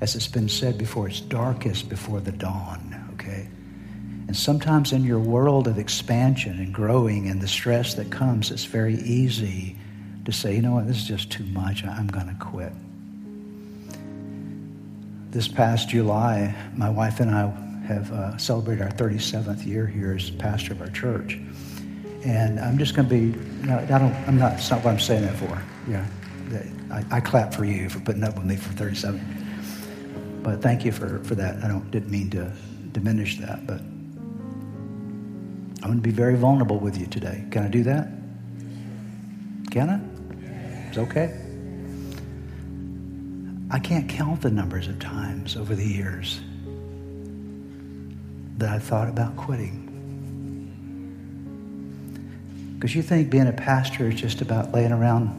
As 0.00 0.16
it's 0.16 0.26
been 0.26 0.48
said 0.48 0.78
before, 0.78 1.08
it's 1.08 1.20
darkest 1.20 1.88
before 1.88 2.20
the 2.20 2.32
dawn, 2.32 3.10
okay? 3.14 3.48
And 4.26 4.36
sometimes 4.36 4.92
in 4.92 5.04
your 5.04 5.20
world 5.20 5.68
of 5.68 5.78
expansion 5.78 6.58
and 6.58 6.72
growing 6.72 7.28
and 7.28 7.40
the 7.40 7.48
stress 7.48 7.94
that 7.94 8.10
comes, 8.10 8.50
it's 8.50 8.64
very 8.64 8.94
easy 8.94 9.76
to 10.24 10.32
say, 10.32 10.56
you 10.56 10.62
know 10.62 10.72
what, 10.72 10.86
this 10.86 10.96
is 10.96 11.06
just 11.06 11.30
too 11.30 11.44
much. 11.44 11.84
I'm 11.84 12.06
going 12.08 12.28
to 12.28 12.36
quit. 12.44 12.72
This 15.30 15.48
past 15.48 15.88
July, 15.88 16.54
my 16.74 16.90
wife 16.90 17.20
and 17.20 17.30
I 17.30 17.52
have 17.92 18.12
uh, 18.12 18.36
celebrated 18.36 18.82
our 18.82 18.90
37th 18.90 19.64
year 19.64 19.86
here 19.86 20.14
as 20.14 20.30
pastor 20.30 20.72
of 20.72 20.80
our 20.80 20.90
church. 20.90 21.38
And 22.24 22.60
I'm 22.60 22.78
just 22.78 22.94
going 22.94 23.08
to 23.08 23.14
be, 23.14 23.38
no, 23.66 23.78
I 23.78 23.98
don't, 23.98 24.14
I'm 24.28 24.38
not, 24.38 24.54
it's 24.54 24.70
not 24.70 24.84
what 24.84 24.92
I'm 24.92 25.00
saying 25.00 25.22
that 25.22 25.36
for. 25.36 25.62
Yeah. 25.88 26.06
I, 26.90 27.04
I 27.10 27.20
clap 27.20 27.54
for 27.54 27.64
you 27.64 27.88
for 27.88 28.00
putting 28.00 28.22
up 28.22 28.34
with 28.36 28.44
me 28.44 28.56
for 28.56 28.70
37. 28.74 30.40
But 30.42 30.60
thank 30.60 30.84
you 30.84 30.92
for, 30.92 31.18
for 31.24 31.34
that. 31.36 31.64
I 31.64 31.68
don't, 31.68 31.90
didn't 31.90 32.10
mean 32.10 32.30
to 32.30 32.52
diminish 32.92 33.38
that, 33.38 33.66
but 33.66 33.80
I'm 35.82 35.88
going 35.88 35.96
to 35.96 36.02
be 36.02 36.10
very 36.10 36.36
vulnerable 36.36 36.78
with 36.78 36.98
you 36.98 37.06
today. 37.06 37.44
Can 37.50 37.64
I 37.64 37.68
do 37.68 37.82
that? 37.84 38.08
Can 39.70 39.88
I? 39.90 40.88
It's 40.88 40.98
okay. 40.98 41.38
I 43.70 43.78
can't 43.78 44.08
count 44.08 44.42
the 44.42 44.50
numbers 44.50 44.86
of 44.86 44.98
times 44.98 45.56
over 45.56 45.74
the 45.74 45.86
years 45.86 46.40
that 48.58 48.70
I 48.70 48.78
thought 48.78 49.08
about 49.08 49.36
quitting. 49.36 49.88
Because 52.74 52.94
you 52.94 53.02
think 53.02 53.30
being 53.30 53.46
a 53.46 53.52
pastor 53.52 54.08
is 54.08 54.20
just 54.20 54.40
about 54.40 54.72
laying 54.72 54.92
around 54.92 55.38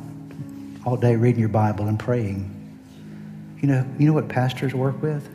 all 0.85 0.97
day 0.97 1.15
reading 1.15 1.39
your 1.39 1.49
Bible 1.49 1.87
and 1.87 1.99
praying. 1.99 2.49
You 3.61 3.67
know, 3.67 3.85
you 3.97 4.07
know 4.07 4.13
what 4.13 4.27
pastors 4.29 4.73
work 4.73 5.01
with? 5.01 5.29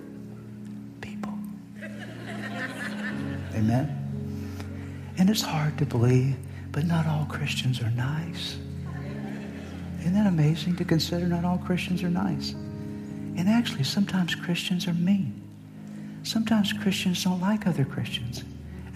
People. 1.01 1.33
Amen? 3.55 3.95
And 5.19 5.31
it's 5.31 5.43
hard 5.43 5.77
to 5.79 5.87
believe, 5.87 6.37
but 6.73 6.85
not 6.85 7.07
all 7.07 7.27
Christians 7.27 7.81
are 7.81 7.91
nice. 7.91 8.57
Isn't 10.01 10.15
that 10.15 10.27
amazing 10.27 10.77
to 10.77 10.85
consider 10.85 11.27
not 11.27 11.45
all 11.45 11.59
Christians 11.59 12.03
are 12.03 12.11
nice? 12.11 12.53
And 12.53 13.49
actually, 13.49 13.85
sometimes 13.85 14.35
Christians 14.35 14.87
are 14.87 14.95
mean. 14.95 15.48
Sometimes 16.29 16.75
Christians 16.75 17.25
don't 17.25 17.41
like 17.41 17.67
other 17.67 17.87
Christians. 17.87 18.45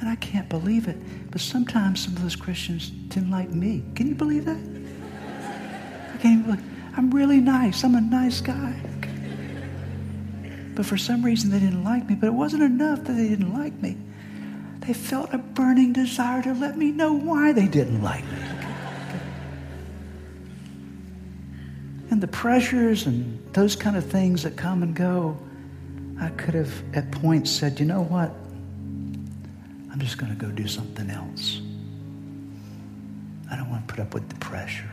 And 0.00 0.06
I 0.06 0.16
can't 0.16 0.50
believe 0.50 0.86
it. 0.86 0.98
But 1.30 1.40
sometimes 1.40 2.04
some 2.04 2.14
of 2.14 2.20
those 2.20 2.36
Christians 2.36 2.90
didn't 2.90 3.30
like 3.30 3.48
me. 3.48 3.82
Can 3.94 4.06
you 4.06 4.14
believe 4.14 4.44
that? 4.44 4.58
I 4.58 6.18
can't 6.18 6.40
even 6.40 6.42
believe 6.42 6.64
I'm 6.94 7.10
really 7.10 7.40
nice. 7.40 7.84
I'm 7.84 7.94
a 7.94 8.02
nice 8.02 8.42
guy. 8.42 8.78
But 10.74 10.84
for 10.84 10.98
some 10.98 11.24
reason 11.24 11.50
they 11.50 11.58
didn't 11.58 11.82
like 11.82 12.06
me. 12.06 12.16
But 12.16 12.26
it 12.26 12.34
wasn't 12.34 12.64
enough 12.64 13.02
that 13.04 13.14
they 13.14 13.30
didn't 13.30 13.54
like 13.54 13.80
me. 13.80 13.96
They 14.80 14.92
felt 14.92 15.32
a 15.32 15.38
burning 15.38 15.94
desire 15.94 16.42
to 16.42 16.52
let 16.52 16.76
me 16.76 16.90
know 16.90 17.14
why 17.14 17.54
they 17.54 17.66
didn't 17.66 18.02
like 18.02 18.24
me. 18.24 18.38
And 22.10 22.20
the 22.20 22.28
pressures 22.28 23.06
and 23.06 23.42
those 23.54 23.74
kind 23.74 23.96
of 23.96 24.04
things 24.04 24.42
that 24.42 24.58
come 24.58 24.82
and 24.82 24.94
go 24.94 25.38
I 26.22 26.30
could 26.30 26.54
have 26.54 26.72
at 26.94 27.10
points 27.10 27.50
said, 27.50 27.80
you 27.80 27.86
know 27.86 28.02
what? 28.02 28.30
I'm 29.90 29.98
just 29.98 30.18
going 30.18 30.30
to 30.30 30.38
go 30.38 30.52
do 30.52 30.68
something 30.68 31.10
else. 31.10 31.60
I 33.50 33.56
don't 33.56 33.68
want 33.68 33.88
to 33.88 33.92
put 33.92 34.00
up 34.00 34.14
with 34.14 34.28
the 34.28 34.36
pressure. 34.36 34.88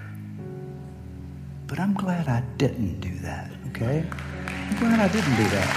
But 1.68 1.80
I'm 1.80 1.94
glad 1.94 2.28
I 2.28 2.42
didn't 2.58 3.00
do 3.00 3.14
that, 3.20 3.52
okay? 3.68 4.04
I'm 4.48 4.80
glad 4.80 5.00
I 5.00 5.08
didn't 5.08 5.36
do 5.36 5.44
that. 5.44 5.70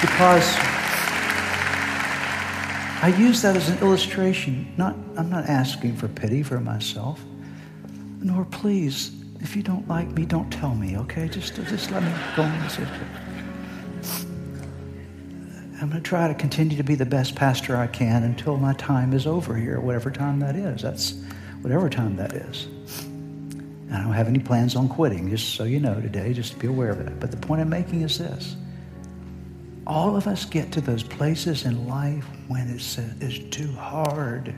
Because 0.00 0.56
I 3.02 3.14
use 3.18 3.42
that 3.42 3.56
as 3.56 3.68
an 3.68 3.78
illustration. 3.80 4.72
Not, 4.78 4.96
I'm 5.18 5.28
not 5.28 5.44
asking 5.50 5.96
for 5.96 6.08
pity 6.08 6.42
for 6.42 6.60
myself, 6.60 7.22
nor 8.22 8.46
please, 8.46 9.12
if 9.40 9.54
you 9.54 9.62
don't 9.62 9.86
like 9.86 10.08
me, 10.08 10.24
don't 10.24 10.50
tell 10.50 10.74
me, 10.74 10.96
okay? 10.96 11.28
Just, 11.28 11.56
just 11.56 11.90
let 11.90 12.02
me 12.02 12.12
go 12.34 12.42
on 12.42 13.29
I'm 15.80 15.88
going 15.88 16.02
to 16.02 16.06
try 16.06 16.28
to 16.28 16.34
continue 16.34 16.76
to 16.76 16.84
be 16.84 16.94
the 16.94 17.06
best 17.06 17.34
pastor 17.34 17.74
I 17.74 17.86
can 17.86 18.22
until 18.22 18.58
my 18.58 18.74
time 18.74 19.14
is 19.14 19.26
over 19.26 19.56
here, 19.56 19.80
whatever 19.80 20.10
time 20.10 20.38
that 20.40 20.54
is. 20.54 20.82
That's 20.82 21.14
whatever 21.62 21.88
time 21.88 22.16
that 22.16 22.34
is. 22.34 22.68
I 23.90 24.02
don't 24.02 24.12
have 24.12 24.28
any 24.28 24.40
plans 24.40 24.76
on 24.76 24.90
quitting, 24.90 25.30
just 25.30 25.54
so 25.54 25.64
you 25.64 25.80
know 25.80 25.98
today, 25.98 26.34
just 26.34 26.52
to 26.52 26.58
be 26.58 26.66
aware 26.66 26.90
of 26.90 27.00
it. 27.00 27.18
But 27.18 27.30
the 27.30 27.38
point 27.38 27.62
I'm 27.62 27.70
making 27.70 28.02
is 28.02 28.18
this. 28.18 28.56
All 29.86 30.16
of 30.16 30.26
us 30.26 30.44
get 30.44 30.70
to 30.72 30.82
those 30.82 31.02
places 31.02 31.64
in 31.64 31.88
life 31.88 32.26
when 32.48 32.68
it's, 32.68 32.98
uh, 32.98 33.14
it's 33.18 33.38
too 33.56 33.72
hard. 33.72 34.54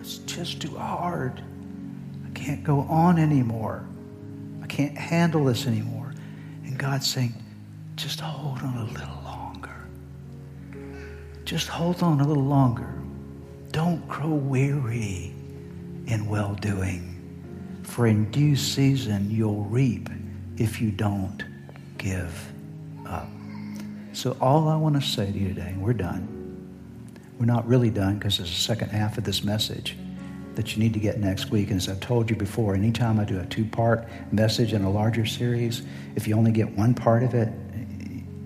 It's 0.00 0.18
just 0.18 0.62
too 0.62 0.74
hard. 0.74 1.42
I 2.26 2.30
can't 2.30 2.64
go 2.64 2.80
on 2.80 3.18
anymore. 3.18 3.86
I 4.62 4.66
can't 4.68 4.96
handle 4.96 5.44
this 5.44 5.66
anymore. 5.66 6.14
And 6.64 6.78
God's 6.78 7.08
saying, 7.08 7.34
just 7.96 8.20
hold 8.20 8.62
on 8.62 8.76
a 8.78 8.84
little 8.84 9.17
just 11.48 11.66
hold 11.66 12.02
on 12.02 12.20
a 12.20 12.26
little 12.28 12.44
longer. 12.44 12.92
Don't 13.72 14.06
grow 14.06 14.28
weary 14.28 15.32
in 16.06 16.26
well 16.28 16.54
doing, 16.56 17.80
for 17.84 18.06
in 18.06 18.30
due 18.30 18.54
season 18.54 19.30
you'll 19.30 19.64
reap 19.64 20.10
if 20.58 20.78
you 20.78 20.90
don't 20.90 21.42
give 21.96 22.52
up. 23.06 23.30
So, 24.12 24.36
all 24.42 24.68
I 24.68 24.76
want 24.76 24.96
to 24.96 25.00
say 25.00 25.32
to 25.32 25.38
you 25.38 25.48
today, 25.48 25.68
and 25.68 25.82
we're 25.82 25.94
done. 25.94 26.34
We're 27.38 27.46
not 27.46 27.66
really 27.66 27.88
done 27.88 28.18
because 28.18 28.36
there's 28.36 28.50
a 28.50 28.54
second 28.54 28.90
half 28.90 29.16
of 29.16 29.24
this 29.24 29.42
message 29.42 29.96
that 30.54 30.76
you 30.76 30.82
need 30.82 30.92
to 30.92 31.00
get 31.00 31.18
next 31.18 31.50
week. 31.50 31.70
And 31.70 31.80
as 31.80 31.88
I've 31.88 32.00
told 32.00 32.28
you 32.28 32.36
before, 32.36 32.74
anytime 32.74 33.18
I 33.18 33.24
do 33.24 33.40
a 33.40 33.46
two 33.46 33.64
part 33.64 34.06
message 34.32 34.74
in 34.74 34.82
a 34.82 34.90
larger 34.90 35.24
series, 35.24 35.80
if 36.14 36.28
you 36.28 36.36
only 36.36 36.52
get 36.52 36.68
one 36.76 36.92
part 36.92 37.22
of 37.22 37.32
it, 37.32 37.50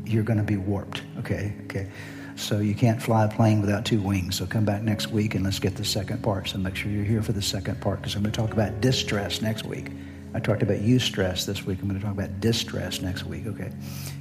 you're 0.04 0.22
going 0.22 0.38
to 0.38 0.44
be 0.44 0.56
warped. 0.56 1.02
Okay? 1.18 1.56
Okay. 1.64 1.88
So 2.36 2.58
you 2.58 2.74
can't 2.74 3.02
fly 3.02 3.24
a 3.24 3.28
plane 3.28 3.60
without 3.60 3.84
two 3.84 4.00
wings. 4.00 4.36
So 4.36 4.46
come 4.46 4.64
back 4.64 4.82
next 4.82 5.08
week 5.08 5.34
and 5.34 5.44
let's 5.44 5.58
get 5.58 5.76
the 5.76 5.84
second 5.84 6.22
part. 6.22 6.48
So 6.48 6.58
make 6.58 6.76
sure 6.76 6.90
you're 6.90 7.04
here 7.04 7.22
for 7.22 7.32
the 7.32 7.42
second 7.42 7.80
part 7.80 8.00
because 8.00 8.14
I'm 8.14 8.22
going 8.22 8.32
to 8.32 8.40
talk 8.40 8.52
about 8.52 8.80
distress 8.80 9.42
next 9.42 9.64
week. 9.64 9.90
I 10.34 10.40
talked 10.40 10.62
about 10.62 10.78
eustress 10.78 11.44
this 11.44 11.66
week. 11.66 11.78
I'm 11.82 11.88
going 11.88 12.00
to 12.00 12.06
talk 12.06 12.14
about 12.14 12.40
distress 12.40 13.02
next 13.02 13.24
week, 13.24 13.46
okay? 13.46 13.70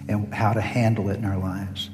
And 0.10 0.34
how 0.34 0.52
to 0.52 0.62
handle 0.62 1.10
it 1.10 1.18
in 1.18 1.26
our 1.26 1.38
lives. 1.38 1.90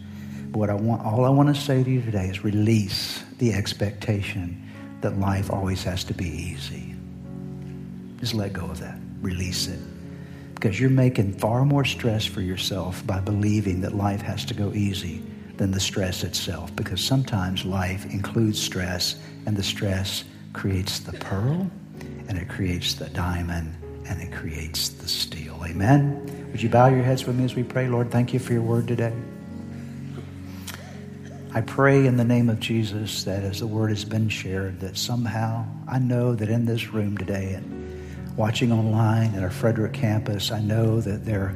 But 0.50 0.60
what 0.60 0.70
I 0.70 0.74
want, 0.74 1.06
all 1.06 1.24
I 1.24 1.30
want 1.30 1.54
to 1.56 1.62
say 1.62 1.84
to 1.84 1.90
you 1.90 2.02
today 2.02 2.26
is 2.26 2.44
release 2.44 3.24
the 3.38 3.54
expectation 3.54 4.64
that 5.02 5.20
life 5.20 5.52
always 5.52 5.84
has 5.84 6.04
to 6.06 6.14
be 6.16 6.28
easy. 6.28 6.96
Just 8.20 8.34
let 8.34 8.54
go 8.54 8.66
of 8.66 8.80
that. 8.80 8.98
Release 9.22 9.68
it. 9.68 9.80
Because 10.56 10.80
you're 10.80 10.90
making 10.90 11.34
far 11.34 11.64
more 11.64 11.86
stress 11.86 12.26
for 12.26 12.42
yourself 12.42 13.06
by 13.06 13.20
believing 13.20 13.82
that 13.82 13.94
life 13.94 14.22
has 14.22 14.44
to 14.46 14.56
go 14.56 14.74
easy 14.74 15.22
than 15.58 15.72
the 15.72 15.80
stress 15.80 16.24
itself 16.24 16.76
because 16.76 17.04
sometimes 17.04 17.66
life 17.66 18.06
includes 18.06 18.62
stress 18.62 19.16
and 19.46 19.58
the 19.58 19.64
stress 19.64 20.24
creates 20.54 21.00
the 21.00 21.14
pearl 21.14 21.70
and 22.28 22.38
it 22.38 22.48
creates 22.48 22.96
the 22.96 23.10
diamond 23.10 23.76
and 24.06 24.22
it 24.22 24.32
creates 24.32 24.90
the 24.90 25.08
steel. 25.08 25.60
Amen. 25.66 26.50
Would 26.52 26.62
you 26.62 26.70
bow 26.70 26.88
your 26.88 27.04
heads 27.04 27.26
with 27.26 27.36
me 27.36 27.44
as 27.44 27.56
we 27.56 27.64
pray? 27.64 27.88
Lord, 27.88 28.12
thank 28.12 28.34
you 28.34 28.40
for 28.40 28.54
your 28.54 28.62
word 28.62 28.88
today. 28.88 29.14
I 31.54 31.62
pray 31.62 32.06
in 32.06 32.18
the 32.18 32.24
name 32.24 32.50
of 32.50 32.60
Jesus 32.60 33.24
that 33.24 33.44
as 33.44 33.60
the 33.62 33.68
word 33.68 33.90
has 33.90 34.06
been 34.06 34.30
shared, 34.30 34.80
that 34.82 34.96
somehow 34.96 35.66
I 35.88 35.98
know 35.98 36.36
that 36.36 36.50
in 36.50 36.66
this 36.66 36.90
room 36.94 37.18
today 37.18 37.54
and 37.54 38.38
watching 38.38 38.72
online 38.72 39.34
at 39.34 39.42
our 39.42 39.50
Frederick 39.50 39.94
campus, 39.94 40.52
I 40.52 40.62
know 40.62 41.02
that 41.02 41.26
there 41.26 41.42
are 41.42 41.56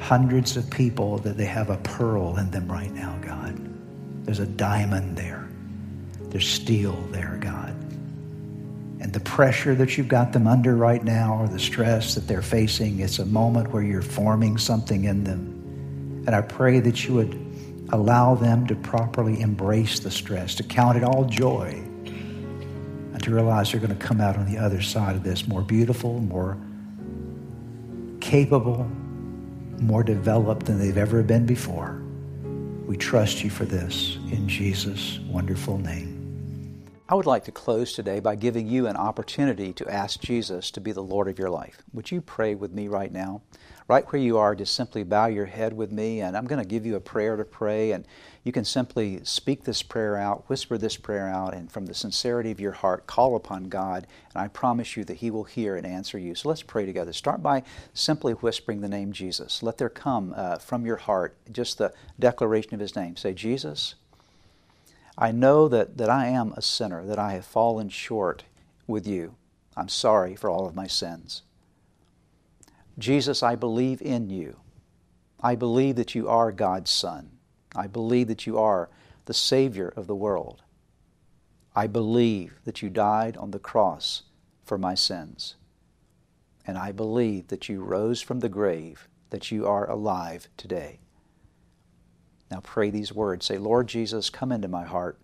hundreds 0.00 0.56
of 0.56 0.68
people 0.70 1.18
that 1.18 1.36
they 1.36 1.44
have 1.44 1.70
a 1.70 1.76
pearl 1.78 2.36
in 2.38 2.50
them 2.50 2.70
right 2.70 2.92
now, 2.92 3.16
God. 3.22 3.56
There's 4.24 4.40
a 4.40 4.46
diamond 4.46 5.16
there. 5.16 5.48
There's 6.30 6.48
steel 6.48 6.96
there, 7.10 7.38
God. 7.40 7.70
And 9.00 9.12
the 9.12 9.20
pressure 9.20 9.74
that 9.74 9.96
you've 9.96 10.08
got 10.08 10.32
them 10.32 10.46
under 10.46 10.76
right 10.76 11.02
now, 11.02 11.42
or 11.42 11.48
the 11.48 11.58
stress 11.58 12.14
that 12.14 12.28
they're 12.28 12.42
facing, 12.42 13.00
it's 13.00 13.18
a 13.18 13.26
moment 13.26 13.72
where 13.72 13.82
you're 13.82 14.02
forming 14.02 14.58
something 14.58 15.04
in 15.04 15.24
them. 15.24 16.24
And 16.26 16.34
I 16.34 16.42
pray 16.42 16.80
that 16.80 17.04
you 17.04 17.14
would 17.14 17.34
allow 17.92 18.34
them 18.34 18.66
to 18.66 18.74
properly 18.76 19.40
embrace 19.40 20.00
the 20.00 20.10
stress, 20.10 20.54
to 20.56 20.62
count 20.62 20.96
it 20.96 21.04
all 21.04 21.24
joy, 21.24 21.82
and 22.04 23.22
to 23.22 23.34
realize 23.34 23.72
they're 23.72 23.80
going 23.80 23.96
to 23.96 24.06
come 24.06 24.20
out 24.20 24.36
on 24.36 24.50
the 24.50 24.58
other 24.58 24.80
side 24.80 25.16
of 25.16 25.24
this 25.24 25.48
more 25.48 25.62
beautiful, 25.62 26.20
more 26.20 26.56
capable, 28.20 28.88
more 29.80 30.02
developed 30.02 30.66
than 30.66 30.78
they've 30.78 30.96
ever 30.96 31.22
been 31.22 31.46
before. 31.46 32.02
We 32.86 32.96
trust 32.96 33.42
you 33.42 33.50
for 33.50 33.64
this 33.64 34.16
in 34.30 34.48
Jesus' 34.48 35.18
wonderful 35.28 35.78
name. 35.78 36.20
I 37.08 37.14
would 37.14 37.26
like 37.26 37.44
to 37.46 37.52
close 37.52 37.92
today 37.92 38.20
by 38.20 38.36
giving 38.36 38.68
you 38.68 38.86
an 38.86 38.96
opportunity 38.96 39.72
to 39.72 39.92
ask 39.92 40.20
Jesus 40.20 40.70
to 40.70 40.80
be 40.80 40.92
the 40.92 41.02
Lord 41.02 41.26
of 41.26 41.40
your 41.40 41.50
life. 41.50 41.82
Would 41.92 42.12
you 42.12 42.20
pray 42.20 42.54
with 42.54 42.72
me 42.72 42.86
right 42.86 43.10
now? 43.10 43.42
Right 43.88 44.04
where 44.12 44.22
you 44.22 44.38
are, 44.38 44.54
just 44.54 44.76
simply 44.76 45.02
bow 45.02 45.26
your 45.26 45.46
head 45.46 45.72
with 45.72 45.90
me, 45.90 46.20
and 46.20 46.36
I'm 46.36 46.46
going 46.46 46.62
to 46.62 46.68
give 46.68 46.86
you 46.86 46.94
a 46.94 47.00
prayer 47.00 47.36
to 47.36 47.44
pray, 47.44 47.90
and 47.90 48.06
you 48.42 48.52
can 48.52 48.64
simply 48.64 49.20
speak 49.24 49.64
this 49.64 49.82
prayer 49.82 50.16
out, 50.16 50.48
whisper 50.48 50.78
this 50.78 50.96
prayer 50.96 51.28
out, 51.28 51.54
and 51.54 51.70
from 51.70 51.84
the 51.84 51.94
sincerity 51.94 52.50
of 52.50 52.58
your 52.58 52.72
heart, 52.72 53.06
call 53.06 53.36
upon 53.36 53.64
God, 53.64 54.06
and 54.32 54.42
I 54.42 54.48
promise 54.48 54.96
you 54.96 55.04
that 55.04 55.18
He 55.18 55.30
will 55.30 55.44
hear 55.44 55.76
and 55.76 55.86
answer 55.86 56.18
you. 56.18 56.34
So 56.34 56.48
let's 56.48 56.62
pray 56.62 56.86
together. 56.86 57.12
Start 57.12 57.42
by 57.42 57.62
simply 57.92 58.32
whispering 58.32 58.80
the 58.80 58.88
name 58.88 59.12
Jesus. 59.12 59.62
Let 59.62 59.76
there 59.76 59.90
come 59.90 60.32
uh, 60.34 60.56
from 60.56 60.86
your 60.86 60.96
heart 60.96 61.36
just 61.52 61.76
the 61.76 61.92
declaration 62.18 62.72
of 62.72 62.80
His 62.80 62.96
name. 62.96 63.16
Say, 63.16 63.34
Jesus, 63.34 63.96
I 65.18 65.32
know 65.32 65.68
that, 65.68 65.98
that 65.98 66.08
I 66.08 66.28
am 66.28 66.52
a 66.52 66.62
sinner, 66.62 67.04
that 67.04 67.18
I 67.18 67.32
have 67.32 67.44
fallen 67.44 67.90
short 67.90 68.44
with 68.86 69.06
you. 69.06 69.34
I'm 69.76 69.90
sorry 69.90 70.34
for 70.34 70.48
all 70.48 70.66
of 70.66 70.74
my 70.74 70.86
sins. 70.86 71.42
Jesus, 72.98 73.42
I 73.42 73.54
believe 73.54 74.00
in 74.00 74.30
you. 74.30 74.56
I 75.42 75.56
believe 75.56 75.96
that 75.96 76.14
you 76.14 76.26
are 76.28 76.52
God's 76.52 76.90
Son. 76.90 77.32
I 77.74 77.86
believe 77.86 78.28
that 78.28 78.46
you 78.46 78.58
are 78.58 78.88
the 79.26 79.34
Savior 79.34 79.92
of 79.96 80.06
the 80.06 80.14
world. 80.14 80.62
I 81.74 81.86
believe 81.86 82.60
that 82.64 82.82
you 82.82 82.90
died 82.90 83.36
on 83.36 83.52
the 83.52 83.58
cross 83.58 84.22
for 84.64 84.76
my 84.76 84.94
sins. 84.94 85.54
And 86.66 86.76
I 86.76 86.92
believe 86.92 87.48
that 87.48 87.68
you 87.68 87.82
rose 87.82 88.20
from 88.20 88.40
the 88.40 88.48
grave, 88.48 89.08
that 89.30 89.50
you 89.50 89.66
are 89.66 89.88
alive 89.88 90.48
today. 90.56 90.98
Now 92.50 92.60
pray 92.60 92.90
these 92.90 93.12
words. 93.12 93.46
Say, 93.46 93.58
Lord 93.58 93.86
Jesus, 93.86 94.30
come 94.30 94.50
into 94.50 94.68
my 94.68 94.84
heart. 94.84 95.18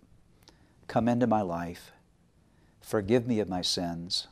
Come 0.87 1.09
into 1.09 1.27
my 1.27 1.41
life. 1.41 1.91
Forgive 2.79 3.27
me 3.27 3.41
of 3.41 3.49
my 3.49 3.61
sins. 3.61 4.27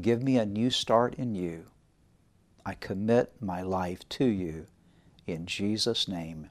Give 0.00 0.22
me 0.22 0.36
a 0.36 0.44
new 0.44 0.70
start 0.70 1.14
in 1.14 1.34
you. 1.34 1.66
I 2.66 2.74
commit 2.74 3.32
my 3.40 3.62
life 3.62 4.06
to 4.10 4.24
you. 4.24 4.66
In 5.26 5.46
Jesus' 5.46 6.08
name, 6.08 6.50